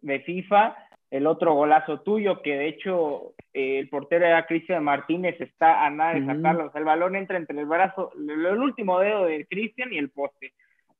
de, 0.00 0.20
FIFA, 0.20 0.76
el 1.10 1.26
otro 1.26 1.54
golazo 1.54 2.00
tuyo, 2.00 2.42
que 2.42 2.56
de 2.56 2.68
hecho 2.68 3.34
eh, 3.52 3.78
el 3.78 3.88
portero 3.88 4.26
era 4.26 4.46
Cristian 4.46 4.82
Martínez, 4.82 5.40
está 5.40 5.84
a 5.84 5.90
nada 5.90 6.14
de 6.14 6.26
sacarlo, 6.26 6.66
o 6.66 6.72
sea, 6.72 6.78
el 6.78 6.86
balón 6.86 7.16
entra 7.16 7.36
entre 7.36 7.60
el 7.60 7.66
brazo, 7.66 8.10
el, 8.16 8.44
el 8.46 8.58
último 8.58 8.98
dedo 8.98 9.26
de 9.26 9.46
Cristian 9.46 9.92
y 9.92 9.98
el 9.98 10.10
poste. 10.10 10.52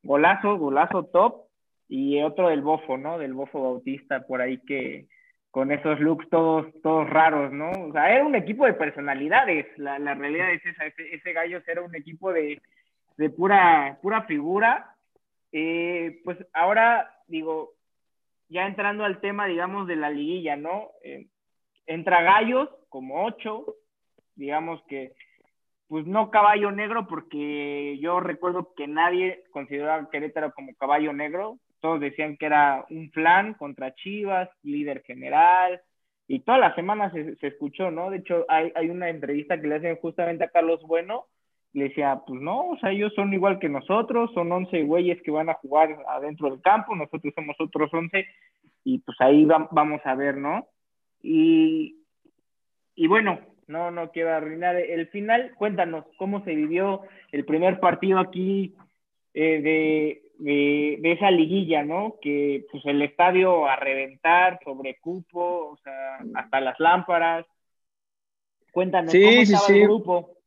Golazo, 0.02 0.56
golazo 0.58 1.04
top, 1.04 1.46
y 1.88 2.20
otro 2.22 2.48
del 2.48 2.62
Bofo, 2.62 2.96
¿no? 2.98 3.18
Del 3.18 3.34
Bofo 3.34 3.62
Bautista, 3.62 4.26
por 4.26 4.40
ahí 4.40 4.58
que 4.58 5.06
con 5.50 5.72
esos 5.72 5.98
looks 6.00 6.28
todos, 6.28 6.66
todos 6.82 7.08
raros, 7.08 7.52
¿no? 7.52 7.70
O 7.70 7.92
sea, 7.92 8.12
era 8.14 8.24
un 8.24 8.34
equipo 8.34 8.66
de 8.66 8.74
personalidades, 8.74 9.66
la, 9.78 9.98
la 9.98 10.14
realidad 10.14 10.52
es 10.52 10.64
esa, 10.66 10.86
ese, 10.86 11.14
ese 11.14 11.32
gallo 11.32 11.62
era 11.66 11.82
un 11.82 11.94
equipo 11.94 12.32
de 12.32 12.60
de 13.16 13.30
pura, 13.30 13.98
pura 14.02 14.22
figura. 14.22 14.94
Eh, 15.52 16.20
pues 16.24 16.38
ahora, 16.52 17.10
digo, 17.26 17.72
ya 18.48 18.66
entrando 18.66 19.04
al 19.04 19.20
tema, 19.20 19.46
digamos, 19.46 19.86
de 19.86 19.96
la 19.96 20.10
liguilla, 20.10 20.56
¿no? 20.56 20.90
Eh, 21.02 21.26
entra 21.86 22.22
Gallos 22.22 22.68
como 22.88 23.24
ocho, 23.24 23.76
digamos 24.34 24.82
que 24.88 25.12
pues 25.88 26.04
no 26.04 26.32
caballo 26.32 26.72
negro, 26.72 27.06
porque 27.06 27.96
yo 28.00 28.18
recuerdo 28.18 28.74
que 28.74 28.88
nadie 28.88 29.44
consideraba 29.52 30.10
Querétaro 30.10 30.52
como 30.52 30.74
caballo 30.74 31.12
negro. 31.12 31.58
Decían 31.98 32.36
que 32.36 32.46
era 32.46 32.84
un 32.90 33.10
flan 33.10 33.54
contra 33.54 33.94
Chivas, 33.94 34.48
líder 34.62 35.02
general, 35.02 35.80
y 36.28 36.40
toda 36.40 36.58
la 36.58 36.74
semana 36.74 37.10
se, 37.12 37.36
se 37.36 37.46
escuchó, 37.48 37.90
¿no? 37.90 38.10
De 38.10 38.18
hecho, 38.18 38.44
hay, 38.48 38.72
hay, 38.74 38.90
una 38.90 39.08
entrevista 39.08 39.60
que 39.60 39.68
le 39.68 39.76
hacen 39.76 39.96
justamente 39.96 40.44
a 40.44 40.50
Carlos 40.50 40.82
Bueno, 40.82 41.26
le 41.72 41.84
decía, 41.84 42.20
pues 42.26 42.40
no, 42.40 42.70
o 42.70 42.78
sea, 42.78 42.90
ellos 42.90 43.12
son 43.14 43.32
igual 43.32 43.58
que 43.58 43.68
nosotros, 43.68 44.32
son 44.34 44.50
11 44.50 44.82
güeyes 44.82 45.22
que 45.22 45.30
van 45.30 45.50
a 45.50 45.54
jugar 45.54 45.96
adentro 46.08 46.50
del 46.50 46.60
campo, 46.62 46.96
nosotros 46.96 47.32
somos 47.34 47.56
otros 47.60 47.92
11, 47.92 48.26
y 48.84 48.98
pues 48.98 49.16
ahí 49.20 49.44
vamos 49.44 50.00
a 50.04 50.14
ver, 50.14 50.36
¿no? 50.36 50.66
Y, 51.22 51.96
y 52.94 53.06
bueno, 53.06 53.40
no, 53.66 53.90
no 53.90 54.10
quiero 54.10 54.32
arruinar 54.32 54.76
el 54.76 55.08
final. 55.08 55.52
Cuéntanos 55.56 56.04
cómo 56.18 56.44
se 56.44 56.54
vivió 56.54 57.02
el 57.32 57.44
primer 57.44 57.80
partido 57.80 58.18
aquí 58.18 58.74
eh, 59.34 59.60
de, 59.60 60.22
de, 60.38 61.00
esa 61.02 61.30
liguilla, 61.30 61.82
¿no? 61.82 62.16
Que 62.20 62.66
pues 62.70 62.84
el 62.86 63.02
estadio 63.02 63.66
a 63.66 63.76
reventar, 63.76 64.58
sobre 64.64 64.98
cupo, 64.98 65.70
o 65.72 65.76
sea, 65.82 66.18
hasta 66.34 66.60
las 66.60 66.78
lámparas. 66.78 67.46
Cuéntanos 68.72 69.12
cómo 69.12 69.42
estaba 69.42 69.66
el 69.68 69.82
grupo, 69.82 70.38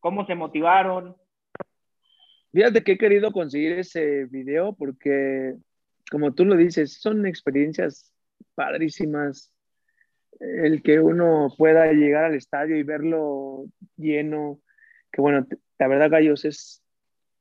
cómo 0.00 0.26
se 0.26 0.34
motivaron. 0.34 1.16
Fíjate 2.52 2.82
que 2.82 2.92
he 2.92 2.98
querido 2.98 3.32
conseguir 3.32 3.78
ese 3.78 4.26
video 4.26 4.74
porque, 4.74 5.54
como 6.10 6.32
tú 6.32 6.44
lo 6.44 6.56
dices, 6.56 7.00
son 7.00 7.26
experiencias 7.26 8.12
padrísimas 8.54 9.54
el 10.40 10.82
que 10.82 11.00
uno 11.00 11.52
pueda 11.56 11.92
llegar 11.92 12.24
al 12.24 12.34
estadio 12.34 12.76
y 12.76 12.82
verlo 12.82 13.66
lleno, 13.96 14.60
que 15.12 15.20
bueno, 15.20 15.46
la 15.78 15.88
verdad 15.88 16.10
Gallos 16.10 16.44
es 16.44 16.82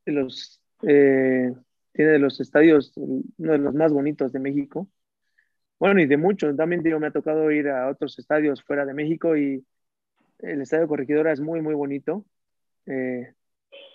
de 0.06 0.12
los, 0.14 0.62
eh, 0.84 1.52
tiene 1.94 2.12
de 2.12 2.20
los 2.20 2.40
estadios, 2.40 2.92
uno 2.96 3.52
de 3.52 3.58
los 3.60 3.74
más 3.74 3.94
bonitos 3.94 4.32
de 4.32 4.40
México. 4.40 4.90
Bueno, 5.80 6.02
y 6.02 6.08
de 6.08 6.18
muchos, 6.18 6.56
también 6.56 6.82
digo, 6.82 7.00
me 7.00 7.08
ha 7.08 7.12
tocado 7.12 7.52
ir 7.52 7.70
a 7.70 7.90
otros 7.90 8.18
estadios 8.18 8.64
fuera 8.64 8.86
de 8.86 8.94
México 8.94 9.38
y 9.38 9.66
el 10.40 10.62
estadio 10.62 10.88
Corregidora 10.88 11.32
es 11.32 11.40
muy, 11.40 11.62
muy 11.62 11.74
bonito. 11.76 12.26
Eh, 12.86 13.34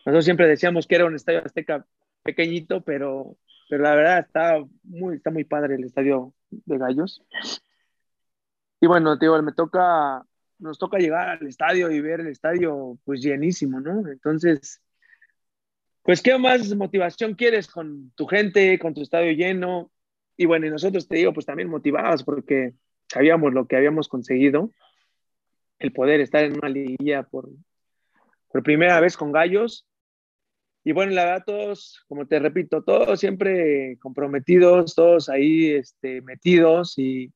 nosotros 0.05 0.24
siempre 0.24 0.46
decíamos 0.46 0.86
que 0.86 0.94
era 0.96 1.07
un 1.07 1.14
estadio 1.14 1.42
azteca 1.44 1.86
pequeñito, 2.22 2.82
pero, 2.82 3.36
pero 3.68 3.82
la 3.82 3.94
verdad 3.94 4.18
está 4.20 4.64
muy, 4.84 5.16
está 5.16 5.30
muy 5.30 5.44
padre 5.44 5.74
el 5.74 5.84
estadio 5.84 6.34
de 6.51 6.78
Gallos. 6.78 7.22
Y 8.80 8.86
bueno, 8.86 9.18
tío, 9.18 9.40
me 9.42 9.53
toca, 9.53 10.24
nos 10.59 10.78
toca 10.78 10.99
llegar 10.99 11.28
al 11.28 11.46
estadio 11.46 11.90
y 11.90 12.01
ver 12.01 12.20
el 12.20 12.28
estadio 12.28 12.99
pues 13.05 13.20
llenísimo, 13.20 13.80
¿no? 13.80 14.09
Entonces, 14.09 14.80
pues, 16.09 16.22
¿qué 16.22 16.38
más 16.38 16.74
motivación 16.74 17.34
quieres 17.34 17.68
con 17.68 18.12
tu 18.12 18.24
gente, 18.24 18.78
con 18.78 18.94
tu 18.94 19.02
estadio 19.02 19.30
lleno? 19.32 19.92
Y 20.38 20.46
bueno, 20.46 20.66
y 20.66 20.70
nosotros 20.70 21.06
te 21.06 21.16
digo, 21.16 21.34
pues 21.34 21.44
también 21.44 21.68
motivados 21.68 22.24
porque 22.24 22.72
sabíamos 23.12 23.52
lo 23.52 23.66
que 23.66 23.76
habíamos 23.76 24.09
conseguido, 24.09 24.72
el 25.78 25.92
poder 25.92 26.22
estar 26.22 26.44
en 26.44 26.56
una 26.56 26.70
liguilla 26.70 27.24
por, 27.24 27.50
por 28.50 28.62
primera 28.62 28.98
vez 29.00 29.18
con 29.18 29.32
Gallos. 29.32 29.86
Y 30.82 30.92
bueno, 30.92 31.12
la 31.12 31.26
verdad, 31.26 31.44
todos, 31.44 32.02
como 32.09 32.26
te 32.26 32.38
repito, 32.38 32.82
todos 32.82 33.20
siempre 33.20 33.98
comprometidos, 34.00 34.94
todos 34.94 35.28
ahí 35.28 35.72
este, 35.72 36.22
metidos 36.22 36.96
y, 36.96 37.30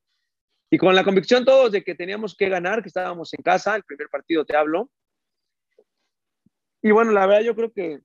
y 0.71 0.79
con 0.79 0.95
la 0.95 1.05
convicción 1.05 1.45
todos 1.45 1.73
de 1.73 1.85
que 1.85 1.95
teníamos 1.95 2.35
que 2.35 2.49
ganar, 2.49 2.81
que 2.81 2.89
estábamos 2.89 3.35
en 3.35 3.43
casa, 3.43 3.77
el 3.77 3.85
primer 3.85 4.09
partido 4.09 4.47
te 4.47 4.57
hablo. 4.57 4.91
Y 6.81 6.91
bueno, 6.91 7.13
la 7.13 7.27
verdad 7.27 7.43
yo 7.43 7.55
creo 7.55 7.71
que, 7.71 8.01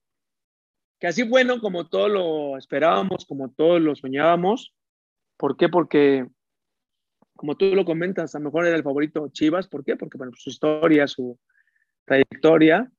que 0.99 1.07
así 1.07 1.23
bueno 1.23 1.59
como 1.59 1.87
todos 1.87 2.09
lo 2.09 2.57
esperábamos, 2.57 3.25
como 3.25 3.51
todos 3.51 3.81
lo 3.81 3.95
soñábamos. 3.95 4.73
¿Por 5.37 5.57
qué? 5.57 5.69
Porque, 5.69 6.27
como 7.35 7.55
tú 7.55 7.73
lo 7.75 7.85
comentas, 7.85 8.33
a 8.33 8.39
lo 8.39 8.45
mejor 8.45 8.65
era 8.65 8.75
el 8.75 8.83
favorito 8.83 9.29
Chivas. 9.29 9.67
¿Por 9.67 9.83
qué? 9.83 9.95
Porque, 9.95 10.17
bueno, 10.17 10.33
su 10.35 10.49
historia, 10.49 11.07
su 11.07 11.39
trayectoria. 12.05 12.91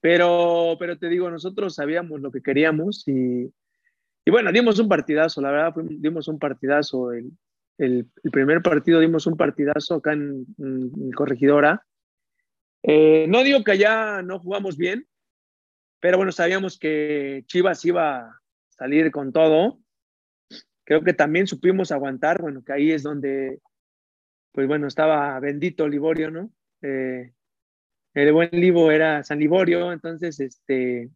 Pero, 0.00 0.76
pero 0.78 0.98
te 0.98 1.08
digo, 1.08 1.30
nosotros 1.30 1.74
sabíamos 1.74 2.20
lo 2.20 2.30
que 2.30 2.42
queríamos 2.42 3.08
y, 3.08 3.50
y 4.26 4.30
bueno, 4.30 4.52
dimos 4.52 4.78
un 4.78 4.88
partidazo, 4.88 5.40
la 5.40 5.50
verdad, 5.50 5.74
dimos 5.98 6.28
un 6.28 6.38
partidazo. 6.38 7.12
El, 7.12 7.32
el, 7.78 8.06
primer 8.30 8.62
partido 8.62 9.00
dimos 9.00 9.26
un 9.26 9.36
partidazo 9.36 9.94
acá 9.94 10.12
en, 10.12 10.46
Corregidora. 11.14 11.84
Eh, 12.82 13.26
no 13.28 13.42
digo 13.42 13.64
que 13.64 13.72
allá 13.72 14.22
no 14.22 14.38
jugamos 14.38 14.76
bien, 14.76 15.06
pero 16.04 16.18
bueno, 16.18 16.32
sabíamos 16.32 16.78
que 16.78 17.44
Chivas 17.46 17.82
iba 17.86 18.18
a 18.18 18.40
salir 18.68 19.10
con 19.10 19.32
todo. 19.32 19.80
Creo 20.84 21.02
que 21.02 21.14
también 21.14 21.46
supimos 21.46 21.92
aguantar, 21.92 22.42
bueno, 22.42 22.62
que 22.62 22.74
ahí 22.74 22.92
es 22.92 23.02
donde, 23.02 23.60
pues 24.52 24.68
bueno, 24.68 24.86
estaba 24.86 25.40
bendito 25.40 25.88
Liborio, 25.88 26.30
¿no? 26.30 26.50
Eh, 26.82 27.32
el 28.12 28.32
buen 28.34 28.50
Libo 28.52 28.90
era 28.90 29.24
San 29.24 29.38
Liborio, 29.38 29.92
entonces, 29.94 30.38
este, 30.40 31.08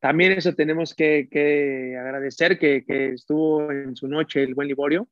también 0.00 0.32
eso 0.32 0.54
tenemos 0.54 0.94
que, 0.94 1.28
que 1.30 1.94
agradecer 1.98 2.58
que, 2.58 2.86
que, 2.86 3.10
estuvo 3.10 3.70
en 3.70 3.94
su 3.96 4.08
noche 4.08 4.44
el 4.44 4.54
buen 4.54 4.68
Liborio 4.68 5.10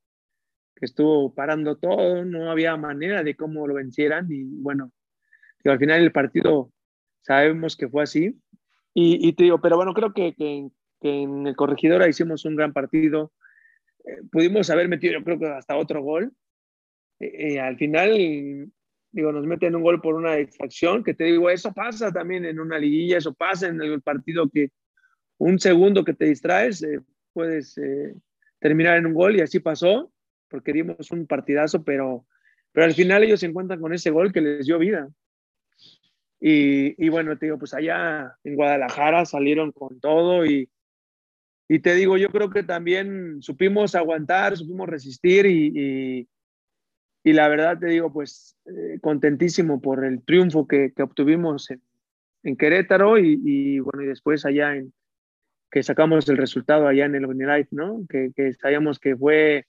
que 0.74 0.86
estuvo 0.86 1.34
parando 1.34 1.76
todo, 1.76 2.24
no 2.24 2.50
había 2.50 2.74
manera 2.78 3.22
de 3.22 3.36
cómo 3.36 3.66
lo 3.66 3.74
vencieran 3.74 4.28
y 4.30 4.44
bueno, 4.44 4.92
al 5.64 5.78
final 5.78 6.00
el 6.00 6.12
partido 6.12 6.72
sabemos 7.26 7.76
que 7.76 7.88
fue 7.88 8.04
así. 8.04 8.40
Y, 8.94 9.34
te 9.34 9.44
digo, 9.44 9.60
pero 9.60 9.76
bueno, 9.76 9.92
creo 9.92 10.14
que, 10.14 10.34
que, 10.34 10.70
en 11.02 11.46
el 11.46 11.54
Corregidora 11.54 12.08
hicimos 12.08 12.44
un 12.46 12.56
gran 12.56 12.72
partido. 12.72 13.32
Eh, 14.04 14.22
pudimos 14.32 14.70
haber 14.70 14.88
metido, 14.88 15.12
yo 15.12 15.24
creo 15.24 15.38
que 15.38 15.46
hasta 15.46 15.76
otro 15.76 16.02
gol. 16.02 16.32
Eh, 17.20 17.54
eh, 17.56 17.60
al 17.60 17.76
final, 17.76 18.70
digo, 19.10 19.32
nos 19.32 19.46
meten 19.46 19.76
un 19.76 19.82
gol 19.82 20.00
por 20.00 20.14
una 20.14 20.36
distracción, 20.36 21.04
que 21.04 21.12
te 21.12 21.24
digo, 21.24 21.50
eso 21.50 21.74
pasa 21.74 22.10
también 22.10 22.46
en 22.46 22.58
una 22.58 22.78
liguilla, 22.78 23.18
eso 23.18 23.34
pasa 23.34 23.68
en 23.68 23.82
el 23.82 24.00
partido 24.00 24.48
que 24.48 24.70
un 25.36 25.58
segundo 25.58 26.02
que 26.02 26.14
te 26.14 26.24
distraes, 26.24 26.82
puedes 27.34 27.78
terminar 28.60 28.96
en 28.96 29.06
un 29.06 29.14
gol 29.14 29.36
y 29.36 29.42
así 29.42 29.60
pasó 29.60 30.10
porque 30.48 30.72
dimos 30.72 31.10
un 31.10 31.26
partidazo, 31.26 31.84
pero, 31.84 32.26
pero 32.72 32.86
al 32.86 32.94
final 32.94 33.24
ellos 33.24 33.40
se 33.40 33.46
encuentran 33.46 33.80
con 33.80 33.92
ese 33.92 34.10
gol 34.10 34.32
que 34.32 34.40
les 34.40 34.64
dio 34.64 34.78
vida. 34.78 35.10
Y, 36.40 37.02
y 37.04 37.08
bueno, 37.08 37.36
te 37.38 37.46
digo, 37.46 37.58
pues 37.58 37.74
allá 37.74 38.36
en 38.44 38.56
Guadalajara 38.56 39.24
salieron 39.24 39.72
con 39.72 40.00
todo 40.00 40.44
y, 40.44 40.68
y 41.68 41.78
te 41.80 41.94
digo, 41.94 42.16
yo 42.16 42.28
creo 42.30 42.50
que 42.50 42.62
también 42.62 43.42
supimos 43.42 43.94
aguantar, 43.94 44.56
supimos 44.56 44.88
resistir 44.88 45.46
y, 45.46 46.28
y, 47.24 47.32
la 47.32 47.48
verdad 47.48 47.78
te 47.78 47.86
digo, 47.86 48.12
pues 48.12 48.56
eh, 48.66 48.98
contentísimo 49.00 49.80
por 49.80 50.04
el 50.04 50.22
triunfo 50.22 50.68
que, 50.68 50.92
que 50.94 51.02
obtuvimos 51.02 51.70
en, 51.70 51.82
en 52.44 52.56
Querétaro 52.56 53.18
y, 53.18 53.80
bueno, 53.80 54.02
y 54.02 54.06
después 54.06 54.44
allá 54.44 54.76
en 54.76 54.92
que 55.70 55.82
sacamos 55.82 56.28
el 56.28 56.36
resultado 56.36 56.86
allá 56.86 57.06
en 57.06 57.16
el 57.16 57.24
Life, 57.26 57.70
¿no? 57.72 58.06
Que, 58.08 58.30
que 58.34 58.52
sabíamos 58.52 59.00
que 59.00 59.16
fue 59.16 59.66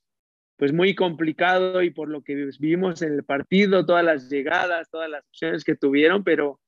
pues 0.57 0.73
muy 0.73 0.95
complicado 0.95 1.81
y 1.83 1.91
por 1.91 2.09
lo 2.09 2.23
que 2.23 2.35
vivimos 2.59 3.01
en 3.01 3.13
el 3.13 3.23
partido, 3.23 3.85
todas 3.85 4.03
las 4.03 4.29
llegadas, 4.29 4.89
todas 4.89 5.09
las 5.09 5.23
opciones 5.27 5.63
que 5.63 5.75
tuvieron, 5.75 6.23
pero, 6.23 6.59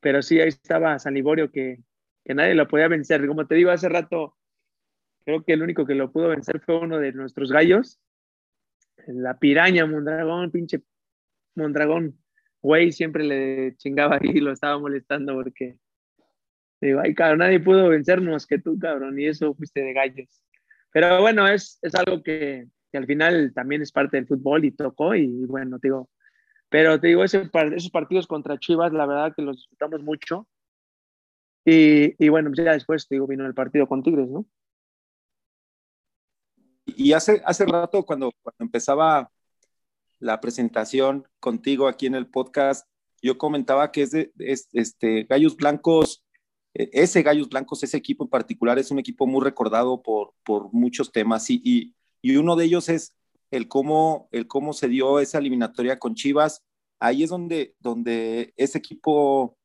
pero 0.00 0.22
sí, 0.22 0.40
ahí 0.40 0.48
estaba 0.48 0.98
San 1.00 1.14
Liborio 1.14 1.50
que, 1.50 1.78
que 2.24 2.34
nadie 2.34 2.54
lo 2.54 2.68
podía 2.68 2.88
vencer. 2.88 3.26
Como 3.26 3.46
te 3.46 3.56
digo 3.56 3.72
hace 3.72 3.88
rato, 3.88 4.36
creo 5.24 5.44
que 5.44 5.54
el 5.54 5.62
único 5.62 5.84
que 5.86 5.96
lo 5.96 6.12
pudo 6.12 6.28
vencer 6.28 6.60
fue 6.60 6.78
uno 6.78 6.98
de 6.98 7.12
nuestros 7.12 7.50
gallos, 7.50 8.00
la 9.08 9.38
piraña 9.38 9.86
Mondragón, 9.86 10.52
pinche 10.52 10.82
Mondragón, 11.56 12.16
güey, 12.62 12.92
siempre 12.92 13.24
le 13.24 13.76
chingaba 13.76 14.18
y 14.22 14.40
lo 14.40 14.52
estaba 14.52 14.78
molestando 14.78 15.34
porque 15.34 15.78
digo, 16.80 17.00
ay, 17.00 17.14
cabrón, 17.14 17.38
nadie 17.38 17.58
pudo 17.58 17.88
vencernos 17.88 18.46
que 18.46 18.58
tú, 18.58 18.78
cabrón, 18.78 19.18
y 19.18 19.26
eso 19.26 19.54
fuiste 19.54 19.80
de 19.80 19.92
gallos. 19.94 20.42
Pero 20.92 21.20
bueno, 21.20 21.48
es, 21.48 21.78
es 21.82 21.94
algo 21.94 22.22
que, 22.22 22.68
que 22.94 22.98
al 22.98 23.06
final 23.06 23.52
también 23.52 23.82
es 23.82 23.90
parte 23.90 24.16
del 24.16 24.28
fútbol 24.28 24.64
y 24.64 24.70
tocó 24.70 25.16
y 25.16 25.26
bueno, 25.46 25.80
te 25.80 25.88
digo, 25.88 26.08
pero 26.68 27.00
te 27.00 27.08
digo, 27.08 27.24
ese, 27.24 27.50
esos 27.74 27.90
partidos 27.90 28.28
contra 28.28 28.56
Chivas, 28.56 28.92
la 28.92 29.04
verdad 29.04 29.34
que 29.34 29.42
los 29.42 29.56
disfrutamos 29.56 30.04
mucho. 30.04 30.46
Y, 31.64 32.14
y 32.24 32.28
bueno, 32.28 32.52
ya 32.54 32.70
después, 32.70 33.08
te 33.08 33.16
digo, 33.16 33.26
vino 33.26 33.44
el 33.46 33.52
partido 33.52 33.88
con 33.88 34.04
Tigres, 34.04 34.28
¿no? 34.28 34.46
Y 36.86 37.12
hace, 37.14 37.42
hace 37.44 37.66
rato, 37.66 38.04
cuando, 38.04 38.30
cuando 38.40 38.62
empezaba 38.62 39.28
la 40.20 40.40
presentación 40.40 41.26
contigo 41.40 41.88
aquí 41.88 42.06
en 42.06 42.14
el 42.14 42.28
podcast, 42.28 42.88
yo 43.22 43.38
comentaba 43.38 43.90
que 43.90 44.02
es 44.02 44.12
de 44.12 44.30
este, 44.36 45.24
Gallos 45.24 45.56
Blancos, 45.56 46.24
e, 46.74 46.90
ese 46.92 47.24
Gallos 47.24 47.48
Blancos, 47.48 47.82
ese 47.82 47.96
equipo 47.96 48.22
en 48.22 48.30
particular, 48.30 48.78
es 48.78 48.92
un 48.92 49.00
equipo 49.00 49.26
muy 49.26 49.42
recordado 49.42 50.00
por, 50.00 50.32
por 50.44 50.72
muchos 50.72 51.10
temas 51.10 51.50
y, 51.50 51.60
y, 51.64 51.94
y 52.24 52.36
uno 52.36 52.56
de 52.56 52.64
ellos 52.64 52.88
es 52.88 53.14
el 53.50 53.68
cómo, 53.68 54.30
el 54.32 54.46
cómo 54.46 54.72
se 54.72 54.88
dio 54.88 55.20
esa 55.20 55.36
eliminatoria 55.36 55.98
con 55.98 56.14
Chivas. 56.14 56.64
ahí 56.98 57.22
es 57.22 57.28
donde, 57.28 57.74
donde 57.80 58.54
ese 58.56 58.78
equipo 58.78 59.58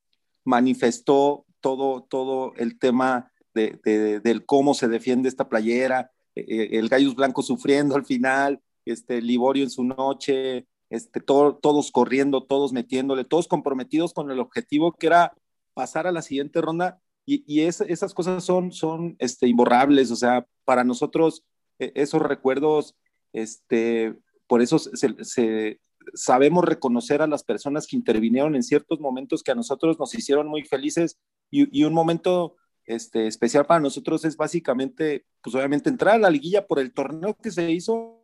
manifestó 0.43 1.45
todo, 1.61 2.03
todo 2.03 2.51
el 2.57 2.77
tema 2.77 3.31
de, 3.53 4.19
del 4.21 4.45
cómo 4.45 4.73
se 4.73 4.89
defiende 4.89 5.29
esta 5.29 5.47
playera, 5.47 6.11
eh, 6.35 6.43
eh, 6.49 6.69
el 6.73 6.89
Gallos 6.89 7.15
Blanco 7.15 7.43
sufriendo 7.43 7.95
al 7.95 8.05
final, 8.05 8.59
este, 8.83 9.21
Liborio 9.21 9.63
en 9.63 9.69
su 9.69 9.85
noche, 9.85 10.67
este, 10.89 11.21
todos 11.21 11.91
corriendo, 11.93 12.43
todos 12.43 12.73
metiéndole, 12.73 13.23
todos 13.23 13.47
comprometidos 13.47 14.13
con 14.13 14.31
el 14.31 14.39
objetivo 14.39 14.91
que 14.91 15.07
era 15.07 15.33
pasar 15.73 16.07
a 16.07 16.11
la 16.11 16.21
siguiente 16.21 16.59
ronda. 16.59 16.99
Y, 17.25 17.61
esas 17.61 18.13
cosas 18.13 18.43
son, 18.43 18.73
son 18.73 19.15
este, 19.19 19.47
imborrables, 19.47 20.11
o 20.11 20.17
sea, 20.17 20.45
para 20.65 20.83
nosotros 20.83 21.45
esos 21.79 22.21
recuerdos, 22.21 22.95
este, 23.33 24.15
por 24.47 24.61
eso 24.61 24.79
se, 24.79 25.79
sabemos 26.13 26.65
reconocer 26.65 27.21
a 27.21 27.27
las 27.27 27.43
personas 27.43 27.87
que 27.87 27.95
intervinieron 27.95 28.55
en 28.55 28.63
ciertos 28.63 28.99
momentos 28.99 29.43
que 29.43 29.51
a 29.51 29.55
nosotros 29.55 29.99
nos 29.99 30.13
hicieron 30.13 30.47
muy 30.47 30.63
felices 30.63 31.17
y, 31.49 31.83
un 31.83 31.93
momento 31.93 32.55
este, 32.85 33.27
especial 33.27 33.65
para 33.65 33.79
nosotros 33.79 34.25
es 34.25 34.37
básicamente, 34.37 35.25
pues 35.41 35.55
obviamente 35.55 35.89
entrar 35.89 36.15
a 36.15 36.19
la 36.19 36.29
liguilla 36.29 36.67
por 36.67 36.79
el 36.79 36.93
torneo 36.93 37.35
que 37.35 37.51
se 37.51 37.71
hizo 37.71 38.19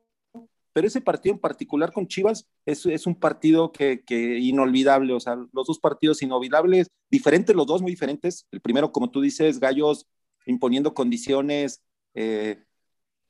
pero 0.76 0.88
ese 0.88 1.00
partido 1.00 1.34
en 1.36 1.40
particular 1.40 1.94
con 1.94 2.06
Chivas 2.06 2.50
es, 2.66 2.86
es 2.86 3.08
un 3.08 3.16
partido 3.16 3.72
que, 3.72 4.04
que, 4.04 4.40
inolvidable, 4.40 5.14
o 5.14 5.22
sea, 5.22 5.38
los 5.54 5.68
dos 5.68 5.80
partidos 5.80 6.22
inolvidables, 6.22 6.90
diferentes 7.10 7.56
los 7.56 7.66
dos, 7.66 7.82
muy 7.82 7.92
diferentes. 7.92 8.46
El 8.52 8.60
primero, 8.60 8.92
como 8.92 9.10
tú 9.10 9.22
dices, 9.22 9.62
Gallos 9.62 10.06
imponiendo 10.46 10.94
condiciones, 10.94 11.82
eh, 12.14 12.62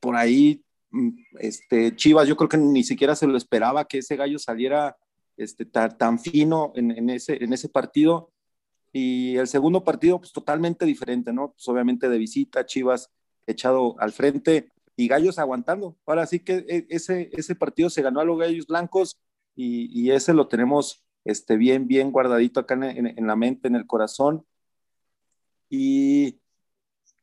por 0.06 0.16
ahí, 0.16 0.64
mm, 0.92 1.10
este, 1.40 1.96
Chivas, 1.96 2.28
yo 2.28 2.38
creo 2.38 2.48
que 2.48 2.58
ni 2.58 2.84
siquiera 2.84 3.16
se 3.16 3.26
lo 3.26 3.38
esperaba 3.38 3.86
que 3.86 3.98
ese 3.98 4.16
Gallo 4.16 4.38
saliera 4.38 4.96
este, 5.36 5.66
tan, 5.66 5.98
tan 5.98 6.20
fino 6.20 6.72
en, 6.76 6.92
en, 6.92 7.10
ese, 7.10 7.44
en 7.44 7.54
ese 7.54 7.70
partido. 7.70 8.32
Y 8.94 9.36
el 9.38 9.48
segundo 9.48 9.84
partido, 9.84 10.20
pues 10.20 10.32
totalmente 10.32 10.86
diferente, 10.86 11.34
¿no? 11.34 11.54
Pues 11.54 11.68
obviamente 11.68 12.08
de 12.08 12.20
visita, 12.20 12.68
Chivas 12.68 13.10
echado 13.48 13.96
al 14.00 14.12
frente 14.12 14.70
y 14.96 15.08
Gallos 15.08 15.40
aguantando. 15.40 15.98
Ahora 16.06 16.28
sí 16.28 16.40
que 16.40 16.66
e, 16.70 16.86
ese, 16.90 17.32
ese 17.34 17.56
partido 17.56 17.90
se 17.90 18.04
ganó 18.04 18.20
a 18.20 18.26
los 18.26 18.38
Gallos 18.38 18.68
Blancos 18.68 19.18
y, 19.56 20.12
ese 20.12 20.36
lo 20.36 20.48
tenemos 20.48 21.04
este, 21.24 21.58
bien, 21.58 21.88
bien 21.88 22.12
guardadito 22.12 22.60
acá 22.60 22.76
en, 22.76 23.26
la 23.26 23.36
mente, 23.36 23.68
en 23.68 23.76
el 23.76 23.88
corazón. 23.88 24.46
Y, 25.68 26.40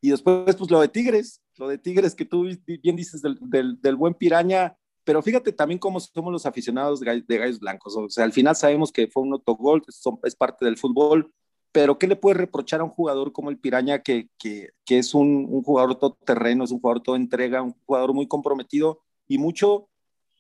y, 0.01 0.11
después, 0.11 0.57
pues 0.57 0.69
lo 0.69 0.81
de 0.81 0.89
Tigres, 0.89 1.42
lo 1.59 1.69
de 1.69 1.79
Tigres 1.79 2.15
que 2.15 2.25
tú 2.25 2.47
bien 2.67 2.97
dices 2.97 3.23
del, 3.23 3.97
buen 3.97 4.15
Piraña, 4.15 4.77
pero 5.05 5.23
fíjate 5.23 5.53
también 5.53 5.79
cómo 5.79 6.01
somos 6.01 6.33
los 6.33 6.47
aficionados 6.47 7.01
de, 7.01 7.39
Gallos 7.39 7.61
Blancos. 7.61 7.97
O 7.97 8.09
sea, 8.09 8.25
al 8.25 8.33
final 8.33 8.57
sabemos 8.57 8.93
que 8.93 9.09
fue 9.09 9.23
un 9.23 9.33
autogol, 9.33 9.83
es 10.25 10.37
parte 10.37 10.65
del 10.65 10.77
fútbol, 10.77 11.33
pero 11.73 11.99
¿qué 11.99 12.07
le 12.07 12.17
puede 12.17 12.35
reprochar 12.35 12.81
a 12.81 12.85
un 12.85 12.91
jugador 12.91 13.33
como 13.33 13.51
el 13.51 13.59
Piraña, 13.59 14.03
que, 14.03 14.29
que, 14.39 14.73
es 14.87 15.15
un, 15.15 15.47
un, 15.49 15.63
jugador 15.63 15.99
todo 15.99 16.19
terreno, 16.25 16.65
es 16.65 16.71
un 16.71 16.81
jugador 16.81 17.03
todo 17.03 17.17
entrega, 17.17 17.63
un 17.63 17.75
jugador 17.87 18.13
muy 18.13 18.29
comprometido 18.29 19.01
y 19.27 19.39
mucho, 19.39 19.89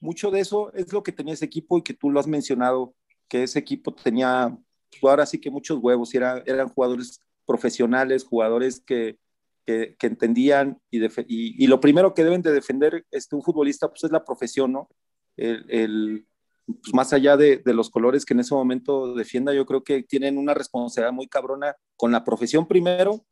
mucho 0.00 0.30
de 0.30 0.40
eso 0.40 0.72
es 0.74 0.92
lo 0.92 1.02
que 1.02 1.12
tenía 1.12 1.34
ese 1.34 1.46
equipo 1.46 1.78
y 1.78 1.82
que 1.82 1.94
tú 1.94 2.10
lo 2.10 2.20
has 2.20 2.26
mencionado, 2.26 2.94
que 3.28 3.44
ese 3.44 3.58
equipo 3.58 3.94
tenía, 3.94 4.56
pues 5.00 5.10
ahora 5.10 5.24
sí 5.24 5.38
que 5.38 5.50
muchos 5.50 5.78
huevos, 5.80 6.14
eran 6.14 6.68
jugadores 6.68 7.20
profesionales, 7.46 8.24
jugadores 8.24 8.80
que, 8.80 9.18
que, 9.66 9.96
que 9.98 10.06
entendían 10.06 10.80
y, 10.90 11.04
y, 11.04 11.08
y, 11.26 11.66
lo 11.66 11.80
primero 11.80 12.14
que 12.14 12.24
deben 12.24 12.42
de 12.42 12.52
defender 12.52 13.04
este, 13.10 13.36
un 13.36 13.42
futbolista 13.42 13.88
pues 13.88 14.04
es 14.04 14.10
la 14.10 14.24
profesión, 14.24 14.72
¿no? 14.72 14.88
El, 15.36 15.64
el, 15.68 16.26
pues 16.66 16.94
más 16.94 17.12
allá 17.12 17.36
de, 17.36 17.58
de, 17.58 17.74
los 17.74 17.90
colores 17.90 18.24
que 18.24 18.34
en 18.34 18.40
ese 18.40 18.54
momento 18.54 19.14
defienda, 19.14 19.52
yo 19.52 19.66
creo 19.66 19.82
que 19.82 20.02
tienen 20.02 20.38
una 20.38 20.54
responsabilidad 20.54 21.12
muy 21.12 21.28
cabrona 21.28 21.74
con 21.96 22.12
la 22.12 22.24
profesión 22.24 22.66
primero, 22.66 23.24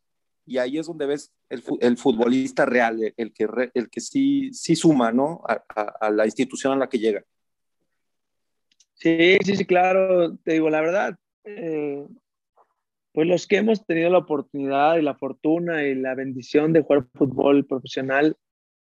y 0.46 0.58
ahí 0.58 0.78
es 0.78 0.86
donde 0.86 1.06
ves 1.06 1.32
el, 1.48 1.62
el 1.80 1.96
futbolista 1.96 2.66
real, 2.66 3.12
el 3.16 3.32
que, 3.32 3.70
el 3.72 3.88
que 3.88 4.00
sí, 4.00 4.52
sí 4.52 4.74
suma, 4.74 5.12
¿no? 5.12 5.42
A, 5.46 5.62
a, 6.00 6.10
la 6.10 6.24
institución 6.24 6.72
a 6.72 6.76
la 6.76 6.88
que 6.88 6.98
llega. 6.98 7.22
Sí, 8.94 9.38
sí, 9.44 9.56
sí, 9.56 9.64
claro, 9.64 10.36
te 10.38 10.54
digo 10.54 10.68
la 10.68 10.80
verdad. 10.80 11.18
Eh, 11.44 12.04
pues 13.12 13.26
los 13.26 13.46
que 13.46 13.56
hemos 13.56 13.84
tenido 13.86 14.10
la 14.10 14.18
oportunidad 14.18 14.96
y 14.96 15.02
la 15.02 15.14
fortuna 15.14 15.84
y 15.84 15.94
la 15.94 16.14
bendición 16.14 16.72
de 16.72 16.82
jugar 16.82 17.06
fútbol 17.14 17.66
profesional, 17.66 18.36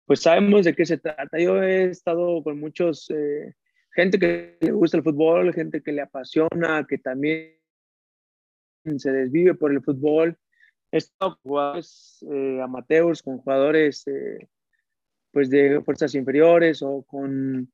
pues 0.05 0.21
sabemos 0.21 0.65
de 0.65 0.75
qué 0.75 0.85
se 0.85 0.97
trata. 0.97 1.39
Yo 1.39 1.61
he 1.61 1.85
estado 1.85 2.41
con 2.43 2.59
muchos 2.59 3.09
eh, 3.09 3.53
gente 3.91 4.19
que 4.19 4.57
le 4.59 4.71
gusta 4.71 4.97
el 4.97 5.03
fútbol, 5.03 5.53
gente 5.53 5.81
que 5.81 5.91
le 5.91 6.01
apasiona, 6.01 6.85
que 6.87 6.97
también 6.97 7.57
se 8.97 9.11
desvive 9.11 9.55
por 9.55 9.71
el 9.71 9.81
fútbol. 9.81 10.37
He 10.91 10.97
estado 10.97 11.35
con 11.35 11.51
jugadores 11.51 12.25
eh, 12.31 12.61
amateurs, 12.61 13.23
con 13.23 13.39
jugadores 13.39 14.07
eh, 14.07 14.47
pues 15.31 15.49
de 15.49 15.81
fuerzas 15.81 16.13
inferiores 16.15 16.81
o 16.81 17.03
con 17.03 17.71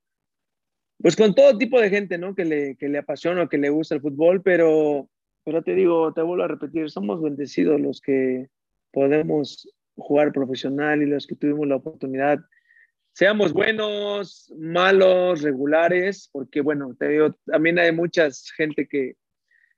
pues 1.02 1.16
con 1.16 1.34
todo 1.34 1.58
tipo 1.58 1.80
de 1.80 1.90
gente, 1.90 2.18
¿no? 2.18 2.36
Que 2.36 2.44
le, 2.46 2.76
que 2.76 2.90
le 2.90 2.98
apasiona 2.98 3.44
o 3.44 3.50
que 3.50 3.58
le 3.58 3.70
gusta 3.70 3.96
el 3.96 4.02
fútbol, 4.02 4.42
pero, 4.42 5.10
pero 5.50 5.64
te 5.64 5.74
digo, 5.74 6.14
te 6.14 6.22
vuelvo 6.22 6.44
a 6.44 6.48
repetir, 6.48 6.92
somos 6.92 7.20
bendecidos 7.24 7.82
los 7.82 8.02
que 8.02 8.50
podemos 8.92 9.68
jugar 9.96 10.32
profesional 10.32 11.02
y 11.02 11.08
los 11.08 11.26
que 11.26 11.34
tuvimos 11.34 11.68
la 11.68 11.78
oportunidad. 11.78 12.38
Seamos 13.14 13.52
buenos, 13.52 14.54
malos, 14.60 15.42
regulares, 15.42 16.30
porque 16.32 16.62
bueno, 16.62 16.96
te 17.00 17.08
digo, 17.08 17.36
también 17.48 17.80
hay 17.80 17.92
mucha 17.92 18.30
gente 18.58 18.88
que, 18.88 19.16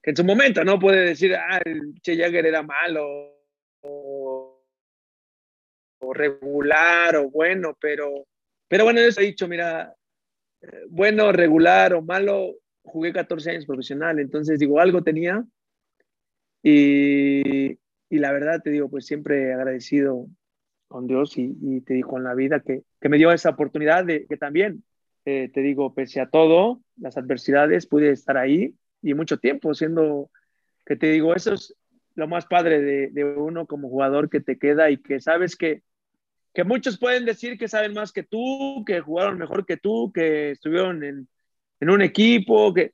que, 0.03 0.09
en 0.09 0.17
su 0.17 0.25
momento 0.25 0.65
no 0.65 0.77
puede 0.77 1.05
decir, 1.05 1.33
ah, 1.35 1.61
el 1.63 1.93
Che 2.01 2.17
Jagger 2.17 2.47
era 2.47 2.63
malo 2.63 3.07
o, 3.79 4.65
o, 6.01 6.13
regular 6.13 7.15
o 7.15 7.29
bueno, 7.29 7.77
pero, 7.79 8.27
pero 8.67 8.83
bueno, 8.83 8.99
yo 8.99 9.07
he 9.07 9.25
dicho, 9.25 9.47
mira, 9.47 9.95
eh, 10.63 10.83
bueno, 10.89 11.31
regular 11.31 11.93
o 11.93 12.01
malo, 12.01 12.57
jugué 12.83 13.13
14 13.13 13.51
años 13.51 13.65
profesional, 13.65 14.19
entonces 14.19 14.59
digo, 14.59 14.77
algo 14.77 15.01
tenía 15.01 15.45
y, 16.63 17.71
y 18.09 18.19
la 18.19 18.31
verdad 18.31 18.61
te 18.61 18.69
digo, 18.69 18.89
pues 18.89 19.05
siempre 19.05 19.53
agradecido 19.53 20.27
con 20.87 21.07
Dios 21.07 21.37
y, 21.37 21.81
te 21.81 21.93
digo, 21.93 22.09
con 22.09 22.23
la 22.23 22.35
vida 22.35 22.59
que, 22.59 22.83
que, 22.99 23.09
me 23.09 23.17
dio 23.17 23.31
esa 23.31 23.51
oportunidad 23.51 24.05
de 24.05 24.25
que 24.27 24.37
también, 24.37 24.83
eh, 25.25 25.49
te 25.53 25.61
digo, 25.61 25.93
pese 25.93 26.19
a 26.19 26.29
todo, 26.29 26.81
las 26.97 27.17
adversidades, 27.17 27.87
pude 27.87 28.11
estar 28.11 28.37
ahí 28.37 28.75
y 29.01 29.13
mucho 29.13 29.37
tiempo, 29.37 29.73
siendo 29.73 30.29
que 30.85 30.97
te 30.97 31.07
digo, 31.11 31.33
eso 31.33 31.53
es 31.53 31.75
lo 32.15 32.27
más 32.27 32.45
padre 32.45 32.81
de, 32.81 33.07
de 33.07 33.23
uno 33.23 33.65
como 33.65 33.89
jugador 33.89 34.29
que 34.29 34.41
te 34.41 34.59
queda 34.59 34.91
y 34.91 34.97
que 34.97 35.21
sabes 35.21 35.55
que, 35.55 35.81
que 36.53 36.65
muchos 36.65 36.99
pueden 36.99 37.23
decir 37.23 37.57
que 37.57 37.69
saben 37.69 37.93
más 37.93 38.11
que 38.11 38.23
tú, 38.23 38.83
que 38.85 38.99
jugaron 38.99 39.37
mejor 39.37 39.65
que 39.65 39.77
tú, 39.77 40.11
que 40.13 40.51
estuvieron 40.51 41.03
en, 41.03 41.27
en 41.79 41.89
un 41.89 42.01
equipo, 42.01 42.73
que... 42.73 42.93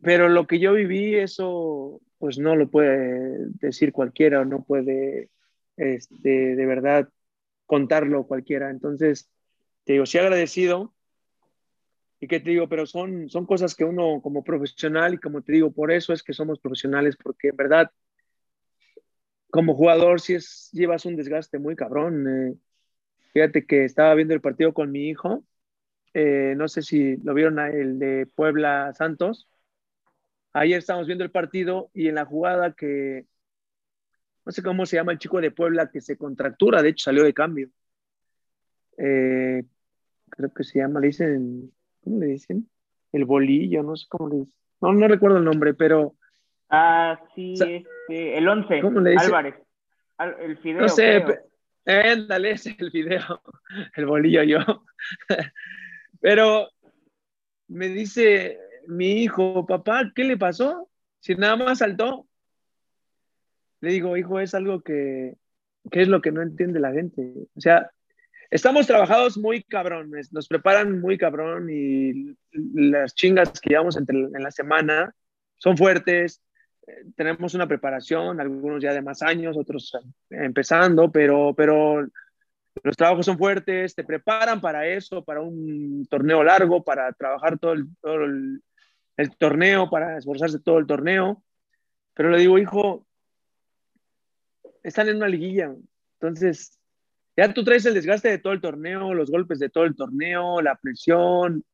Pero 0.00 0.28
lo 0.28 0.46
que 0.46 0.60
yo 0.60 0.74
viví, 0.74 1.16
eso 1.16 2.00
pues 2.18 2.38
no 2.38 2.56
lo 2.56 2.68
puede 2.70 3.50
decir 3.60 3.92
cualquiera, 3.92 4.44
no 4.44 4.64
puede 4.64 5.30
este, 5.76 6.56
de 6.56 6.66
verdad 6.66 7.08
contarlo 7.66 8.26
cualquiera. 8.26 8.70
Entonces, 8.70 9.30
te 9.84 9.94
digo, 9.94 10.06
sí 10.06 10.18
agradecido. 10.18 10.94
Y 12.20 12.26
que 12.26 12.40
te 12.40 12.50
digo, 12.50 12.68
pero 12.68 12.84
son, 12.84 13.28
son 13.28 13.46
cosas 13.46 13.76
que 13.76 13.84
uno 13.84 14.20
como 14.20 14.42
profesional, 14.42 15.14
y 15.14 15.18
como 15.18 15.42
te 15.42 15.52
digo, 15.52 15.70
por 15.70 15.92
eso 15.92 16.12
es 16.12 16.24
que 16.24 16.32
somos 16.32 16.58
profesionales, 16.58 17.16
porque 17.16 17.48
en 17.48 17.56
verdad, 17.56 17.92
como 19.50 19.76
jugador, 19.76 20.20
si 20.20 20.36
llevas 20.72 21.06
un 21.06 21.14
desgaste 21.14 21.60
muy 21.60 21.76
cabrón. 21.76 22.26
Eh. 22.28 22.54
fíjate 23.32 23.66
que 23.66 23.84
estaba 23.84 24.14
viendo 24.14 24.34
el 24.34 24.40
partido 24.40 24.74
con 24.74 24.90
mi 24.90 25.08
hijo, 25.08 25.44
eh, 26.12 26.54
no 26.56 26.66
sé 26.66 26.82
si 26.82 27.16
lo 27.18 27.34
vieron, 27.34 27.60
el 27.60 28.00
de 28.00 28.26
Puebla 28.34 28.92
Santos. 28.94 29.48
Ayer 30.52 30.78
estábamos 30.78 31.06
viendo 31.06 31.24
el 31.24 31.30
partido 31.30 31.90
y 31.94 32.08
en 32.08 32.14
la 32.14 32.24
jugada 32.24 32.72
que, 32.72 33.26
no 34.44 34.52
sé 34.52 34.62
cómo 34.62 34.86
se 34.86 34.96
llama 34.96 35.12
el 35.12 35.18
chico 35.18 35.40
de 35.40 35.50
Puebla 35.50 35.90
que 35.90 36.00
se 36.00 36.16
contractura, 36.16 36.82
de 36.82 36.90
hecho 36.90 37.04
salió 37.04 37.24
de 37.24 37.34
cambio. 37.34 37.68
Eh, 38.96 39.62
creo 40.30 40.52
que 40.54 40.64
se 40.64 40.78
llama, 40.78 41.00
le 41.00 41.08
dicen, 41.08 41.72
¿cómo 42.02 42.18
le 42.18 42.26
dicen? 42.26 42.68
El 43.12 43.24
bolillo, 43.24 43.82
no 43.82 43.96
sé 43.96 44.06
cómo 44.08 44.28
le 44.28 44.36
dicen. 44.36 44.54
No, 44.80 44.92
no 44.92 45.08
recuerdo 45.08 45.38
el 45.38 45.44
nombre, 45.44 45.74
pero... 45.74 46.14
Ah, 46.70 47.20
sí, 47.34 47.54
este, 47.54 48.38
el 48.38 48.48
11, 48.48 48.80
¿cómo 48.80 49.00
le 49.00 49.10
dicen? 49.10 49.26
Álvarez. 49.26 49.54
El 50.40 50.58
fideo. 50.58 50.80
No 50.80 50.88
sé, 50.88 51.22
ándale, 51.84 52.50
es 52.52 52.66
el 52.66 52.90
fideo, 52.90 53.42
el 53.96 54.06
bolillo 54.06 54.42
yo. 54.42 54.58
pero 56.20 56.68
me 57.68 57.88
dice 57.88 58.58
mi 58.88 59.22
hijo, 59.22 59.66
papá, 59.66 60.12
¿qué 60.14 60.24
le 60.24 60.36
pasó? 60.36 60.88
Si 61.20 61.34
nada 61.34 61.56
más 61.56 61.78
saltó, 61.78 62.26
le 63.80 63.92
digo, 63.92 64.16
hijo, 64.16 64.40
es 64.40 64.54
algo 64.54 64.80
que, 64.80 65.34
que, 65.90 66.02
es 66.02 66.08
lo 66.08 66.20
que 66.20 66.32
no 66.32 66.42
entiende 66.42 66.80
la 66.80 66.92
gente. 66.92 67.22
O 67.54 67.60
sea, 67.60 67.90
estamos 68.50 68.86
trabajados 68.86 69.36
muy 69.36 69.62
cabrones, 69.62 70.32
nos 70.32 70.48
preparan 70.48 71.00
muy 71.00 71.18
cabrón 71.18 71.68
y 71.70 72.34
las 72.52 73.14
chingas 73.14 73.60
que 73.60 73.70
llevamos 73.70 73.96
entre, 73.96 74.18
en 74.18 74.42
la 74.42 74.50
semana 74.50 75.14
son 75.58 75.76
fuertes, 75.76 76.40
eh, 76.86 77.04
tenemos 77.14 77.54
una 77.54 77.66
preparación, 77.68 78.40
algunos 78.40 78.82
ya 78.82 78.94
de 78.94 79.02
más 79.02 79.22
años, 79.22 79.56
otros 79.56 79.92
empezando, 80.30 81.12
pero, 81.12 81.52
pero 81.54 82.06
los 82.82 82.96
trabajos 82.96 83.26
son 83.26 83.36
fuertes, 83.36 83.94
te 83.94 84.04
preparan 84.04 84.60
para 84.60 84.86
eso, 84.86 85.22
para 85.24 85.42
un 85.42 86.06
torneo 86.08 86.42
largo, 86.42 86.82
para 86.82 87.12
trabajar 87.12 87.58
todo 87.58 87.74
todo 88.00 88.24
el, 88.24 88.62
el 89.18 89.36
torneo, 89.36 89.90
para 89.90 90.16
esforzarse 90.16 90.60
todo 90.60 90.78
el 90.78 90.86
torneo. 90.86 91.42
Pero 92.14 92.30
le 92.30 92.38
digo, 92.38 92.58
hijo, 92.58 93.06
están 94.82 95.08
en 95.08 95.16
una 95.16 95.28
liguilla, 95.28 95.74
entonces 96.14 96.78
ya 97.36 97.52
tú 97.52 97.62
traes 97.62 97.84
el 97.86 97.94
desgaste 97.94 98.28
de 98.28 98.38
todo 98.38 98.52
el 98.52 98.60
torneo, 98.60 99.14
los 99.14 99.30
golpes 99.30 99.58
de 99.58 99.68
todo 99.68 99.84
el 99.84 99.94
torneo, 99.94 100.60
la 100.60 100.76
presión. 100.76 101.64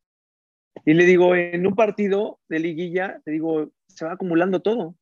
Y 0.84 0.92
le 0.92 1.05
digo, 1.05 1.34
en 1.34 1.66
un 1.66 1.74
partido 1.74 2.40
de 2.49 2.59
liguilla, 2.59 3.20
te 3.24 3.30
digo, 3.30 3.72
se 3.86 4.05
va 4.05 4.12
acumulando 4.12 4.61
todo. 4.61 4.97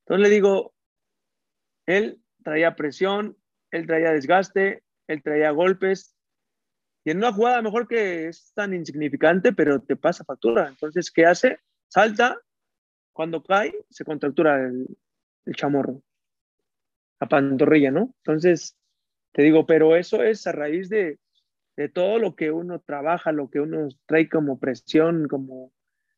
Entonces 0.00 0.22
le 0.22 0.34
digo, 0.34 0.74
él 1.84 2.22
traía 2.42 2.76
presión, 2.76 3.36
él 3.70 3.86
traía 3.86 4.12
desgaste, 4.12 4.82
él 5.08 5.22
traía 5.22 5.50
golpes. 5.50 6.16
Y 7.04 7.10
en 7.10 7.18
una 7.18 7.32
jugada 7.32 7.60
mejor 7.60 7.86
que 7.86 8.28
es 8.28 8.52
tan 8.54 8.72
insignificante, 8.72 9.52
pero 9.52 9.82
te 9.82 9.96
pasa 9.96 10.24
factura. 10.24 10.68
Entonces, 10.68 11.10
¿qué 11.10 11.26
hace? 11.26 11.58
Salta, 11.88 12.40
cuando 13.12 13.42
cae, 13.42 13.74
se 13.90 14.04
contractura 14.04 14.60
el, 14.60 14.86
el 15.46 15.54
chamorro, 15.54 16.02
la 17.20 17.28
pantorrilla, 17.28 17.90
¿no? 17.90 18.14
Entonces, 18.18 18.76
te 19.32 19.42
digo, 19.42 19.66
pero 19.66 19.96
eso 19.96 20.22
es 20.22 20.46
a 20.46 20.52
raíz 20.52 20.88
de, 20.88 21.18
de 21.76 21.88
todo 21.88 22.18
lo 22.18 22.34
que 22.34 22.50
uno 22.50 22.80
trabaja, 22.80 23.32
lo 23.32 23.50
que 23.50 23.60
uno 23.60 23.88
trae 24.06 24.28
como 24.28 24.58
presión, 24.58 25.28
como 25.28 25.72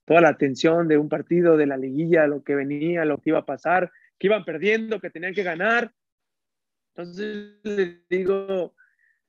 toda 0.05 0.21
la 0.23 0.37
tensión 0.37 0.89
de 0.89 0.99
un 0.99 1.09
partido, 1.09 1.57
de 1.57 1.67
la 1.67 1.77
liguilla, 1.77 2.27
lo 2.27 2.43
que 2.43 2.55
venía, 2.55 3.05
lo 3.05 3.19
que 3.19 3.31
iba 3.31 3.41
a 3.41 3.47
pasar, 3.47 3.93
que 4.19 4.27
iban 4.27 4.45
perdiendo, 4.45 5.01
que 5.01 5.11
tenían 5.11 5.35
que 5.35 5.43
ganar. 5.43 5.93
Entonces 6.95 7.61
le 7.63 8.03
digo, 8.09 8.75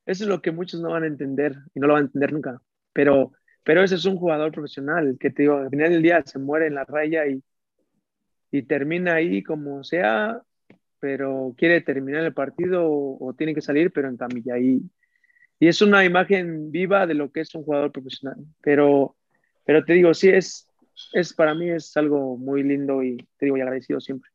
eso 0.06 0.24
es 0.24 0.30
lo 0.30 0.42
que 0.42 0.52
muchos 0.52 0.82
no 0.82 0.92
van 0.92 1.04
a 1.04 1.08
entender 1.08 1.56
y 1.74 1.80
no 1.80 1.88
lo 1.88 1.94
van 1.94 2.04
a 2.04 2.06
entender 2.06 2.34
nunca. 2.34 2.62
Pero, 2.94 3.34
pero 3.64 3.84
ese 3.84 3.96
es 3.96 4.06
un 4.06 4.18
jugador 4.18 4.52
profesional 4.52 5.18
que 5.20 5.30
te 5.30 5.44
digo, 5.44 5.58
al 5.58 5.70
final 5.70 5.92
del 5.92 6.02
día 6.02 6.22
se 6.26 6.40
muere 6.40 6.68
en 6.68 6.76
la 6.76 6.84
raya 6.84 7.28
y, 7.28 7.42
y 8.52 8.64
termina 8.64 9.16
ahí 9.16 9.44
como 9.44 9.84
sea, 9.84 10.42
pero 11.00 11.54
quiere 11.58 11.82
terminar 11.82 12.24
el 12.24 12.34
partido 12.34 12.86
o, 12.88 13.34
tiene 13.38 13.54
que 13.54 13.62
salir, 13.62 13.92
pero 13.92 14.08
en 14.08 14.18
camilla. 14.18 14.58
Y, 14.58 14.82
y 15.60 15.68
es 15.68 15.82
una 15.82 16.04
imagen 16.06 16.72
viva 16.72 17.06
de 17.08 17.14
lo 17.14 17.32
que 17.32 17.42
es 17.42 17.54
un 17.56 17.64
jugador 17.64 17.92
profesional. 17.92 18.38
Pero, 18.62 19.16
pero 19.66 19.84
te 19.84 19.94
digo, 19.94 20.14
sí, 20.14 20.30
es, 20.30 20.68
es 21.14 21.34
para 21.34 21.54
mí 21.54 21.70
es 21.70 21.96
algo 21.98 22.38
muy 22.38 22.64
lindo 22.64 23.04
y 23.04 23.18
te 23.38 23.46
digo, 23.46 23.58
y 23.58 23.62
agradecido 23.62 24.00
siempre. 24.00 24.30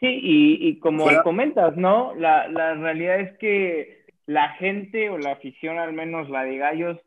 Sí, 0.00 0.08
y, 0.08 0.68
y 0.68 0.78
como 0.78 1.06
comentas, 1.22 1.74
¿no? 1.76 2.14
La, 2.16 2.48
la 2.48 2.74
realidad 2.74 3.20
es 3.20 3.38
que 3.38 4.04
la 4.26 4.50
gente 4.54 5.08
o 5.08 5.16
la 5.16 5.32
afición, 5.32 5.78
al 5.78 5.94
menos 5.94 6.28
la 6.28 6.42
de 6.42 6.58
Gallos, 6.58 6.98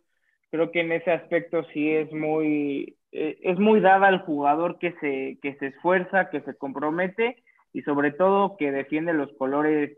creo 0.52 0.72
que 0.72 0.82
en 0.82 0.91
ese 0.91 1.12
aspecto 1.12 1.64
sí 1.74 1.89
es 1.91 2.12
muy, 2.12 2.95
eh, 3.12 3.39
es 3.41 3.60
muy 3.60 3.80
dada 3.80 4.08
al 4.08 4.20
jugador 4.20 4.80
que 4.80 4.93
se, 5.00 5.38
que 5.41 5.56
se 5.56 5.68
esfuerza, 5.68 6.30
que 6.30 6.41
se 6.41 6.56
compromete 6.56 7.43
y 7.74 7.82
sobre 7.84 8.12
todo 8.12 8.58
que 8.58 8.72
defiende 8.72 9.14
los 9.14 9.32
colores 9.34 9.97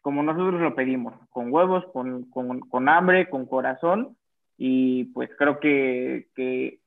como 0.00 0.22
nosotros 0.22 0.60
lo 0.60 0.74
pedimos, 0.74 1.14
con 1.30 1.52
huevos, 1.52 1.84
con, 1.92 2.30
con, 2.30 2.60
con 2.60 2.88
hambre, 2.88 3.28
con 3.28 3.46
corazón. 3.46 4.16
Y 4.56 5.04
pues 5.06 5.30
creo 5.36 5.60
que, 5.60 6.28
que 6.34 6.78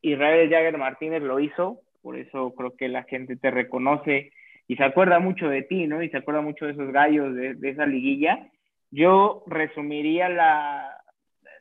Israel 0.00 0.48
Jagger 0.48 0.78
Martínez 0.78 1.22
lo 1.22 1.40
hizo, 1.40 1.80
por 2.02 2.16
eso 2.16 2.54
creo 2.54 2.76
que 2.76 2.88
la 2.88 3.04
gente 3.04 3.36
te 3.36 3.50
reconoce 3.50 4.32
y 4.66 4.76
se 4.76 4.84
acuerda 4.84 5.18
mucho 5.18 5.48
de 5.48 5.62
ti, 5.62 5.86
¿no? 5.86 6.02
Y 6.02 6.08
se 6.08 6.16
acuerda 6.16 6.40
mucho 6.40 6.66
de 6.66 6.72
esos 6.72 6.90
gallos, 6.92 7.34
de, 7.34 7.54
de 7.54 7.70
esa 7.70 7.86
liguilla. 7.86 8.50
Yo 8.90 9.44
resumiría 9.46 10.28
la, 10.28 10.93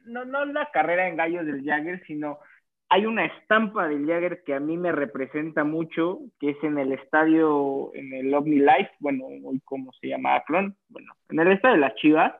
no, 0.05 0.25
no 0.25 0.45
la 0.45 0.69
carrera 0.71 1.07
en 1.07 1.15
gallos 1.15 1.45
del 1.45 1.63
Jagger, 1.63 2.03
sino 2.05 2.39
hay 2.89 3.05
una 3.07 3.25
estampa 3.25 3.87
del 3.87 4.05
Jagger 4.05 4.43
que 4.45 4.53
a 4.53 4.59
mí 4.59 4.77
me 4.77 4.91
representa 4.91 5.63
mucho, 5.63 6.19
que 6.39 6.51
es 6.51 6.63
en 6.63 6.77
el 6.77 6.91
estadio, 6.93 7.91
en 7.95 8.13
el 8.13 8.33
Omni 8.33 8.59
Life, 8.59 8.91
bueno, 8.99 9.25
hoy 9.43 9.59
cómo 9.65 9.91
se 9.93 10.09
llama 10.09 10.43
Clon, 10.45 10.75
bueno, 10.89 11.13
en 11.29 11.39
el 11.39 11.51
estadio 11.53 11.75
de 11.75 11.81
las 11.81 11.95
Chivas, 11.95 12.33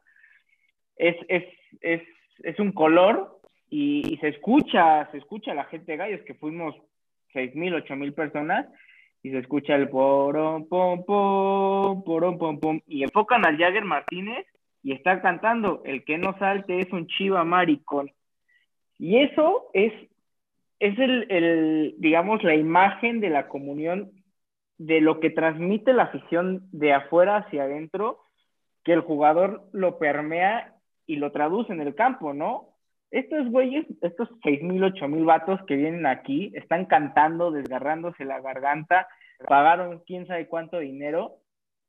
es, 0.95 1.15
es, 1.27 1.43
es, 1.81 2.03
es 2.43 2.59
un 2.59 2.71
color 2.71 3.39
y, 3.69 4.17
se 4.21 4.27
escucha, 4.27 5.09
se 5.11 5.17
escucha 5.17 5.55
la 5.55 5.63
gente 5.65 5.93
de 5.93 5.97
Gallos, 5.97 6.21
que 6.21 6.35
fuimos 6.35 6.75
seis 7.31 7.55
mil, 7.55 7.73
ocho 7.73 7.95
mil 7.95 8.13
personas, 8.13 8.67
y 9.23 9.31
se 9.31 9.39
escucha 9.39 9.73
el 9.73 9.89
porom, 9.89 10.67
pom, 10.67 11.03
pom, 11.03 12.03
porom, 12.03 12.37
pom, 12.37 12.59
pom, 12.59 12.79
y 12.85 13.01
enfocan 13.01 13.43
al 13.47 13.57
Jagger 13.57 13.85
Martínez 13.85 14.45
y 14.83 14.91
está 14.91 15.21
cantando, 15.21 15.81
el 15.85 16.03
que 16.03 16.17
no 16.17 16.37
salte 16.37 16.79
es 16.79 16.91
un 16.91 17.07
chiva 17.07 17.43
maricón. 17.43 18.11
Y 18.99 19.19
eso 19.19 19.69
es 19.73 19.93
es 20.83 20.99
el, 20.99 21.95
digamos, 21.97 22.43
la 22.43 22.55
imagen 22.55 23.21
de 23.21 23.29
la 23.29 23.47
comunión 23.47 24.11
de 24.77 24.99
lo 24.99 25.21
que 25.21 25.29
transmite 25.29 25.93
la 25.93 26.03
afición 26.03 26.67
de 26.73 26.91
afuera 26.91 27.37
hacia 27.37 27.63
adentro, 27.63 28.19
que 28.83 28.91
el 28.91 28.99
jugador 28.99 29.69
lo 29.71 29.97
permea 29.97 30.73
y 31.05 31.15
lo 31.15 31.31
traduce 31.31 31.71
en 31.71 31.79
el 31.79 31.95
campo, 31.95 32.33
¿no? 32.33 32.75
Estos 33.11 33.49
güeyes, 33.49 33.85
estos 34.01 34.27
seis 34.43 34.61
mil, 34.61 34.83
ocho 34.83 35.07
mil 35.07 35.23
vatos 35.23 35.61
que 35.67 35.77
vienen 35.77 36.05
aquí, 36.05 36.51
están 36.53 36.85
cantando, 36.85 37.51
desgarrándose 37.51 38.25
la 38.25 38.41
garganta, 38.41 39.07
pagaron 39.47 40.03
quién 40.05 40.27
sabe 40.27 40.47
cuánto 40.47 40.79
dinero, 40.79 41.37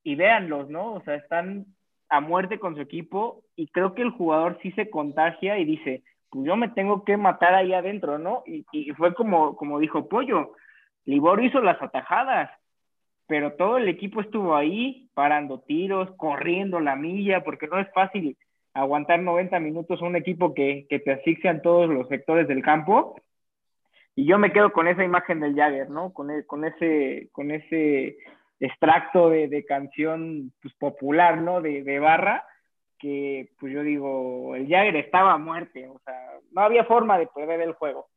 y 0.04 0.14
véanlos, 0.14 0.70
¿no? 0.70 0.92
O 0.92 1.02
sea, 1.02 1.16
están 1.16 1.66
a 2.08 2.20
muerte 2.20 2.58
con 2.58 2.74
su 2.74 2.80
equipo, 2.80 3.42
y 3.56 3.68
creo 3.68 3.94
que 3.94 4.02
el 4.02 4.10
jugador 4.10 4.58
sí 4.62 4.72
se 4.72 4.90
contagia 4.90 5.58
y 5.58 5.64
dice, 5.64 6.02
pues 6.30 6.46
yo 6.46 6.56
me 6.56 6.68
tengo 6.68 7.04
que 7.04 7.16
matar 7.16 7.54
ahí 7.54 7.72
adentro, 7.72 8.18
¿no? 8.18 8.42
Y, 8.46 8.64
fue 8.92 9.14
como, 9.14 9.56
como 9.56 9.78
dijo 9.78 10.08
Pollo, 10.08 10.52
Libor 11.04 11.42
hizo 11.44 11.60
las 11.60 11.80
atajadas, 11.80 12.50
pero 13.26 13.52
todo 13.54 13.78
el 13.78 13.88
equipo 13.88 14.20
estuvo 14.20 14.56
ahí 14.56 15.08
parando 15.14 15.60
tiros, 15.60 16.10
corriendo 16.16 16.80
la 16.80 16.96
milla, 16.96 17.44
porque 17.44 17.68
no 17.68 17.78
es 17.78 17.90
fácil 17.92 18.36
aguantar 18.74 19.20
90 19.20 19.60
minutos 19.60 20.02
un 20.02 20.16
equipo 20.16 20.52
que, 20.52 20.86
que 20.90 20.98
te 20.98 21.12
asfixia 21.12 21.52
en 21.52 21.62
todos 21.62 21.88
los 21.88 22.08
sectores 22.08 22.48
del 22.48 22.62
campo. 22.62 23.16
Y 24.16 24.26
yo 24.26 24.38
me 24.38 24.52
quedo 24.52 24.72
con 24.72 24.88
esa 24.88 25.04
imagen 25.04 25.40
del 25.40 25.54
Jagger, 25.54 25.90
¿no? 25.90 26.12
Con, 26.12 26.30
e, 26.30 26.44
con, 26.44 26.64
ese, 26.64 27.28
con 27.32 27.50
ese 27.50 28.16
extracto 28.60 29.30
de, 29.30 29.48
de 29.48 29.64
canción 29.64 30.52
pues, 30.62 30.74
popular, 30.74 31.40
¿no? 31.40 31.60
De, 31.60 31.82
de 31.82 31.98
barra, 31.98 32.46
que 32.98 33.52
pues 33.58 33.72
yo 33.72 33.82
digo, 33.82 34.54
el 34.56 34.68
Jagger 34.68 34.96
estaba 34.96 35.32
a 35.32 35.38
muerte, 35.38 35.88
o 35.88 36.00
sea, 36.04 36.14
no 36.52 36.62
había 36.62 36.84
forma 36.84 37.18
de 37.18 37.26
perder 37.26 37.60
el 37.60 37.72
juego. 37.72 38.08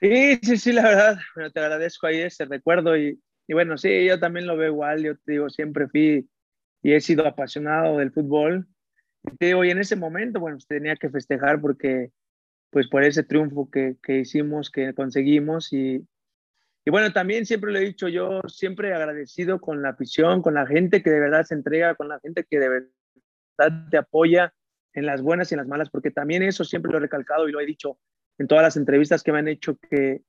Sí, 0.00 0.36
sí, 0.42 0.56
sí, 0.56 0.72
la 0.72 0.82
verdad, 0.82 1.16
pero 1.34 1.50
te 1.50 1.60
agradezco 1.60 2.06
ahí 2.06 2.20
ese 2.20 2.44
recuerdo 2.44 2.96
y, 2.96 3.20
y 3.46 3.54
bueno, 3.54 3.78
sí, 3.78 4.06
yo 4.06 4.18
también 4.18 4.46
lo 4.46 4.56
veo 4.56 4.72
igual, 4.72 5.02
yo 5.02 5.16
te 5.16 5.32
digo, 5.32 5.48
siempre 5.48 5.88
fui 5.88 6.28
y 6.82 6.92
he 6.92 7.00
sido 7.00 7.26
apasionado 7.26 7.98
del 7.98 8.12
fútbol. 8.12 8.66
Y 9.22 9.36
te 9.36 9.46
digo, 9.46 9.64
y 9.64 9.70
en 9.70 9.78
ese 9.78 9.96
momento, 9.96 10.40
bueno, 10.40 10.56
pues, 10.56 10.66
tenía 10.66 10.96
que 10.96 11.08
festejar 11.08 11.60
porque, 11.60 12.10
pues 12.70 12.88
por 12.88 13.04
ese 13.04 13.22
triunfo 13.22 13.70
que, 13.70 13.96
que 14.02 14.18
hicimos, 14.18 14.70
que 14.70 14.92
conseguimos 14.94 15.72
y, 15.72 16.06
y 16.84 16.90
bueno, 16.90 17.12
también 17.12 17.46
siempre 17.46 17.72
lo 17.72 17.78
he 17.78 17.84
dicho, 17.84 18.08
yo 18.08 18.40
siempre 18.46 18.92
agradecido 18.92 19.58
con 19.58 19.80
la 19.80 19.90
afición, 19.90 20.42
con 20.42 20.52
la 20.52 20.66
gente 20.66 21.02
que 21.02 21.10
de 21.10 21.20
verdad 21.20 21.44
se 21.44 21.54
entrega, 21.54 21.94
con 21.94 22.08
la 22.08 22.20
gente 22.20 22.44
que 22.44 22.58
de 22.58 22.68
verdad 22.68 23.88
te 23.90 23.96
apoya 23.96 24.54
en 24.92 25.06
las 25.06 25.22
buenas 25.22 25.50
y 25.50 25.54
en 25.54 25.60
las 25.60 25.66
malas, 25.66 25.88
porque 25.88 26.10
también 26.10 26.42
eso 26.42 26.62
siempre 26.62 26.92
lo 26.92 26.98
he 26.98 27.00
recalcado 27.00 27.48
y 27.48 27.52
lo 27.52 27.60
he 27.60 27.66
dicho 27.66 27.98
en 28.38 28.46
todas 28.48 28.62
las 28.62 28.76
entrevistas 28.76 29.22
que 29.22 29.32
me 29.32 29.38
han 29.38 29.48
hecho, 29.48 29.78
que, 29.78 30.22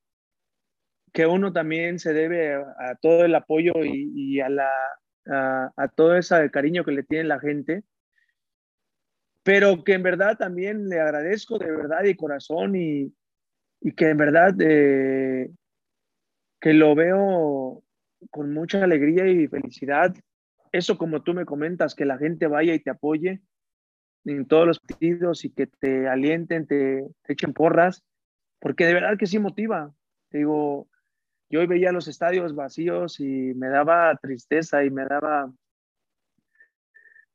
que 1.11 1.25
uno 1.25 1.51
también 1.51 1.99
se 1.99 2.13
debe 2.13 2.55
a, 2.55 2.95
todo 3.01 3.25
el 3.25 3.35
apoyo 3.35 3.73
y, 3.83 4.39
a, 4.39 4.47
la, 4.47 4.71
a, 5.25 5.87
todo 5.89 6.15
ese 6.15 6.49
cariño 6.51 6.85
que 6.85 6.93
le 6.93 7.03
tiene 7.03 7.25
la 7.25 7.39
gente, 7.39 7.83
pero 9.43 9.83
que 9.83 9.93
en 9.93 10.03
verdad 10.03 10.37
también 10.37 10.87
le 10.87 11.01
agradezco 11.01 11.59
de 11.59 11.71
verdad 11.71 12.05
y 12.05 12.15
corazón 12.15 12.75
y, 12.75 13.13
y 13.81 13.91
que 13.91 14.09
en 14.09 14.17
verdad 14.17 14.55
eh, 14.59 15.51
que 16.65 16.73
lo 16.73 16.95
veo 16.95 17.83
con 18.31 18.51
mucha 18.51 18.83
alegría 18.83 19.27
y 19.27 19.47
felicidad 19.47 20.15
eso 20.71 20.97
como 20.97 21.21
tú 21.21 21.35
me 21.35 21.45
comentas, 21.45 21.93
que 21.93 22.05
la 22.05 22.17
gente 22.17 22.47
vaya 22.47 22.73
y 22.73 22.79
te 22.79 22.89
apoye 22.89 23.39
en 24.23 24.47
todos 24.47 24.65
los 24.65 24.79
partidos 24.79 25.45
y 25.45 25.51
que 25.51 25.67
te 25.67 26.07
alienten, 26.07 26.65
te, 26.65 27.05
echen 27.27 27.53
porras, 27.53 28.03
porque 28.57 28.87
de 28.87 28.95
verdad 28.95 29.15
que 29.15 29.27
sí 29.27 29.37
motiva. 29.37 29.93
Te 30.29 30.39
digo, 30.39 30.89
yo 31.51 31.59
hoy 31.59 31.67
veía 31.67 31.91
los 31.91 32.07
estadios 32.07 32.55
vacíos 32.55 33.19
y 33.19 33.53
me 33.53 33.69
daba 33.69 34.17
tristeza 34.17 34.83
y 34.83 34.89
me 34.89 35.05
daba 35.05 35.53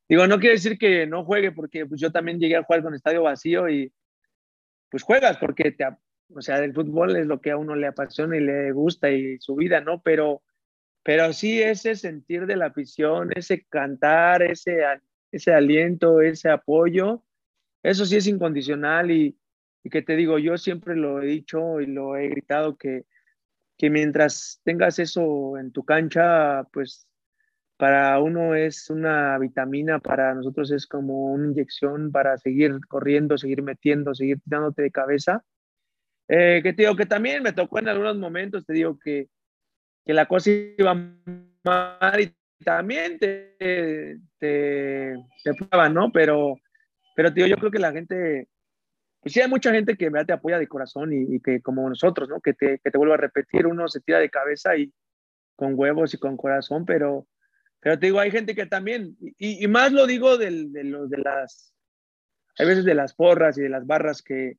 Digo, 0.08 0.26
no 0.26 0.40
quiere 0.40 0.56
decir 0.56 0.76
que 0.76 1.06
no 1.06 1.24
juegue, 1.24 1.52
porque 1.52 1.86
pues, 1.86 2.00
yo 2.00 2.10
también 2.10 2.40
llegué 2.40 2.56
a 2.56 2.64
jugar 2.64 2.82
con 2.82 2.96
estadio 2.96 3.22
vacío 3.22 3.68
y 3.68 3.92
pues 4.90 5.04
juegas 5.04 5.38
porque 5.38 5.70
te, 5.70 5.86
o 6.34 6.42
sea, 6.42 6.58
el 6.58 6.74
fútbol 6.74 7.16
es 7.16 7.26
lo 7.26 7.40
que 7.40 7.50
a 7.50 7.56
uno 7.56 7.74
le 7.74 7.86
apasiona 7.86 8.36
y 8.36 8.40
le 8.40 8.72
gusta 8.72 9.10
y 9.10 9.38
su 9.40 9.56
vida, 9.56 9.80
¿no? 9.80 10.02
Pero, 10.02 10.42
pero 11.02 11.32
sí 11.32 11.60
ese 11.62 11.96
sentir 11.96 12.46
de 12.46 12.56
la 12.56 12.66
afición, 12.66 13.30
ese 13.34 13.64
cantar, 13.68 14.42
ese, 14.42 14.82
ese 15.32 15.52
aliento, 15.52 16.20
ese 16.20 16.50
apoyo, 16.50 17.24
eso 17.82 18.04
sí 18.06 18.16
es 18.16 18.26
incondicional 18.26 19.10
y, 19.10 19.38
y 19.82 19.90
que 19.90 20.02
te 20.02 20.16
digo, 20.16 20.38
yo 20.38 20.58
siempre 20.58 20.96
lo 20.96 21.22
he 21.22 21.26
dicho 21.26 21.80
y 21.80 21.86
lo 21.86 22.16
he 22.16 22.28
gritado 22.28 22.76
que, 22.76 23.06
que 23.76 23.90
mientras 23.90 24.60
tengas 24.64 24.98
eso 24.98 25.56
en 25.56 25.72
tu 25.72 25.84
cancha, 25.84 26.64
pues 26.72 27.06
para 27.78 28.20
uno 28.20 28.54
es 28.54 28.90
una 28.90 29.38
vitamina, 29.38 30.00
para 30.00 30.34
nosotros 30.34 30.70
es 30.70 30.86
como 30.86 31.32
una 31.32 31.46
inyección 31.46 32.12
para 32.12 32.36
seguir 32.36 32.78
corriendo, 32.88 33.38
seguir 33.38 33.62
metiendo, 33.62 34.14
seguir 34.14 34.38
tirándote 34.42 34.82
de 34.82 34.90
cabeza. 34.90 35.44
Eh, 36.32 36.60
que 36.62 36.72
te 36.72 36.82
digo 36.82 36.94
que 36.94 37.06
también 37.06 37.42
me 37.42 37.52
tocó 37.52 37.80
en 37.80 37.88
algunos 37.88 38.16
momentos, 38.16 38.64
te 38.64 38.72
digo 38.72 38.96
que, 38.96 39.28
que 40.06 40.14
la 40.14 40.26
cosa 40.26 40.48
iba 40.78 40.94
mal 41.64 42.20
y 42.20 42.32
también 42.64 43.18
te, 43.18 44.20
te, 44.38 45.16
¿no? 45.90 46.12
Pero, 46.12 46.54
pero 47.16 47.30
te 47.30 47.34
digo, 47.34 47.48
yo 47.48 47.56
creo 47.56 47.72
que 47.72 47.80
la 47.80 47.90
gente, 47.90 48.48
pues 49.20 49.32
sí 49.32 49.40
hay 49.40 49.48
mucha 49.48 49.72
gente 49.72 49.96
que 49.96 50.08
te 50.08 50.32
apoya 50.32 50.60
de 50.60 50.68
corazón 50.68 51.12
y, 51.12 51.40
que 51.40 51.60
como 51.60 51.88
nosotros, 51.88 52.28
¿no? 52.28 52.40
Que 52.40 52.54
te, 52.54 52.78
que 52.78 52.92
te 52.92 52.98
vuelvo 52.98 53.14
a 53.14 53.16
repetir, 53.16 53.66
uno 53.66 53.88
se 53.88 54.00
tira 54.00 54.20
de 54.20 54.30
cabeza 54.30 54.76
y 54.76 54.92
con 55.56 55.72
huevos 55.74 56.14
y 56.14 56.18
con 56.18 56.36
corazón, 56.36 56.86
pero 56.86 57.26
pero 57.80 57.98
te 57.98 58.06
digo, 58.06 58.20
hay 58.20 58.30
gente 58.30 58.54
que 58.54 58.66
también, 58.66 59.16
y, 59.38 59.66
más 59.66 59.90
lo 59.90 60.06
digo 60.06 60.36
de, 60.36 60.50
los, 60.50 61.08
de 61.08 61.16
las, 61.16 61.74
hay 62.58 62.66
veces 62.66 62.84
de 62.84 62.94
las 62.94 63.14
porras 63.14 63.56
y 63.56 63.62
de 63.62 63.70
las 63.70 63.86
barras 63.86 64.20
que, 64.20 64.58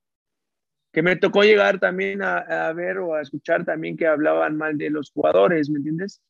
que 0.92 1.02
me 1.02 1.16
tocó 1.16 1.44
llegar 1.44 1.80
también 1.80 2.22
a, 2.22 2.72
ver 2.74 2.98
o 2.98 3.16
a 3.16 3.22
escuchar 3.22 3.64
también 3.64 3.96
que 3.96 4.08
hablaban 4.08 4.58
mal 4.58 4.78
de 4.78 4.90
los 4.90 5.12
jugadores, 5.12 5.70
¿me 5.70 5.78
entiendes? 5.78 6.22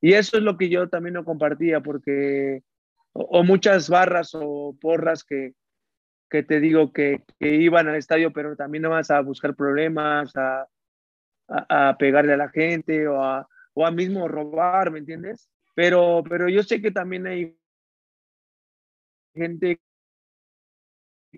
Y 0.00 0.14
eso 0.14 0.36
es 0.36 0.42
lo 0.42 0.56
que 0.56 0.68
yo 0.68 0.88
también 0.88 1.14
no 1.14 1.24
compartía, 1.24 1.80
porque, 1.80 2.62
o, 3.12 3.44
muchas 3.44 3.88
barras 3.88 4.30
o 4.34 4.76
porras 4.80 5.24
que, 5.24 5.54
que 6.30 6.42
te 6.42 6.60
digo 6.60 6.92
que, 6.92 7.22
que, 7.38 7.54
iban 7.54 7.88
al 7.88 7.96
estadio, 7.96 8.32
pero 8.32 8.56
también 8.56 8.82
no 8.82 8.90
vas 8.90 9.10
a 9.10 9.20
buscar 9.20 9.54
problemas, 9.54 10.36
a, 10.36 10.68
a, 11.48 11.88
a 11.90 11.98
pegarle 11.98 12.32
a 12.32 12.38
la 12.38 12.48
gente 12.48 13.06
o 13.06 13.22
a, 13.22 13.48
o 13.74 13.86
a 13.86 13.90
mismo 13.90 14.26
robar, 14.26 14.90
¿me 14.90 14.98
entiendes? 14.98 15.48
Pero, 15.74 16.24
pero 16.28 16.48
yo 16.48 16.64
sé 16.64 16.82
que 16.82 16.90
también 16.90 17.26
hay 17.28 17.56
gente 19.34 19.80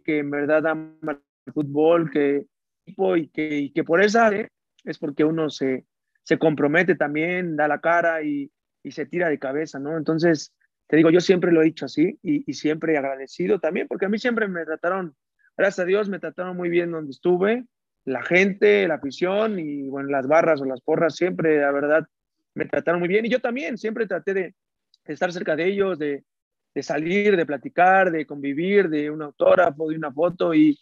que 0.03 0.19
en 0.19 0.31
verdad 0.31 0.67
ama 0.67 1.21
el 1.47 1.53
fútbol, 1.53 2.11
que, 2.11 2.47
y 2.85 3.71
que, 3.71 3.85
por 3.85 4.03
esa 4.03 4.31
es 4.85 4.99
porque 4.99 5.25
uno 5.25 5.51
se, 5.51 5.87
se 6.23 6.39
compromete 6.39 6.95
también, 6.95 7.57
da 7.57 7.69
la 7.69 7.81
cara 7.81 8.23
y, 8.23 8.51
y, 8.83 8.91
se 8.91 9.07
tira 9.07 9.29
de 9.29 9.39
cabeza, 9.39 9.79
¿no? 9.79 9.97
Entonces, 9.97 10.55
te 10.87 10.97
digo, 10.97 11.11
yo 11.11 11.21
siempre 11.21 11.53
lo 11.53 11.63
he 11.63 11.67
dicho 11.67 11.87
así 11.87 12.19
y, 12.23 12.51
y, 12.51 12.55
siempre 12.55 12.97
agradecido 12.97 13.61
también, 13.61 13.87
porque 13.89 14.07
a 14.07 14.09
mí 14.09 14.19
siempre 14.19 14.49
me 14.49 14.65
trataron, 14.65 15.15
gracias 15.57 15.81
a 15.81 15.87
Dios, 15.87 16.09
me 16.09 16.19
trataron 16.19 16.57
muy 16.57 16.69
bien 16.69 16.91
donde 16.91 17.11
estuve, 17.11 17.65
la 18.05 18.23
gente, 18.23 18.89
la 18.89 18.95
afición 18.95 19.59
y, 19.59 19.89
bueno, 19.89 20.09
las 20.09 20.27
barras 20.27 20.61
o 20.61 20.65
las 20.65 20.81
porras, 20.81 21.15
siempre, 21.17 21.61
la 21.61 21.71
verdad, 21.71 22.07
me 22.55 22.65
trataron 22.65 23.01
muy 23.01 23.09
bien 23.09 23.27
y 23.27 23.31
yo 23.31 23.41
también 23.41 23.79
siempre 23.79 24.07
traté 24.07 24.35
de, 24.35 24.55
estar 25.05 25.33
cerca 25.33 25.57
de 25.57 25.67
ellos, 25.67 25.99
de, 25.99 26.25
de, 26.75 26.83
salir, 26.83 27.37
de 27.37 27.47
platicar, 27.47 28.11
de 28.11 28.27
convivir, 28.27 28.89
de 28.89 29.11
un 29.11 29.23
autógrafo, 29.23 29.89
de 29.89 29.97
una 29.97 30.13
foto 30.13 30.55
y, 30.55 30.79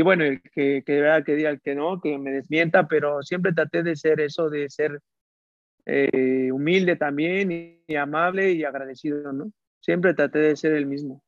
y 0.00 0.02
bueno, 0.02 0.24
que, 0.54 0.82
que 0.82 0.92
de 0.94 1.00
verdad 1.02 1.24
que 1.26 1.34
diga 1.34 1.50
el 1.50 1.60
que 1.60 1.74
no, 1.74 2.00
que 2.00 2.16
me 2.16 2.30
desmienta, 2.30 2.88
pero 2.88 3.22
siempre 3.22 3.52
traté 3.52 3.82
de 3.82 3.96
ser 3.96 4.18
eso, 4.22 4.48
de 4.48 4.70
ser 4.70 4.98
eh, 5.84 6.50
humilde 6.50 6.96
también 6.96 7.52
y, 7.52 7.82
y, 7.86 7.96
amable 7.96 8.52
y 8.52 8.64
agradecido, 8.64 9.30
¿no? 9.30 9.52
Siempre 9.78 10.14
traté 10.14 10.38
de 10.38 10.56
ser 10.56 10.72
el 10.72 10.86
mismo. 10.86 11.22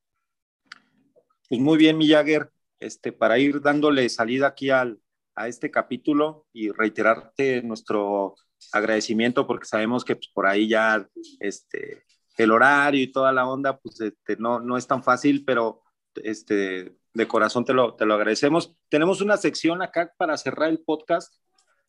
Pues 1.50 1.60
muy 1.60 1.76
bien, 1.76 1.98
Millaguer, 1.98 2.48
este, 2.80 3.12
para 3.12 3.38
ir 3.38 3.60
dándole 3.60 4.08
salida 4.08 4.46
aquí 4.46 4.70
al, 4.70 4.98
a 5.34 5.48
este 5.48 5.70
capítulo 5.70 6.46
y 6.54 6.70
reiterarte 6.70 7.60
nuestro 7.60 8.36
agradecimiento 8.72 9.46
porque 9.46 9.66
sabemos 9.66 10.02
que 10.02 10.16
pues, 10.16 10.30
por 10.32 10.46
ahí 10.46 10.66
ya 10.66 11.06
este, 11.40 12.04
el 12.38 12.50
horario 12.52 13.02
y 13.02 13.12
toda 13.12 13.32
la 13.32 13.46
onda, 13.46 13.78
pues 13.78 14.00
este, 14.00 14.36
no, 14.36 14.60
no 14.60 14.78
es 14.78 14.86
tan 14.86 15.02
fácil, 15.02 15.44
pero 15.44 15.82
este, 16.14 16.96
de 17.14 17.28
corazón 17.28 17.64
te 17.64 17.74
lo, 17.74 17.94
te 17.94 18.06
lo 18.06 18.14
agradecemos. 18.14 18.76
Tenemos 18.88 19.20
una 19.20 19.36
sección 19.36 19.82
acá 19.82 20.12
para 20.16 20.36
cerrar 20.36 20.70
el 20.70 20.80
podcast 20.80 21.34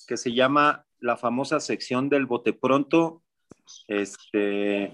que 0.08 0.18
se 0.18 0.34
llama 0.34 0.86
la 1.00 1.18
famosa 1.18 1.60
sección 1.60 2.10
del 2.10 2.26
bote 2.26 2.54
pronto. 2.54 3.24
Este, 3.88 4.94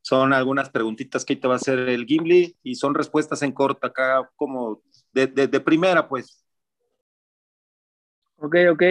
son 0.00 0.32
algunas 0.32 0.70
preguntitas 0.70 1.24
que 1.24 1.36
te 1.36 1.46
va 1.46 1.54
a 1.54 1.56
hacer 1.56 1.78
el 1.88 2.06
Gimli 2.06 2.56
y 2.62 2.74
son 2.74 2.94
respuestas 2.94 3.42
en 3.42 3.52
corto 3.52 3.86
acá 3.86 4.28
como 4.36 4.82
de, 5.12 5.26
de, 5.28 5.46
de 5.46 5.60
primera, 5.60 6.08
pues. 6.08 6.44
Ok, 8.36 8.56
ok, 8.72 8.82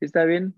está 0.00 0.24
bien. 0.24 0.54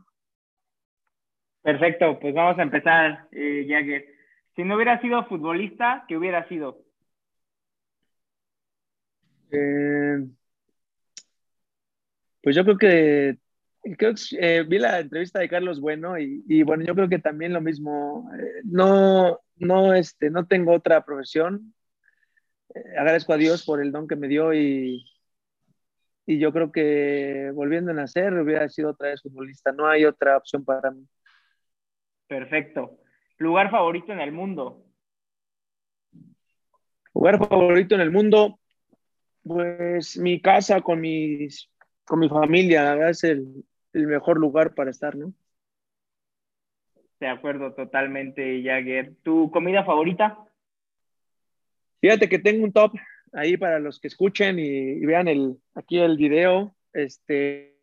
Perfecto, 1.63 2.19
pues 2.21 2.35
vamos 2.35 2.59
a 2.59 2.63
empezar, 2.63 3.27
eh, 3.33 3.67
Jagger. 3.69 4.07
Si 4.55 4.63
no 4.63 4.77
hubiera 4.77 5.01
sido 5.01 5.25
futbolista, 5.27 6.05
¿qué 6.07 6.17
hubiera 6.17 6.47
sido? 6.47 6.85
Eh, 9.55 10.27
pues 12.43 12.57
yo 12.57 12.65
creo 12.65 12.77
que, 12.79 13.39
creo 13.97 14.15
que 14.15 14.21
eh, 14.39 14.63
vi 14.65 14.79
la 14.79 15.01
entrevista 15.01 15.39
de 15.41 15.49
Carlos 15.49 15.81
Bueno 15.81 16.19
y, 16.19 16.45
y, 16.47 16.63
bueno, 16.63 16.85
yo 16.85 16.95
creo 16.95 17.09
que 17.09 17.19
también 17.19 17.53
lo 17.53 17.61
mismo. 17.61 18.31
Eh, 18.39 18.63
no, 18.65 19.41
no, 19.57 19.95
este, 19.95 20.31
no 20.31 20.47
tengo 20.47 20.73
otra 20.73 21.05
profesión. 21.05 21.75
Agradezco 22.99 23.33
a 23.33 23.37
Dios 23.37 23.65
por 23.65 23.81
el 23.81 23.93
don 23.93 24.09
que 24.09 24.17
me 24.17 24.29
dio 24.29 24.53
y, 24.53 25.05
y 26.27 26.39
yo 26.39 26.53
creo 26.53 26.73
que 26.73 27.51
volviendo 27.55 27.93
a 27.93 27.95
nacer 27.95 28.35
hubiera 28.35 28.69
sido 28.69 28.91
otra 28.91 29.09
vez 29.11 29.23
futbolista. 29.23 29.73
No 29.73 29.87
hay 29.87 30.05
otra 30.05 30.37
opción 30.37 30.65
para 30.65 30.91
mí. 30.91 31.07
Perfecto. 32.27 32.99
¿Lugar 33.39 33.71
favorito 33.71 34.13
en 34.13 34.21
el 34.21 34.33
mundo? 34.33 34.85
Lugar 37.15 37.39
favorito 37.39 37.95
en 37.95 38.01
el 38.01 38.11
mundo, 38.11 38.59
pues 39.45 40.17
mi 40.19 40.41
casa 40.41 40.81
con 40.81 41.01
mis 41.01 41.71
con 42.05 42.19
mi 42.19 42.29
familia, 42.29 42.83
la 42.85 42.95
verdad 42.95 43.11
es 43.11 43.25
el, 43.25 43.65
el 43.93 44.07
mejor 44.07 44.39
lugar 44.39 44.75
para 44.75 44.91
estar, 44.91 45.17
¿no? 45.17 45.33
De 47.19 47.29
acuerdo, 47.29 47.73
totalmente, 47.73 48.63
Jagger. 48.63 49.15
¿Tu 49.23 49.51
comida 49.51 49.85
favorita? 49.85 50.39
Fíjate 52.01 52.29
que 52.29 52.39
tengo 52.39 52.65
un 52.65 52.73
top 52.73 52.93
ahí 53.33 53.57
para 53.57 53.79
los 53.79 54.01
que 54.01 54.09
escuchen 54.09 54.59
y, 54.59 54.63
y 54.67 55.07
vean 55.07 55.29
el, 55.29 55.57
aquí 55.75 55.99
el 55.99 56.19
video. 56.19 56.77
Este, 56.93 57.79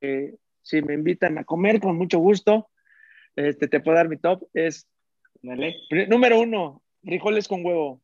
eh, 0.00 0.34
si 0.62 0.82
me 0.82 0.94
invitan 0.94 1.38
a 1.38 1.44
comer, 1.44 1.78
con 1.78 1.96
mucho 1.96 2.18
gusto 2.18 2.68
este, 3.36 3.68
te 3.68 3.80
puedo 3.80 3.96
dar 3.96 4.08
mi 4.08 4.16
top, 4.16 4.44
es 4.54 4.88
Dale. 5.42 5.76
número 6.08 6.40
uno, 6.40 6.82
frijoles 7.02 7.48
con 7.48 7.64
huevo. 7.64 8.00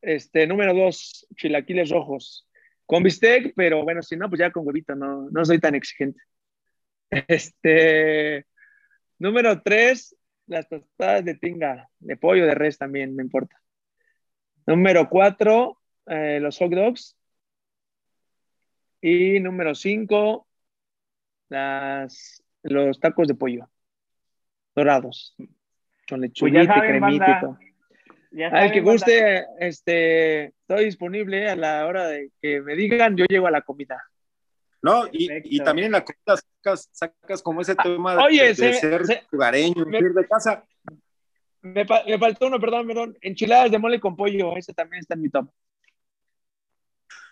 Este, 0.00 0.46
número 0.46 0.74
dos, 0.74 1.26
chilaquiles 1.36 1.90
rojos. 1.90 2.48
Con 2.84 3.02
bistec, 3.02 3.52
pero 3.56 3.82
bueno, 3.82 4.02
si 4.02 4.16
no, 4.16 4.28
pues 4.28 4.38
ya 4.38 4.50
con 4.50 4.66
huevito, 4.66 4.94
no, 4.94 5.28
no 5.30 5.44
soy 5.44 5.58
tan 5.58 5.74
exigente. 5.74 6.20
Este, 7.28 8.46
número 9.18 9.62
tres, 9.62 10.16
las 10.46 10.68
tostadas 10.68 11.24
de 11.24 11.36
tinga, 11.36 11.88
de 12.00 12.16
pollo, 12.16 12.46
de 12.46 12.54
res 12.54 12.78
también, 12.78 13.14
me 13.14 13.22
importa. 13.22 13.60
Número 14.66 15.08
cuatro, 15.08 15.80
eh, 16.06 16.40
los 16.40 16.58
hot 16.58 16.72
dogs. 16.72 17.16
Y 19.00 19.38
número 19.38 19.74
cinco, 19.76 20.48
las, 21.48 22.42
los 22.62 22.98
tacos 22.98 23.28
de 23.28 23.34
pollo 23.36 23.68
dorados. 24.76 25.34
Con 26.08 26.20
lechuga, 26.20 26.52
pues 26.52 26.68
cremita 26.68 27.58
y 28.44 28.48
todo. 28.48 28.60
Al 28.60 28.72
que 28.72 28.80
guste, 28.80 29.46
este, 29.58 30.44
estoy 30.46 30.84
disponible 30.84 31.48
a 31.48 31.56
la 31.56 31.86
hora 31.86 32.06
de 32.08 32.30
que 32.40 32.60
me 32.60 32.74
digan, 32.74 33.16
yo 33.16 33.24
llego 33.26 33.46
a 33.46 33.50
la 33.50 33.62
comida. 33.62 34.02
No, 34.82 35.06
y, 35.10 35.28
y 35.56 35.60
también 35.64 35.86
en 35.86 35.92
la 35.92 36.04
comida 36.04 36.36
sacas, 36.36 36.88
sacas 36.92 37.42
como 37.42 37.60
ese 37.60 37.74
tema 37.74 38.14
ah, 38.14 38.24
oye, 38.24 38.48
de, 38.48 38.54
se, 38.54 38.66
de 38.66 38.74
ser 38.74 39.06
se, 39.06 39.26
me, 39.32 39.98
ir 39.98 40.12
de 40.12 40.26
casa. 40.28 40.64
Me, 41.62 41.84
me, 41.84 42.18
faltó 42.18 42.46
uno, 42.46 42.60
perdón, 42.60 42.86
perdón. 42.86 43.18
Enchiladas 43.20 43.70
de 43.70 43.78
mole 43.78 43.98
con 43.98 44.14
pollo, 44.14 44.56
ese 44.56 44.72
también 44.72 45.00
está 45.00 45.14
en 45.14 45.22
mi 45.22 45.28
top. 45.28 45.50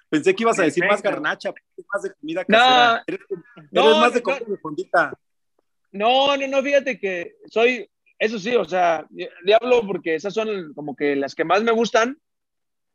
Pensé 0.09 0.35
que 0.35 0.43
ibas 0.43 0.59
a 0.59 0.63
decir 0.63 0.83
Perfecto. 0.83 1.11
más 1.11 1.15
garnacha, 1.15 1.53
más 1.93 2.03
de 2.03 2.15
comida 2.15 2.45
casera. 2.45 2.95
No, 2.95 3.03
eres, 3.07 3.21
eres 3.31 3.73
no, 3.73 4.01
más 4.01 4.15
de 4.15 4.23
comida 4.23 4.45
no, 4.47 4.55
de 4.55 4.61
fondita. 4.61 5.13
No, 5.93 6.37
no, 6.37 6.49
no, 6.49 6.63
fíjate 6.63 6.99
que 6.99 7.37
soy, 7.47 7.89
eso 8.19 8.39
sí, 8.39 8.55
o 8.55 8.65
sea, 8.65 9.07
le 9.11 9.55
hablo 9.55 9.87
porque 9.87 10.15
esas 10.15 10.35
son 10.35 10.73
como 10.75 10.95
que 10.97 11.17
las 11.17 11.35
que 11.35 11.45
más 11.45 11.62
me 11.62 11.73
gustan, 11.73 12.19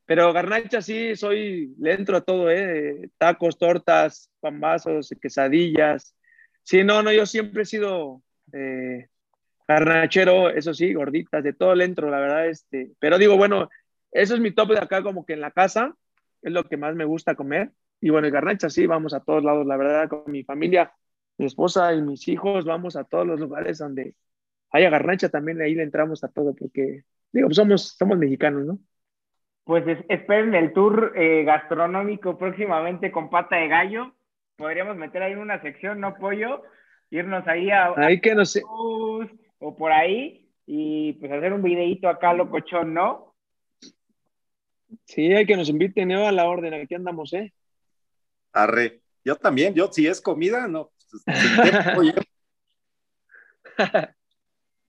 pero 0.06 0.34
garnacha 0.34 0.82
sí, 0.82 1.16
soy, 1.16 1.76
le 1.78 1.94
entro 1.94 2.18
a 2.18 2.22
todo, 2.22 2.50
¿eh? 2.50 3.12
Tacos, 3.18 3.60
tortas, 3.60 4.32
pambazos, 4.40 5.14
quesadillas. 5.22 6.16
Sí, 6.64 6.84
no, 6.84 7.04
no, 7.04 7.12
yo 7.12 7.26
siempre 7.28 7.62
he 7.62 7.66
sido 7.66 8.24
eh, 8.54 9.08
garnachero, 9.68 10.50
eso 10.50 10.74
sí, 10.74 10.94
gorditas, 10.94 11.44
de 11.44 11.54
todo 11.54 11.76
le 11.76 11.86
entro, 11.86 12.10
la 12.10 12.20
verdad, 12.20 12.48
este, 12.48 12.92
pero 13.00 13.20
digo, 13.20 13.38
bueno, 13.38 13.70
eso 14.12 14.34
es 14.34 14.40
mi 14.40 14.52
top 14.52 14.70
de 14.72 14.80
acá 14.80 15.04
como 15.04 15.26
que 15.28 15.34
en 15.34 15.42
la 15.42 15.52
casa, 15.52 15.96
es 16.42 16.52
lo 16.52 16.64
que 16.64 16.78
más 16.78 16.96
me 16.96 17.06
gusta 17.06 17.36
comer. 17.36 17.72
Y 18.02 18.10
bueno, 18.10 18.28
el 18.28 18.34
garnacha 18.34 18.70
sí, 18.70 18.88
vamos 18.88 19.14
a 19.14 19.20
todos 19.20 19.44
lados, 19.44 19.68
la 19.68 19.78
verdad, 19.78 20.10
con 20.10 20.24
mi 20.26 20.44
familia, 20.44 20.92
mi 21.38 21.46
esposa 21.46 21.94
y 21.94 22.02
mis 22.02 22.28
hijos, 22.28 22.66
vamos 22.66 22.96
a 22.96 23.04
todos 23.04 23.28
los 23.28 23.40
lugares 23.40 23.78
donde 23.78 24.16
haya 24.72 24.90
garnacha, 24.90 25.30
también 25.30 25.62
ahí 25.62 25.76
le 25.76 25.84
entramos 25.84 26.24
a 26.24 26.28
todo, 26.30 26.56
porque, 26.56 27.04
digo, 27.32 27.48
pues 27.48 27.56
somos, 27.56 27.96
somos 27.98 28.18
mexicanos, 28.18 28.66
¿no? 28.66 28.80
Pues 29.64 29.84
esperen 30.10 30.56
el 30.56 30.74
tour 30.74 31.14
eh, 31.16 31.44
gastronómico 31.44 32.38
próximamente 32.38 33.12
con 33.12 33.30
pata 33.30 33.58
de 33.58 33.68
gallo. 33.68 34.16
Podríamos 34.56 34.98
meter 34.98 35.22
ahí 35.22 35.36
una 35.36 35.62
sección, 35.62 36.00
¿no, 36.00 36.16
Pollo? 36.16 36.64
Irnos 37.12 37.48
ahí 37.48 37.70
a... 37.70 37.94
Ahí 37.96 38.20
que 38.20 38.34
no 38.34 38.46
sé. 38.46 38.64
O 38.66 39.76
por 39.78 39.92
ahí 39.92 40.50
y 40.66 41.14
pues 41.14 41.32
hacer 41.32 41.52
un 41.54 41.64
videíto 41.64 42.08
acá 42.10 42.34
locochón, 42.34 42.94
¿no? 42.94 43.36
Sí, 45.06 45.34
hay 45.34 45.46
que 45.46 45.58
nos 45.58 45.70
inviten, 45.70 46.10
¿no? 46.10 46.28
A 46.28 46.32
la 46.32 46.46
orden, 46.46 46.74
aquí 46.76 46.94
andamos, 46.94 47.34
¿eh? 47.34 47.54
Arre. 48.54 49.02
Yo 49.26 49.36
también, 49.36 49.74
yo 49.74 49.92
si 49.92 50.06
es 50.08 50.22
comida, 50.22 50.68
no. 50.68 50.92
Pues, 51.96 52.14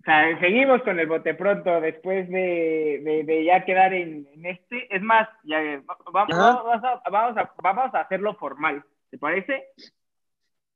O 0.00 0.02
sea, 0.02 0.40
seguimos 0.40 0.82
con 0.82 0.98
el 0.98 1.06
bote 1.06 1.34
pronto 1.34 1.78
después 1.78 2.26
de, 2.30 3.44
ya 3.44 3.66
quedar 3.66 3.92
en, 3.92 4.26
este. 4.44 4.94
Es 4.94 5.02
más, 5.02 5.28
ya, 5.44 5.82
vamos, 6.10 6.34
a, 6.34 7.02
vamos, 7.10 7.94
a, 7.94 8.00
hacerlo 8.00 8.34
formal, 8.36 8.82
¿te 9.10 9.18
parece? 9.18 9.64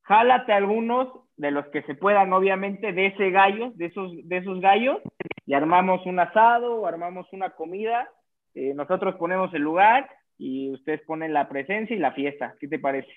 Jálate 0.02 0.52
algunos 0.52 1.08
de 1.38 1.50
los 1.52 1.66
que 1.68 1.82
se 1.84 1.94
puedan, 1.94 2.34
obviamente, 2.34 2.92
de 2.92 3.06
ese 3.06 3.30
gallo, 3.30 3.72
de 3.76 3.86
esos, 3.86 4.12
de 4.24 4.36
esos 4.36 4.60
gallos, 4.60 4.98
y 5.46 5.54
armamos 5.54 6.04
un 6.04 6.20
asado 6.20 6.82
o 6.82 6.86
armamos 6.86 7.26
una 7.32 7.50
comida. 7.50 8.10
Eh, 8.54 8.74
nosotros 8.74 9.14
ponemos 9.14 9.54
el 9.54 9.62
lugar 9.62 10.06
y 10.36 10.70
ustedes 10.70 11.00
ponen 11.06 11.32
la 11.32 11.48
presencia 11.48 11.96
y 11.96 11.98
la 11.98 12.12
fiesta. 12.12 12.56
¿Qué 12.60 12.68
te 12.68 12.78
parece? 12.78 13.10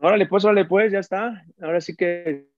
Órale, 0.00 0.26
pues, 0.26 0.44
órale, 0.44 0.64
pues, 0.64 0.92
ya 0.92 1.00
está. 1.00 1.42
Ahora 1.60 1.80
sí 1.80 1.96
que 1.96 2.53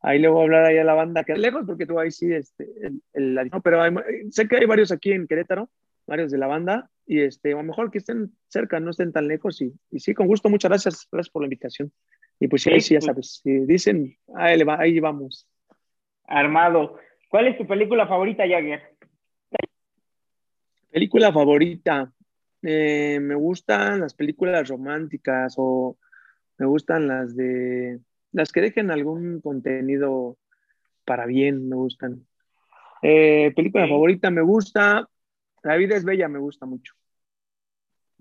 ahí 0.00 0.18
le 0.18 0.28
voy 0.28 0.40
a 0.40 0.44
hablar 0.44 0.64
ahí 0.66 0.78
a 0.78 0.84
la 0.84 0.94
banda 0.94 1.24
que 1.24 1.32
es 1.32 1.38
lejos 1.38 1.64
porque 1.66 1.86
tú 1.86 1.98
ahí 1.98 2.10
sí, 2.10 2.32
este, 2.32 2.68
el, 3.14 3.50
pero 3.62 3.82
sé 4.30 4.46
que 4.46 4.56
hay 4.58 4.66
varios 4.66 4.92
aquí 4.92 5.12
en 5.12 5.26
Querétaro, 5.26 5.70
varios 6.06 6.30
de 6.30 6.38
la 6.38 6.46
banda, 6.46 6.90
y 7.06 7.20
este, 7.20 7.52
a 7.52 7.56
lo 7.56 7.62
mejor 7.62 7.90
que 7.90 7.98
estén 7.98 8.32
cerca, 8.48 8.80
no 8.80 8.90
estén 8.90 9.12
tan 9.12 9.28
lejos, 9.28 9.60
y, 9.62 9.72
y 9.90 10.00
sí, 10.00 10.14
con 10.14 10.26
gusto, 10.26 10.50
muchas 10.50 10.70
gracias, 10.70 11.08
gracias 11.10 11.32
por 11.32 11.42
la 11.42 11.46
invitación. 11.46 11.90
Y 12.38 12.48
pues 12.48 12.62
sí, 12.62 12.80
sí 12.80 12.94
ya 12.94 13.00
sabes, 13.00 13.40
si 13.42 13.60
dicen, 13.60 14.16
ahí, 14.34 14.62
va, 14.62 14.78
ahí 14.78 15.00
vamos. 15.00 15.48
Armado. 16.26 16.98
¿Cuál 17.28 17.48
es 17.48 17.58
tu 17.58 17.66
película 17.66 18.06
favorita, 18.06 18.44
Jagger? 18.46 18.82
Película 20.90 21.32
favorita. 21.32 22.12
Eh, 22.66 23.18
me 23.20 23.34
gustan 23.34 24.00
las 24.00 24.14
películas 24.14 24.68
románticas 24.68 25.54
o 25.58 25.98
me 26.56 26.66
gustan 26.66 27.06
las 27.06 27.36
de 27.36 28.00
las 28.32 28.52
que 28.52 28.62
dejen 28.62 28.90
algún 28.90 29.40
contenido 29.40 30.38
para 31.04 31.26
bien, 31.26 31.68
me 31.68 31.76
gustan. 31.76 32.26
Eh, 33.02 33.52
película 33.54 33.86
favorita 33.86 34.30
me 34.30 34.40
gusta, 34.40 35.06
La 35.62 35.76
vida 35.76 35.94
es 35.96 36.04
bella, 36.04 36.28
me 36.28 36.38
gusta 36.38 36.64
mucho. 36.66 36.94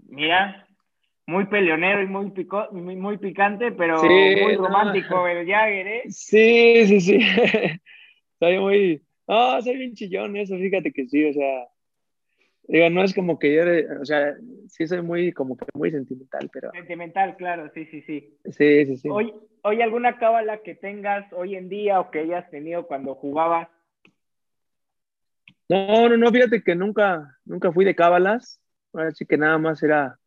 Mira, 0.10 0.68
muy 1.26 1.46
peleonero 1.46 2.02
y 2.02 2.08
muy, 2.08 2.32
pico, 2.32 2.68
muy, 2.72 3.18
picante, 3.18 3.72
pero 3.72 4.02
muy 4.04 4.56
romántico, 4.56 5.26
el 5.28 5.48
Jagger, 5.48 5.88
¿eh? 5.88 6.04
Sí, 6.10 6.86
sí, 6.86 7.02
sí. 7.02 7.20
soy 8.40 8.60
muy, 8.60 9.02
oh, 9.26 9.62
soy 9.62 9.78
bien 9.78 9.94
chillón, 9.94 10.36
eso, 10.36 10.58
fíjate 10.58 10.92
que 10.92 11.08
sí, 11.08 11.26
o 11.26 11.34
sea, 11.34 11.68
Digo, 12.66 12.90
no 12.90 13.04
es 13.04 13.14
como 13.14 13.40
que 13.40 13.54
yo, 13.54 13.64
o 14.02 14.06
sea, 14.06 14.36
sí 14.68 14.88
soy 14.88 15.02
muy, 15.02 15.34
como 15.34 15.58
que 15.58 15.66
muy 15.74 15.92
sentimental, 15.92 16.50
pero... 16.52 16.72
Sentimental, 16.72 17.36
claro, 17.36 17.70
sí, 17.74 17.86
sí, 17.88 18.02
sí. 18.04 18.38
Sí, 18.46 18.86
sí, 18.86 18.98
sí. 18.98 19.10
Hoy, 19.10 19.34
hoy 19.64 19.82
alguna 19.82 20.18
cábala 20.18 20.60
que 20.64 20.74
tengas 20.74 21.32
hoy 21.34 21.56
en 21.56 21.68
día 21.68 22.00
o 22.00 22.10
que 22.10 22.20
hayas 22.20 22.50
tenido 22.50 22.88
cuando 22.88 23.16
jugabas? 23.16 23.68
No, 25.68 26.08
no, 26.08 26.18
no, 26.18 26.32
fíjate 26.32 26.64
que 26.64 26.76
nunca, 26.76 27.38
nunca 27.44 27.72
fui 27.72 27.84
de 27.84 27.96
cábalas. 27.96 28.62
Ahora 28.94 29.12
sí 29.12 29.26
que 29.26 29.38
nada 29.38 29.58
más 29.58 29.84
era, 29.84 30.20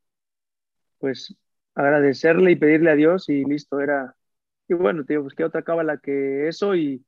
pues, 0.98 1.34
agradecerle 1.74 2.50
y 2.50 2.56
pedirle 2.56 2.90
a 2.90 2.96
Dios 2.96 3.28
y 3.28 3.44
listo, 3.44 3.80
era... 3.80 4.14
Y 4.68 4.74
bueno, 4.74 5.04
te 5.04 5.14
digo, 5.14 5.22
pues 5.22 5.34
qué 5.34 5.44
otra 5.44 5.62
cábala 5.62 5.98
que 5.98 6.48
eso 6.48 6.74
y... 6.74 7.02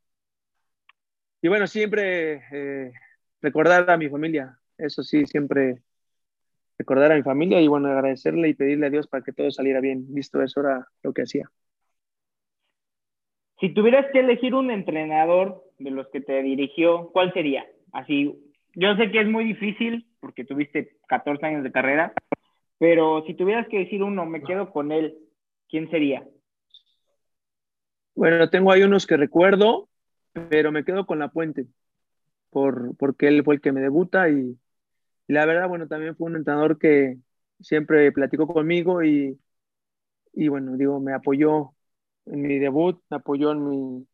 Y 1.43 1.49
bueno, 1.49 1.67
siempre 1.67 2.43
eh, 2.51 2.93
recordar 3.41 3.89
a 3.91 3.97
mi 3.97 4.09
familia, 4.09 4.59
eso 4.79 5.03
sí, 5.03 5.27
siempre 5.27 5.83
recordar 6.79 7.13
a 7.13 7.17
mi 7.17 7.23
familia 7.23 7.61
y 7.61 7.67
bueno, 7.67 7.89
agradecerle 7.89 8.49
y 8.49 8.55
pedirle 8.55 8.87
a 8.87 8.91
Dios 8.91 9.09
para 9.09 9.25
que 9.25 9.33
todo 9.33 9.51
saliera 9.51 9.81
bien. 9.81 10.07
Listo, 10.15 10.41
eso 10.41 10.61
era 10.61 10.87
lo 11.03 11.13
que 11.13 11.23
hacía. 11.23 11.51
Si 13.61 13.71
tuvieras 13.75 14.07
que 14.13 14.21
elegir 14.21 14.55
un 14.55 14.71
entrenador 14.71 15.65
de 15.79 15.91
los 15.91 16.09
que 16.09 16.21
te 16.21 16.41
dirigió, 16.43 17.11
¿cuál 17.13 17.33
sería? 17.33 17.67
Así, 17.93 18.39
yo 18.75 18.95
sé 18.95 19.11
que 19.11 19.21
es 19.21 19.27
muy 19.27 19.45
difícil 19.45 20.07
porque 20.21 20.45
tuviste 20.45 20.97
14 21.09 21.45
años 21.45 21.65
de 21.65 21.73
carrera, 21.73 22.13
pero 22.79 23.25
si 23.27 23.35
tuvieras 23.35 23.67
que 23.69 23.81
decir 23.81 24.05
uno, 24.05 24.27
me 24.27 24.43
quedo 24.43 24.71
con 24.71 24.93
él, 24.93 25.19
¿quién 25.69 25.91
sería? 25.91 26.25
Bueno, 28.15 28.49
tengo 28.51 28.71
ahí 28.71 28.83
unos 28.83 29.07
que 29.07 29.17
recuerdo, 29.17 29.89
pero 30.49 30.71
me 30.71 30.85
quedo 30.85 31.07
con 31.07 31.19
La 31.19 31.29
Puente, 31.29 31.67
por, 32.51 32.97
porque 32.97 33.27
él 33.27 33.43
fue 33.45 33.57
el 33.57 33.61
que 33.61 33.73
me 33.73 33.81
debuta 33.81 34.29
y, 34.29 34.57
y 35.29 35.35
la 35.35 35.45
verdad, 35.47 35.69
bueno, 35.69 35.87
también 35.87 36.17
fue 36.17 36.29
un 36.29 36.37
entrenador 36.37 36.79
que 36.79 37.19
siempre 37.61 38.11
platicó 38.13 38.47
conmigo 38.47 39.05
y, 39.05 39.39
y 40.33 40.49
bueno, 40.49 40.77
digo, 40.77 41.01
me 41.01 41.13
apoyó 41.13 41.75
en 42.27 42.43
mi 42.43 42.59
debut, 42.59 43.03
me 43.11 43.19
apoyó 43.19 43.53
en, 43.53 43.69
mi, 43.69 44.07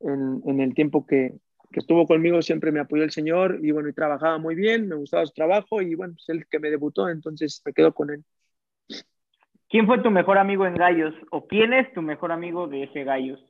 en, 0.00 0.42
en 0.46 0.60
el 0.60 0.74
tiempo 0.74 1.06
que, 1.06 1.32
que, 1.70 1.80
estuvo 1.80 2.06
conmigo, 2.06 2.42
siempre 2.42 2.70
me 2.70 2.80
apoyó 2.80 3.02
el 3.02 3.10
Señor 3.12 3.60
y 3.62 3.70
bueno, 3.70 3.88
y 3.88 3.94
trabajaba 3.94 4.36
muy 4.36 4.54
bien, 4.54 4.88
me 4.88 4.96
gustaba 4.96 5.24
su 5.24 5.32
trabajo 5.32 5.80
y 5.80 5.94
bueno, 5.94 6.14
es 6.18 6.28
el 6.28 6.46
que 6.46 6.58
me 6.58 6.70
debutó, 6.70 7.08
entonces 7.08 7.62
me 7.64 7.72
quedo 7.72 7.94
con 7.94 8.10
él. 8.10 8.24
¿Quién 9.70 9.86
fue 9.86 10.02
tu 10.02 10.10
mejor 10.10 10.36
amigo 10.36 10.66
en 10.66 10.74
Gallos 10.74 11.14
o 11.30 11.46
quién 11.46 11.72
es 11.72 11.90
tu 11.94 12.02
mejor 12.02 12.30
amigo 12.30 12.68
de 12.68 12.82
ese 12.82 13.04
Gallos? 13.04 13.42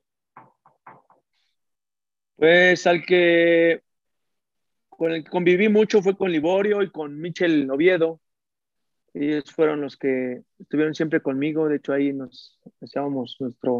Pues 2.37 2.87
al 2.87 3.05
que 3.05 3.83
con 5.03 5.11
el 5.11 5.25
que 5.25 5.31
conviví 5.31 5.69
mucho 5.69 6.01
fue 6.01 6.17
con 6.17 6.31
Liborio 6.31 6.81
y 6.81 6.89
con 6.89 7.21
Michel 7.21 7.69
Oviedo. 7.69 8.21
Ellos 9.13 9.51
fueron 9.51 9.81
los 9.81 9.97
que 9.97 10.43
estuvieron 10.61 10.95
siempre 10.95 11.21
conmigo. 11.21 11.69
De 11.69 11.79
hecho, 11.79 11.93
ahí 11.93 12.13
nos 12.13 12.61
hacíamos 12.81 13.37
nuestra 13.41 13.73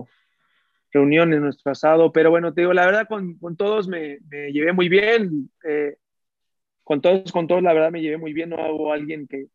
reuniones, 0.91 1.41
nuestro 1.41 1.71
asado. 1.71 2.11
Pero 2.11 2.31
bueno, 2.31 2.53
te 2.53 2.63
digo, 2.63 2.73
la 2.73 2.87
verdad, 2.87 3.07
con, 3.07 3.39
todos 3.57 3.87
me, 3.87 4.19
llevé 4.51 4.73
muy 4.73 4.89
bien. 4.89 5.49
Eh, 5.63 5.95
con 6.83 7.01
todos, 7.01 7.31
con 7.31 7.47
todos, 7.47 7.63
la 7.63 7.73
verdad, 7.73 7.93
me 7.93 8.03
llevé 8.03 8.19
muy 8.19 8.33
bien. 8.33 8.51
No 8.51 8.57
hubo 8.75 8.93
alguien 8.93 9.29
que, 9.29 9.47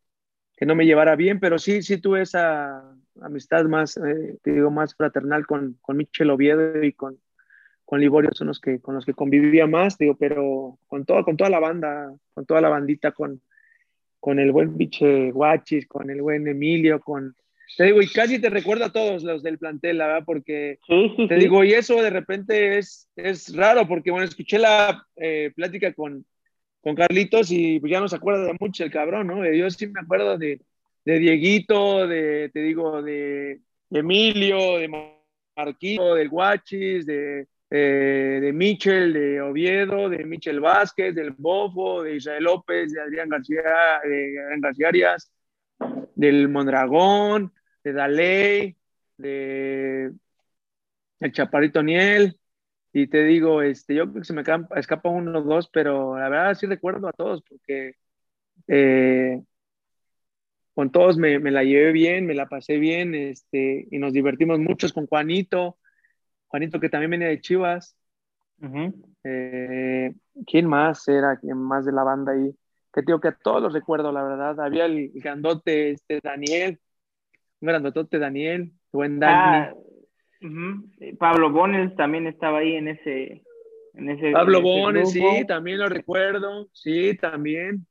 que 0.56 0.66
no 0.66 0.74
me 0.74 0.86
llevara 0.86 1.18
bien, 1.18 1.42
pero 1.42 1.60
sí, 1.60 1.82
sí 1.82 1.98
tuve 1.98 2.22
esa 2.22 2.82
amistad 3.20 3.66
más, 3.66 3.98
eh, 3.98 4.38
te 4.42 4.54
digo, 4.54 4.72
más 4.72 4.96
fraternal 4.96 5.46
con, 5.46 5.78
con 5.82 5.98
Michel 5.98 6.30
Oviedo 6.30 6.82
y 6.82 6.94
con, 6.94 7.20
con 7.88 8.02
Liborio 8.02 8.32
son 8.34 8.48
los 8.48 8.60
que, 8.60 8.82
con 8.82 8.96
los 8.96 9.06
que 9.06 9.14
convivía 9.14 9.66
más, 9.66 9.98
digo, 9.98 10.18
pero 10.18 10.78
con, 10.88 11.06
todo, 11.06 11.24
con 11.24 11.38
toda 11.38 11.50
la 11.50 11.62
banda, 11.62 12.14
con 12.34 12.46
toda 12.46 12.60
la 12.60 12.68
bandita, 12.68 13.14
con, 13.14 13.42
con 14.20 14.40
el 14.40 14.52
buen 14.52 14.76
biche 14.76 15.32
Guachis, 15.32 15.88
con 15.88 16.10
el 16.10 16.22
buen 16.22 16.46
Emilio, 16.50 17.00
con... 17.00 17.34
Te 17.78 17.86
digo, 17.86 18.02
y 18.02 18.10
casi 18.10 18.40
te 18.40 18.50
recuerdo 18.50 18.84
a 18.84 18.92
todos 18.92 19.24
los 19.24 19.42
del 19.42 19.58
plantel, 19.58 20.00
la 20.00 20.08
verdad, 20.08 20.24
porque 20.26 20.80
te 21.30 21.36
digo, 21.36 21.64
y 21.64 21.72
eso 21.76 22.02
de 22.02 22.10
repente 22.10 22.78
es, 22.78 23.10
es 23.16 23.56
raro, 23.56 23.88
porque 23.88 24.12
bueno, 24.12 24.26
escuché 24.26 24.60
la 24.60 25.06
eh, 25.16 25.54
plática 25.56 25.94
con, 25.94 26.26
con 26.82 26.94
Carlitos 26.94 27.52
y 27.52 27.80
pues 27.80 27.90
ya 27.90 28.02
no 28.02 28.10
se 28.10 28.18
acuerda 28.18 28.48
de 28.48 28.58
mucho 28.60 28.84
el 28.84 28.92
cabrón, 28.92 29.28
¿no? 29.28 29.50
Yo 29.50 29.70
sí 29.70 29.88
me 29.88 30.02
acuerdo 30.02 30.38
de, 30.38 30.60
de 31.06 31.20
Dieguito, 31.20 32.06
de, 32.06 32.50
te 32.54 32.60
digo, 32.64 33.02
de, 33.02 33.62
de 33.90 34.00
Emilio, 34.00 34.78
de 34.78 34.90
Marquito, 35.56 36.16
de 36.16 36.28
Guachis, 36.28 37.06
de, 37.06 37.48
eh, 37.70 38.40
de 38.42 38.54
Michel, 38.54 39.14
de 39.14 39.42
Oviedo, 39.42 40.10
de 40.10 40.24
Michel 40.26 40.60
Vázquez, 40.60 41.14
del 41.14 41.32
Bofo, 41.32 42.04
de 42.04 42.16
Israel 42.16 42.44
López, 42.44 42.94
de 42.94 43.02
Adrián 43.02 43.30
García, 43.30 44.02
de 44.04 44.36
García 44.60 44.88
Arias, 44.88 45.32
del 46.16 46.50
Mondragón, 46.50 47.54
de 47.84 47.94
Daley, 47.94 48.78
de 49.18 50.12
el 51.20 51.32
Chaparrito 51.32 51.82
Niel, 51.82 52.38
y 52.94 53.08
te 53.08 53.24
digo, 53.24 53.62
este, 53.62 53.96
yo 53.96 54.10
creo 54.10 54.22
que 54.22 54.26
se 54.26 54.34
me 54.34 54.44
escapa 54.76 55.10
uno 55.10 55.40
o 55.40 55.42
dos, 55.42 55.70
pero 55.72 56.18
la 56.18 56.30
verdad 56.30 56.56
sí 56.56 56.66
recuerdo 56.66 57.08
a 57.08 57.14
todos, 57.14 57.44
porque 57.48 57.94
eh, 58.68 59.42
con 60.74 60.92
todos 60.92 61.18
me, 61.18 61.40
me, 61.40 61.52
la 61.52 61.64
llevé 61.64 61.92
bien, 61.92 62.26
me 62.26 62.34
la 62.34 62.48
pasé 62.48 62.78
bien, 62.78 63.14
este, 63.16 63.88
y 63.92 64.00
nos 64.00 64.14
divertimos 64.14 64.60
muchos 64.60 64.94
con 64.94 65.08
Juanito, 65.08 65.78
Juanito 66.48 66.80
que 66.80 66.90
también 66.90 67.12
venía 67.12 67.28
de 67.28 67.42
Chivas. 67.42 67.98
Eh, 69.24 70.14
¿Quién 70.46 70.68
más 70.68 71.08
era? 71.08 71.38
¿Quién 71.38 71.58
más 71.58 71.86
de 71.86 71.92
la 71.92 72.04
banda 72.04 72.34
ahí? 72.34 72.56
Que 72.94 73.02
digo 73.02 73.20
que 73.20 73.28
a 73.30 73.38
todos 73.38 73.62
los 73.62 73.74
recuerdo, 73.74 74.12
la 74.12 74.24
verdad. 74.24 74.60
Había 74.60 74.86
el 74.86 75.12
grandote 75.14 75.92
este, 75.92 76.20
Daniel, 76.22 76.80
un 77.62 77.68
grandotote 77.68 78.18
Daniel, 78.18 78.72
buen 78.92 79.20
Dani. 79.20 79.58
Ah, 79.58 79.74
Pablo 81.20 81.52
Bones 81.52 81.96
también 81.96 82.28
estaba 82.28 82.60
ahí 82.60 82.76
en 82.76 82.88
ese. 82.88 83.44
En 83.94 84.10
ese 84.10 84.32
Pablo 84.32 84.62
Bones, 84.62 85.12
sí, 85.12 85.44
también 85.48 85.80
lo 85.80 85.90
recuerdo. 85.90 86.68
Sí, 86.72 87.16
también. 87.16 87.86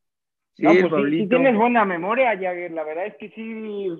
Sí, 0.54 0.64
pues 0.64 1.10
sí, 1.10 1.26
tienes 1.28 1.54
buena 1.54 1.84
memoria, 1.84 2.30
Jagger. 2.30 2.70
La 2.70 2.82
verdad 2.82 3.06
es 3.06 3.16
que 3.16 3.28
sí. 3.30 3.42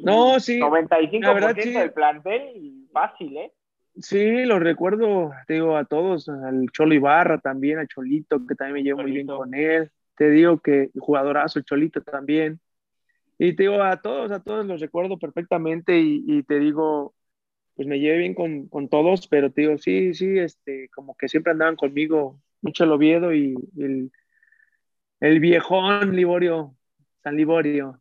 No, 0.02 0.40
sí. 0.40 0.58
95% 0.58 1.34
verdad, 1.34 1.54
del 1.54 1.92
plantel, 1.92 2.88
fácil, 2.92 3.36
¿eh? 3.36 3.52
Sí, 3.98 4.44
lo 4.44 4.58
recuerdo, 4.58 5.30
te 5.46 5.54
digo, 5.54 5.76
a 5.76 5.86
todos, 5.86 6.28
al 6.28 6.70
Cholo 6.70 6.94
Ibarra 6.94 7.38
también, 7.38 7.78
a 7.78 7.86
Cholito, 7.86 8.46
que 8.46 8.54
también 8.54 8.74
me 8.74 8.82
llevo 8.82 9.02
muy 9.02 9.10
bien 9.12 9.26
con 9.26 9.54
él. 9.54 9.90
Te 10.16 10.28
digo 10.30 10.60
que 10.60 10.90
jugadorazo, 10.98 11.62
Cholito 11.62 12.02
también. 12.02 12.60
Y 13.38 13.54
te 13.54 13.64
digo, 13.64 13.82
a 13.82 14.00
todos, 14.02 14.30
a 14.32 14.42
todos 14.42 14.66
los 14.66 14.80
recuerdo 14.80 15.18
perfectamente 15.18 15.98
y, 15.98 16.42
te 16.42 16.58
digo, 16.58 17.14
pues 17.74 17.88
me 17.88 17.98
llevé 17.98 18.18
bien 18.18 18.34
con, 18.34 18.68
con, 18.68 18.88
todos, 18.88 19.28
pero 19.28 19.50
te 19.50 19.62
digo, 19.62 19.78
sí, 19.78 20.14
sí, 20.14 20.38
este, 20.38 20.88
como 20.90 21.14
que 21.16 21.28
siempre 21.28 21.52
andaban 21.52 21.76
conmigo, 21.76 22.40
mucho 22.60 22.84
el 22.84 22.92
Oviedo 22.92 23.34
y, 23.34 23.54
el, 23.78 24.12
el 25.20 25.40
viejón 25.40 26.14
Liborio, 26.14 26.76
San 27.22 27.36
Liborio. 27.36 28.00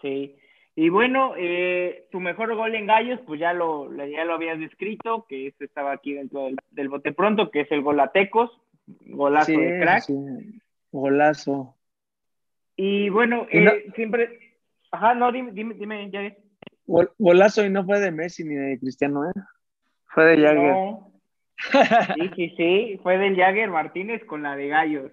Sí, 0.00 0.36
y 0.76 0.88
bueno, 0.88 1.34
eh, 1.36 2.06
tu 2.10 2.18
mejor 2.18 2.54
gol 2.56 2.74
en 2.74 2.86
Gallos, 2.86 3.20
pues 3.26 3.38
ya 3.38 3.52
lo, 3.52 3.94
ya 3.94 4.24
lo 4.24 4.34
habías 4.34 4.58
descrito, 4.58 5.24
que 5.28 5.46
este 5.48 5.66
estaba 5.66 5.92
aquí 5.92 6.14
dentro 6.14 6.48
del, 6.70 6.88
bote 6.88 7.12
pronto, 7.12 7.50
que 7.50 7.60
es 7.60 7.70
el 7.70 7.82
gol 7.82 8.00
a 8.00 8.10
Tecos, 8.10 8.50
golazo 9.06 9.52
de 9.52 9.80
crack. 9.80 10.04
Golazo. 10.90 11.76
Y 12.76 13.08
bueno, 13.08 13.46
eh, 13.50 13.86
siempre... 13.94 14.56
Ajá, 14.90 15.14
no, 15.14 15.30
dime, 15.30 15.52
dime, 15.52 15.74
dime, 15.74 16.10
ya 16.10 16.34
Golazo 17.18 17.64
y 17.64 17.70
no 17.70 17.84
fue 17.84 18.00
de 18.00 18.10
Messi 18.10 18.44
ni 18.44 18.54
de 18.54 18.78
Cristiano, 18.78 19.28
¿eh? 19.28 19.32
Fue 20.06 20.24
de 20.24 20.42
Jagger. 20.42 20.74
sí, 22.14 22.30
sí, 22.36 22.54
sí, 22.56 23.00
fue 23.02 23.18
del 23.18 23.36
Jagger 23.36 23.70
Martínez 23.70 24.24
con 24.24 24.42
la 24.42 24.56
de 24.56 24.68
Gallos. 24.68 25.12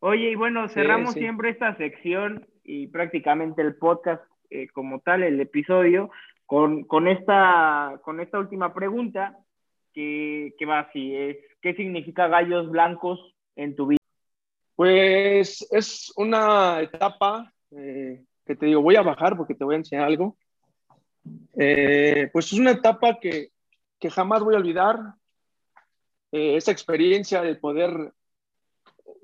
Oye, 0.00 0.30
y 0.30 0.34
bueno, 0.34 0.68
cerramos 0.68 1.14
siempre 1.14 1.50
esta 1.50 1.76
sección 1.76 2.46
y 2.62 2.86
prácticamente 2.86 3.62
el 3.62 3.74
podcast 3.76 4.22
eh, 4.50 4.68
como 4.68 5.00
tal 5.00 5.22
el 5.22 5.40
episodio 5.40 6.10
con, 6.46 6.84
con, 6.84 7.08
esta, 7.08 8.00
con 8.02 8.20
esta 8.20 8.38
última 8.38 8.72
pregunta 8.72 9.38
que, 9.92 10.54
que 10.58 10.66
va 10.66 10.80
así, 10.80 11.14
es 11.14 11.36
¿qué 11.60 11.74
significa 11.74 12.28
gallos 12.28 12.70
blancos 12.70 13.20
en 13.56 13.76
tu 13.76 13.88
vida? 13.88 13.98
Pues 14.74 15.66
es 15.70 16.12
una 16.16 16.80
etapa 16.80 17.52
eh, 17.72 18.24
que 18.46 18.56
te 18.56 18.66
digo, 18.66 18.80
voy 18.80 18.96
a 18.96 19.02
bajar 19.02 19.36
porque 19.36 19.54
te 19.54 19.64
voy 19.64 19.74
a 19.74 19.78
enseñar 19.78 20.04
algo. 20.04 20.36
Eh, 21.56 22.30
pues 22.32 22.46
es 22.46 22.58
una 22.58 22.70
etapa 22.70 23.18
que, 23.20 23.50
que 23.98 24.08
jamás 24.08 24.42
voy 24.42 24.54
a 24.54 24.58
olvidar. 24.58 24.98
esa 26.30 26.70
experiencia 26.70 27.42
de 27.42 27.56
poder, 27.56 28.12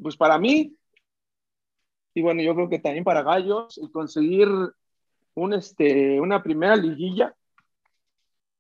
pues 0.03 0.16
para 0.16 0.39
mí, 0.39 0.77
y 2.14 2.22
bueno, 2.22 2.43
yo 2.43 2.55
creo 2.55 2.68
que 2.68 2.79
también 2.79 3.05
para 3.05 3.22
Gallos, 3.22 3.79
y 3.83 3.91
conseguir 3.91 4.49
un, 5.35 5.55
este, 5.55 6.20
una 6.20 6.43
primera 6.43 6.76
liguilla 6.76 7.35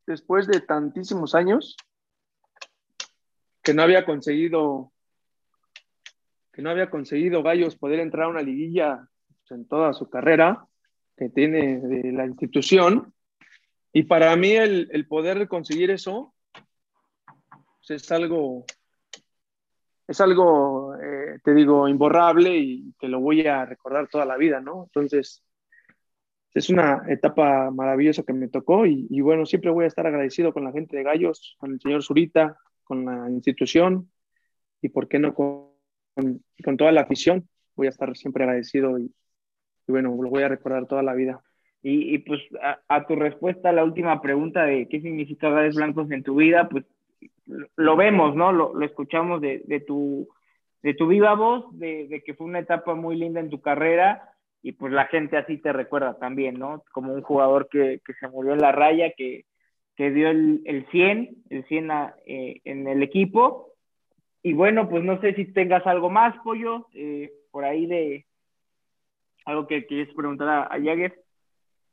después 0.06 0.46
de 0.46 0.60
tantísimos 0.60 1.34
años 1.34 1.76
que 3.62 3.74
no 3.74 3.82
había 3.82 4.04
conseguido 4.04 4.92
que 6.52 6.62
no 6.62 6.70
había 6.70 6.88
conseguido 6.88 7.42
Gallos 7.42 7.76
poder 7.76 7.98
entrar 7.98 8.26
a 8.26 8.28
una 8.28 8.42
liguilla 8.42 9.08
en 9.50 9.66
toda 9.66 9.92
su 9.92 10.08
carrera 10.08 10.66
que 11.16 11.28
tiene 11.28 11.80
de 11.80 12.12
la 12.12 12.26
institución. 12.26 13.12
Y 13.92 14.04
para 14.04 14.34
mí 14.36 14.52
el, 14.52 15.06
poder 15.08 15.46
conseguir 15.48 15.90
eso 15.90 16.34
pues, 17.78 18.02
es 18.02 18.10
algo, 18.10 18.64
es 20.06 20.20
algo, 20.20 20.94
eh, 20.96 21.38
te 21.42 21.54
digo, 21.54 21.88
imborrable 21.88 22.56
y 22.56 22.92
que 22.98 23.08
lo 23.08 23.20
voy 23.20 23.46
a 23.46 23.64
recordar 23.64 24.08
toda 24.08 24.24
la 24.24 24.36
vida, 24.36 24.60
¿no? 24.60 24.84
Entonces, 24.84 25.43
es 26.54 26.70
una 26.70 27.02
etapa 27.08 27.72
maravillosa 27.72 28.22
que 28.22 28.32
me 28.32 28.48
tocó 28.48 28.86
y, 28.86 29.20
bueno, 29.20 29.44
siempre 29.44 29.72
voy 29.72 29.84
a 29.84 29.88
estar 29.88 30.06
agradecido 30.06 30.52
con 30.52 30.62
la 30.62 30.70
gente 30.70 30.96
de 30.96 31.02
Gallos, 31.02 31.56
con 31.58 31.72
el 31.72 31.80
señor 31.80 32.04
Zurita, 32.04 32.56
con 32.84 33.04
la 33.04 33.28
institución 33.28 34.08
y 34.80 34.88
por 34.88 35.08
qué 35.08 35.18
no 35.18 35.34
con, 35.34 35.72
con, 36.14 36.76
toda 36.76 36.92
la 36.92 37.00
afición. 37.00 37.48
Voy 37.74 37.88
a 37.88 37.90
estar 37.90 38.16
siempre 38.16 38.44
agradecido 38.44 39.00
y, 39.00 39.12
bueno, 39.88 40.16
lo 40.16 40.30
voy 40.30 40.44
a 40.44 40.48
recordar 40.48 40.86
toda 40.86 41.02
la 41.02 41.14
vida. 41.14 41.42
Y, 41.82 42.18
pues 42.18 42.40
a, 42.88 43.06
tu 43.06 43.16
respuesta 43.16 43.70
a 43.70 43.72
la 43.72 43.84
última 43.84 44.22
pregunta 44.22 44.64
de 44.64 44.88
qué 44.88 45.00
significa 45.00 45.50
Gales 45.50 45.74
Blancos 45.74 46.10
en 46.12 46.22
tu 46.22 46.36
vida, 46.36 46.68
pues 46.68 46.84
lo 47.76 47.96
vemos, 47.96 48.36
¿no? 48.36 48.52
Lo, 48.52 48.72
lo 48.72 48.86
escuchamos 48.86 49.40
de, 49.40 49.62
de, 49.66 49.80
tu, 49.80 50.28
de 50.82 50.94
tu 50.94 51.08
viva 51.08 51.34
voz, 51.34 51.76
de, 51.76 52.06
de 52.08 52.22
que 52.22 52.32
fue 52.32 52.46
una 52.46 52.60
etapa 52.60 52.94
muy 52.94 53.16
linda 53.16 53.40
en 53.40 53.50
tu 53.50 53.60
carrera 53.60 54.33
y 54.64 54.72
pues 54.72 54.94
la 54.94 55.04
gente 55.08 55.36
así 55.36 55.58
te 55.58 55.74
recuerda 55.74 56.18
también, 56.18 56.58
¿no? 56.58 56.82
Como 56.90 57.12
un 57.12 57.20
jugador 57.20 57.68
que, 57.68 58.00
se 58.18 58.28
murió 58.28 58.54
en 58.54 58.62
la 58.62 58.72
raya, 58.72 59.12
que, 59.14 59.44
dio 59.98 60.30
el, 60.30 60.62
el 60.64 60.86
100, 60.90 61.44
el 61.50 61.66
100 61.66 61.90
eh, 62.24 62.62
en 62.64 62.88
el 62.88 63.02
equipo. 63.02 63.74
Y 64.42 64.54
bueno, 64.54 64.88
pues 64.88 65.04
no 65.04 65.20
sé 65.20 65.34
si 65.34 65.52
tengas 65.52 65.86
algo 65.86 66.08
más, 66.08 66.34
Pollo, 66.42 66.88
eh, 66.94 67.30
por 67.50 67.66
ahí 67.66 67.84
de 67.84 68.26
algo 69.44 69.66
que 69.66 69.84
quieres 69.84 70.14
preguntar 70.14 70.48
a, 70.48 70.62
a 70.62 70.82
Jagger. 70.82 71.22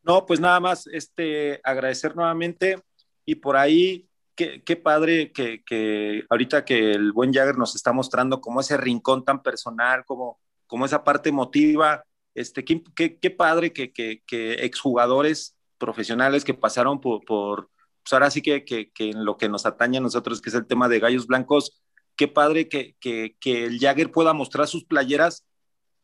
No, 0.03 0.25
pues 0.25 0.39
nada 0.39 0.61
más 0.61 0.87
este, 0.87 1.59
agradecer 1.65 2.15
nuevamente 2.15 2.77
y 3.25 3.35
por 3.35 3.57
ahí 3.57 4.07
Qué, 4.33 4.63
qué, 4.63 4.77
padre 4.77 5.33
que, 5.33 5.61
que, 5.63 6.23
ahorita 6.29 6.63
que 6.63 6.91
el 6.91 7.11
buen 7.11 7.33
Jagger 7.33 7.57
nos 7.57 7.75
está 7.75 7.91
mostrando 7.91 8.39
como 8.39 8.61
ese 8.61 8.77
rincón 8.77 9.25
tan 9.25 9.43
personal, 9.43 10.05
como, 10.05 10.39
como 10.67 10.85
esa 10.85 11.03
parte 11.03 11.29
emotiva, 11.29 12.05
este, 12.35 12.63
qué, 12.63 12.83
qué, 12.95 13.31
padre 13.31 13.73
que, 13.73 13.91
que, 13.91 14.23
que, 14.25 14.65
exjugadores 14.65 15.57
profesionales 15.77 16.43
que 16.43 16.53
pasaron 16.53 17.01
por, 17.01 17.23
por 17.25 17.69
pues 18.03 18.13
ahora 18.13 18.31
sí 18.31 18.41
que, 18.41 18.63
que, 18.65 18.91
en 18.97 19.25
lo 19.25 19.37
que 19.37 19.49
nos 19.49 19.65
atañe 19.65 19.97
a 19.97 20.01
nosotros, 20.01 20.41
que 20.41 20.49
es 20.49 20.55
el 20.55 20.65
tema 20.65 20.89
de 20.89 20.99
gallos 20.99 21.27
blancos, 21.27 21.81
qué 22.15 22.27
padre 22.27 22.67
que, 22.67 22.95
que, 22.99 23.35
el 23.45 23.79
Jagger 23.79 24.11
pueda 24.11 24.33
mostrar 24.33 24.67
sus 24.67 24.85
playeras 24.85 25.45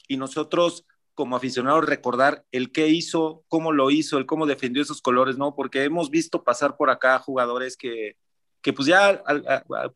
y 0.08 0.18
nosotros 0.18 0.86
como 1.14 1.36
aficionados 1.36 1.86
recordar 1.86 2.46
el 2.52 2.72
qué 2.72 2.90
hizo, 2.90 3.44
cómo 3.48 3.72
lo 3.72 3.90
hizo, 3.90 4.20
el 4.20 4.28
cómo 4.28 4.46
defendió 4.46 4.84
esos 4.84 5.02
colores, 5.02 5.38
¿no? 5.38 5.56
Porque 5.56 5.84
hemos 5.84 6.12
visto 6.12 6.44
pasar 6.44 6.78
por 6.78 6.92
acá 6.92 7.18
jugadores 7.18 7.76
que, 7.76 8.16
que 8.62 8.72
pues 8.72 8.88
ya 8.88 9.24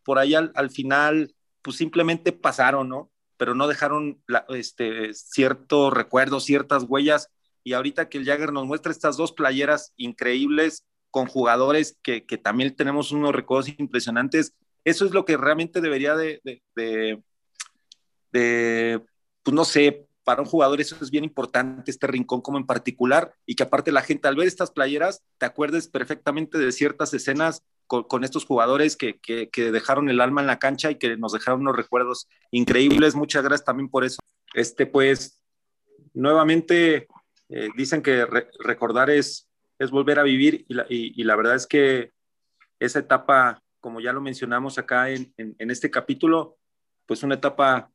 por 0.04 0.18
ahí 0.18 0.34
al, 0.34 0.52
al, 0.56 0.72
final, 0.72 1.36
pues 1.62 1.78
simplemente 1.78 2.32
pasaron, 2.32 2.90
¿no? 2.90 3.11
Pero 3.42 3.56
no 3.56 3.68
dejaron 3.68 4.22
este, 4.50 5.16
ciertos 5.16 5.92
recuerdos, 5.92 6.46
ciertas 6.46 6.84
huellas. 6.88 7.32
Y 7.64 7.74
ahorita 7.74 8.08
que 8.08 8.20
el 8.20 8.26
Jagger 8.26 8.54
nos 8.54 8.68
muestra 8.68 8.92
estas 8.92 9.18
dos 9.18 9.32
playeras 9.32 9.94
increíbles 9.98 10.86
con 11.10 11.26
jugadores 11.26 11.98
que, 12.04 12.22
también 12.22 12.76
tenemos 12.76 13.12
unos 13.12 13.34
recuerdos 13.34 13.74
impresionantes, 13.80 14.54
eso 14.84 15.06
es 15.06 15.12
lo 15.14 15.26
que 15.26 15.38
realmente 15.38 15.82
debería 15.82 16.16
de, 16.16 16.40
de, 16.76 17.24
de, 18.32 19.02
pues 19.42 19.56
no 19.56 19.66
sé, 19.66 20.06
para 20.24 20.44
un 20.44 20.48
jugador 20.48 20.80
eso 20.80 20.96
es 21.02 21.10
bien 21.10 21.24
importante, 21.24 21.90
este 21.90 22.06
rincón 22.06 22.42
como 22.42 22.60
en 22.60 22.68
particular, 22.68 23.34
y 23.48 23.56
que 23.56 23.64
aparte 23.64 23.92
la 23.92 24.04
gente 24.04 24.28
al 24.28 24.36
ver 24.36 24.46
estas 24.46 24.70
playeras, 24.70 25.24
te 25.40 25.48
acuerdes 25.48 25.88
perfectamente 25.88 26.60
de 26.60 26.72
ciertas 26.72 27.12
escenas 27.16 27.64
con, 28.00 28.24
estos 28.24 28.46
jugadores 28.46 28.96
que, 28.96 29.20
que, 29.20 29.72
dejaron 29.72 30.10
el 30.10 30.22
alma 30.22 30.40
en 30.40 30.48
la 30.48 30.60
cancha 30.60 30.92
y 30.92 30.96
que 30.96 31.18
nos 31.18 31.34
dejaron 31.34 31.62
unos 31.62 31.76
recuerdos 31.76 32.30
increíbles. 32.50 33.16
Muchas 33.16 33.44
gracias 33.44 33.66
también 33.66 33.90
por 33.90 34.06
eso. 34.06 34.20
Este, 34.54 34.86
pues, 34.86 35.42
nuevamente 36.14 37.08
eh, 37.50 37.70
dicen 37.76 38.02
que 38.02 38.26
recordar 38.60 39.10
es, 39.10 39.50
es 39.78 39.92
volver 39.92 40.20
a 40.20 40.24
vivir 40.24 40.66
y 40.70 40.74
la, 40.74 40.86
y, 40.88 41.24
la, 41.24 41.36
verdad 41.36 41.56
es 41.56 41.68
que 41.68 42.12
esa 42.80 43.00
etapa, 43.00 43.62
como 43.82 44.00
ya 44.00 44.14
lo 44.14 44.22
mencionamos 44.22 44.78
acá 44.78 45.10
en, 45.10 45.34
en, 45.38 45.70
este 45.70 45.92
capítulo, 45.92 46.58
pues 47.06 47.24
una 47.24 47.36
etapa 47.36 47.92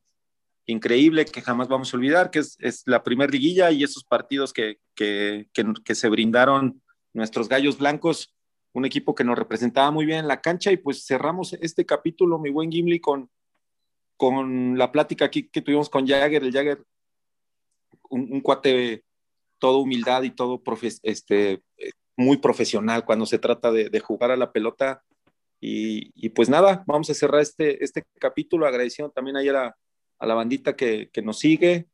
increíble 0.67 1.25
que 1.25 1.41
jamás 1.41 1.67
vamos 1.69 1.91
a 1.91 1.97
olvidar, 1.97 2.29
que 2.29 2.39
es, 2.39 2.55
es 2.59 2.83
la 2.85 3.03
primer 3.03 3.31
liguilla 3.31 3.71
y 3.71 3.83
esos 3.83 4.03
partidos 4.03 4.53
que, 4.53 4.77
que, 4.93 5.47
que, 5.53 5.95
se 5.95 6.09
brindaron 6.09 6.83
nuestros 7.13 7.49
gallos 7.49 7.79
blancos, 7.79 8.36
un 8.77 8.85
equipo 8.85 9.15
que 9.15 9.23
nos 9.23 9.37
representaba 9.37 9.89
muy 9.89 10.05
bien 10.05 10.19
en 10.19 10.27
la 10.27 10.39
cancha 10.39 10.71
y 10.71 10.77
pues 10.77 11.03
cerramos 11.03 11.53
este 11.53 11.83
capítulo, 11.83 12.37
mi 12.37 12.51
buen 12.51 12.71
Gimli, 12.71 12.99
con, 12.99 13.27
con 14.15 14.77
la 14.77 14.91
plática 14.91 15.25
aquí 15.25 15.49
que 15.49 15.63
tuvimos 15.63 15.89
con 15.89 16.05
Jagger, 16.05 16.43
el 16.43 16.53
Jagger, 16.53 16.83
un, 18.11 18.39
cuate 18.41 19.03
todo 19.57 19.79
humildad 19.79 20.21
y 20.21 20.29
todo 20.29 20.61
este, 21.01 21.63
muy 22.15 22.37
profesional 22.37 23.03
cuando 23.03 23.25
se 23.25 23.39
trata 23.39 23.71
de, 23.71 23.99
jugar 23.99 24.29
a 24.29 24.37
la 24.37 24.51
pelota. 24.51 25.03
Y, 25.59 26.29
pues 26.29 26.47
nada, 26.47 26.83
vamos 26.85 27.09
a 27.09 27.15
cerrar 27.15 27.41
este, 27.41 27.83
este 27.83 28.03
capítulo 28.19 28.67
agradeciendo 28.67 29.11
también 29.11 29.37
ayer 29.37 29.55
a, 29.55 29.75
a 30.19 30.25
la 30.27 30.35
bandita 30.35 30.75
que, 30.75 31.09
que 31.11 31.23
nos 31.23 31.39
sigue 31.39 31.87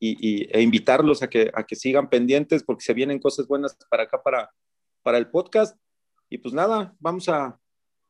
y, 0.00 0.48
e 0.52 0.60
invitarlos 0.60 1.22
a 1.22 1.30
que, 1.30 1.52
a 1.54 1.62
que 1.62 1.76
sigan 1.76 2.10
pendientes 2.10 2.64
porque 2.64 2.82
se 2.82 2.94
vienen 2.94 3.20
cosas 3.20 3.46
buenas 3.46 3.76
para 3.88 4.02
acá, 4.02 4.20
para, 4.20 4.50
para 5.04 5.18
el 5.18 5.30
podcast. 5.30 5.78
Y 6.28 6.38
pues 6.38 6.54
nada, 6.54 6.94
vamos 6.98 7.28
a, 7.28 7.58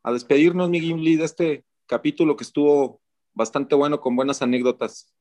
a 0.03 0.13
despedirnos, 0.13 0.71
mi 0.71 0.81
Gimli, 0.81 1.17
de 1.17 1.25
este 1.25 1.65
capítulo 1.87 2.37
que 2.37 2.45
estuvo 2.45 3.01
bastante 3.35 3.75
bueno, 3.75 4.01
con 4.01 4.17
buenas 4.17 4.43
anécdotas. 4.43 5.13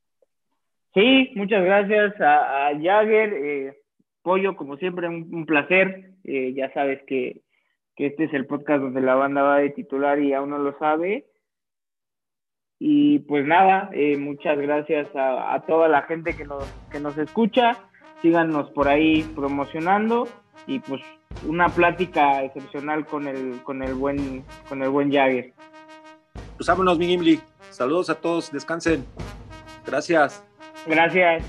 Sí, 0.94 1.32
muchas 1.36 1.64
gracias 1.64 2.20
a, 2.22 2.68
a 2.68 2.80
Jagger. 2.80 3.34
Eh, 3.34 3.78
Pollo, 4.22 4.56
como 4.56 4.78
siempre, 4.78 5.08
un, 5.08 5.46
placer. 5.46 6.14
Eh, 6.24 6.54
ya 6.56 6.74
sabes 6.74 7.02
que, 7.06 7.42
que, 7.96 8.08
este 8.08 8.24
es 8.24 8.34
el 8.34 8.48
podcast 8.48 8.82
donde 8.82 9.02
la 9.02 9.16
banda 9.16 9.44
va 9.44 9.58
de 9.58 9.70
titular 9.70 10.20
y 10.20 10.34
aún 10.34 10.52
no 10.52 10.58
lo 10.58 10.78
sabe. 10.80 11.28
Y 12.80 13.20
pues 13.20 13.46
nada, 13.46 13.90
eh, 13.94 14.18
muchas 14.18 14.58
gracias 14.58 15.08
a, 15.16 15.62
toda 15.68 15.88
la 15.88 16.04
gente 16.04 16.36
que 16.36 16.46
nos, 16.46 16.64
que 16.92 17.00
nos 17.00 17.18
escucha. 17.18 17.78
Síganos 18.22 18.72
por 18.72 18.88
ahí 18.88 19.24
promocionando 19.36 20.28
y 20.66 20.80
pues 20.80 21.02
una 21.48 21.70
plática 21.70 22.44
excepcional 22.44 23.06
con 23.06 23.28
el, 23.28 23.62
con 23.64 23.84
el 23.84 23.94
buen, 23.94 24.44
con 24.68 24.82
el 24.82 24.90
buen 24.90 25.12
Jagger. 25.12 25.54
Pues 26.58 26.68
vámonos, 26.68 26.98
mi 26.98 27.08
Gimli. 27.08 27.40
Saludos 27.70 28.10
a 28.10 28.16
todos, 28.16 28.52
descansen. 28.52 29.06
Gracias. 29.86 30.44
Gracias. 30.86 31.44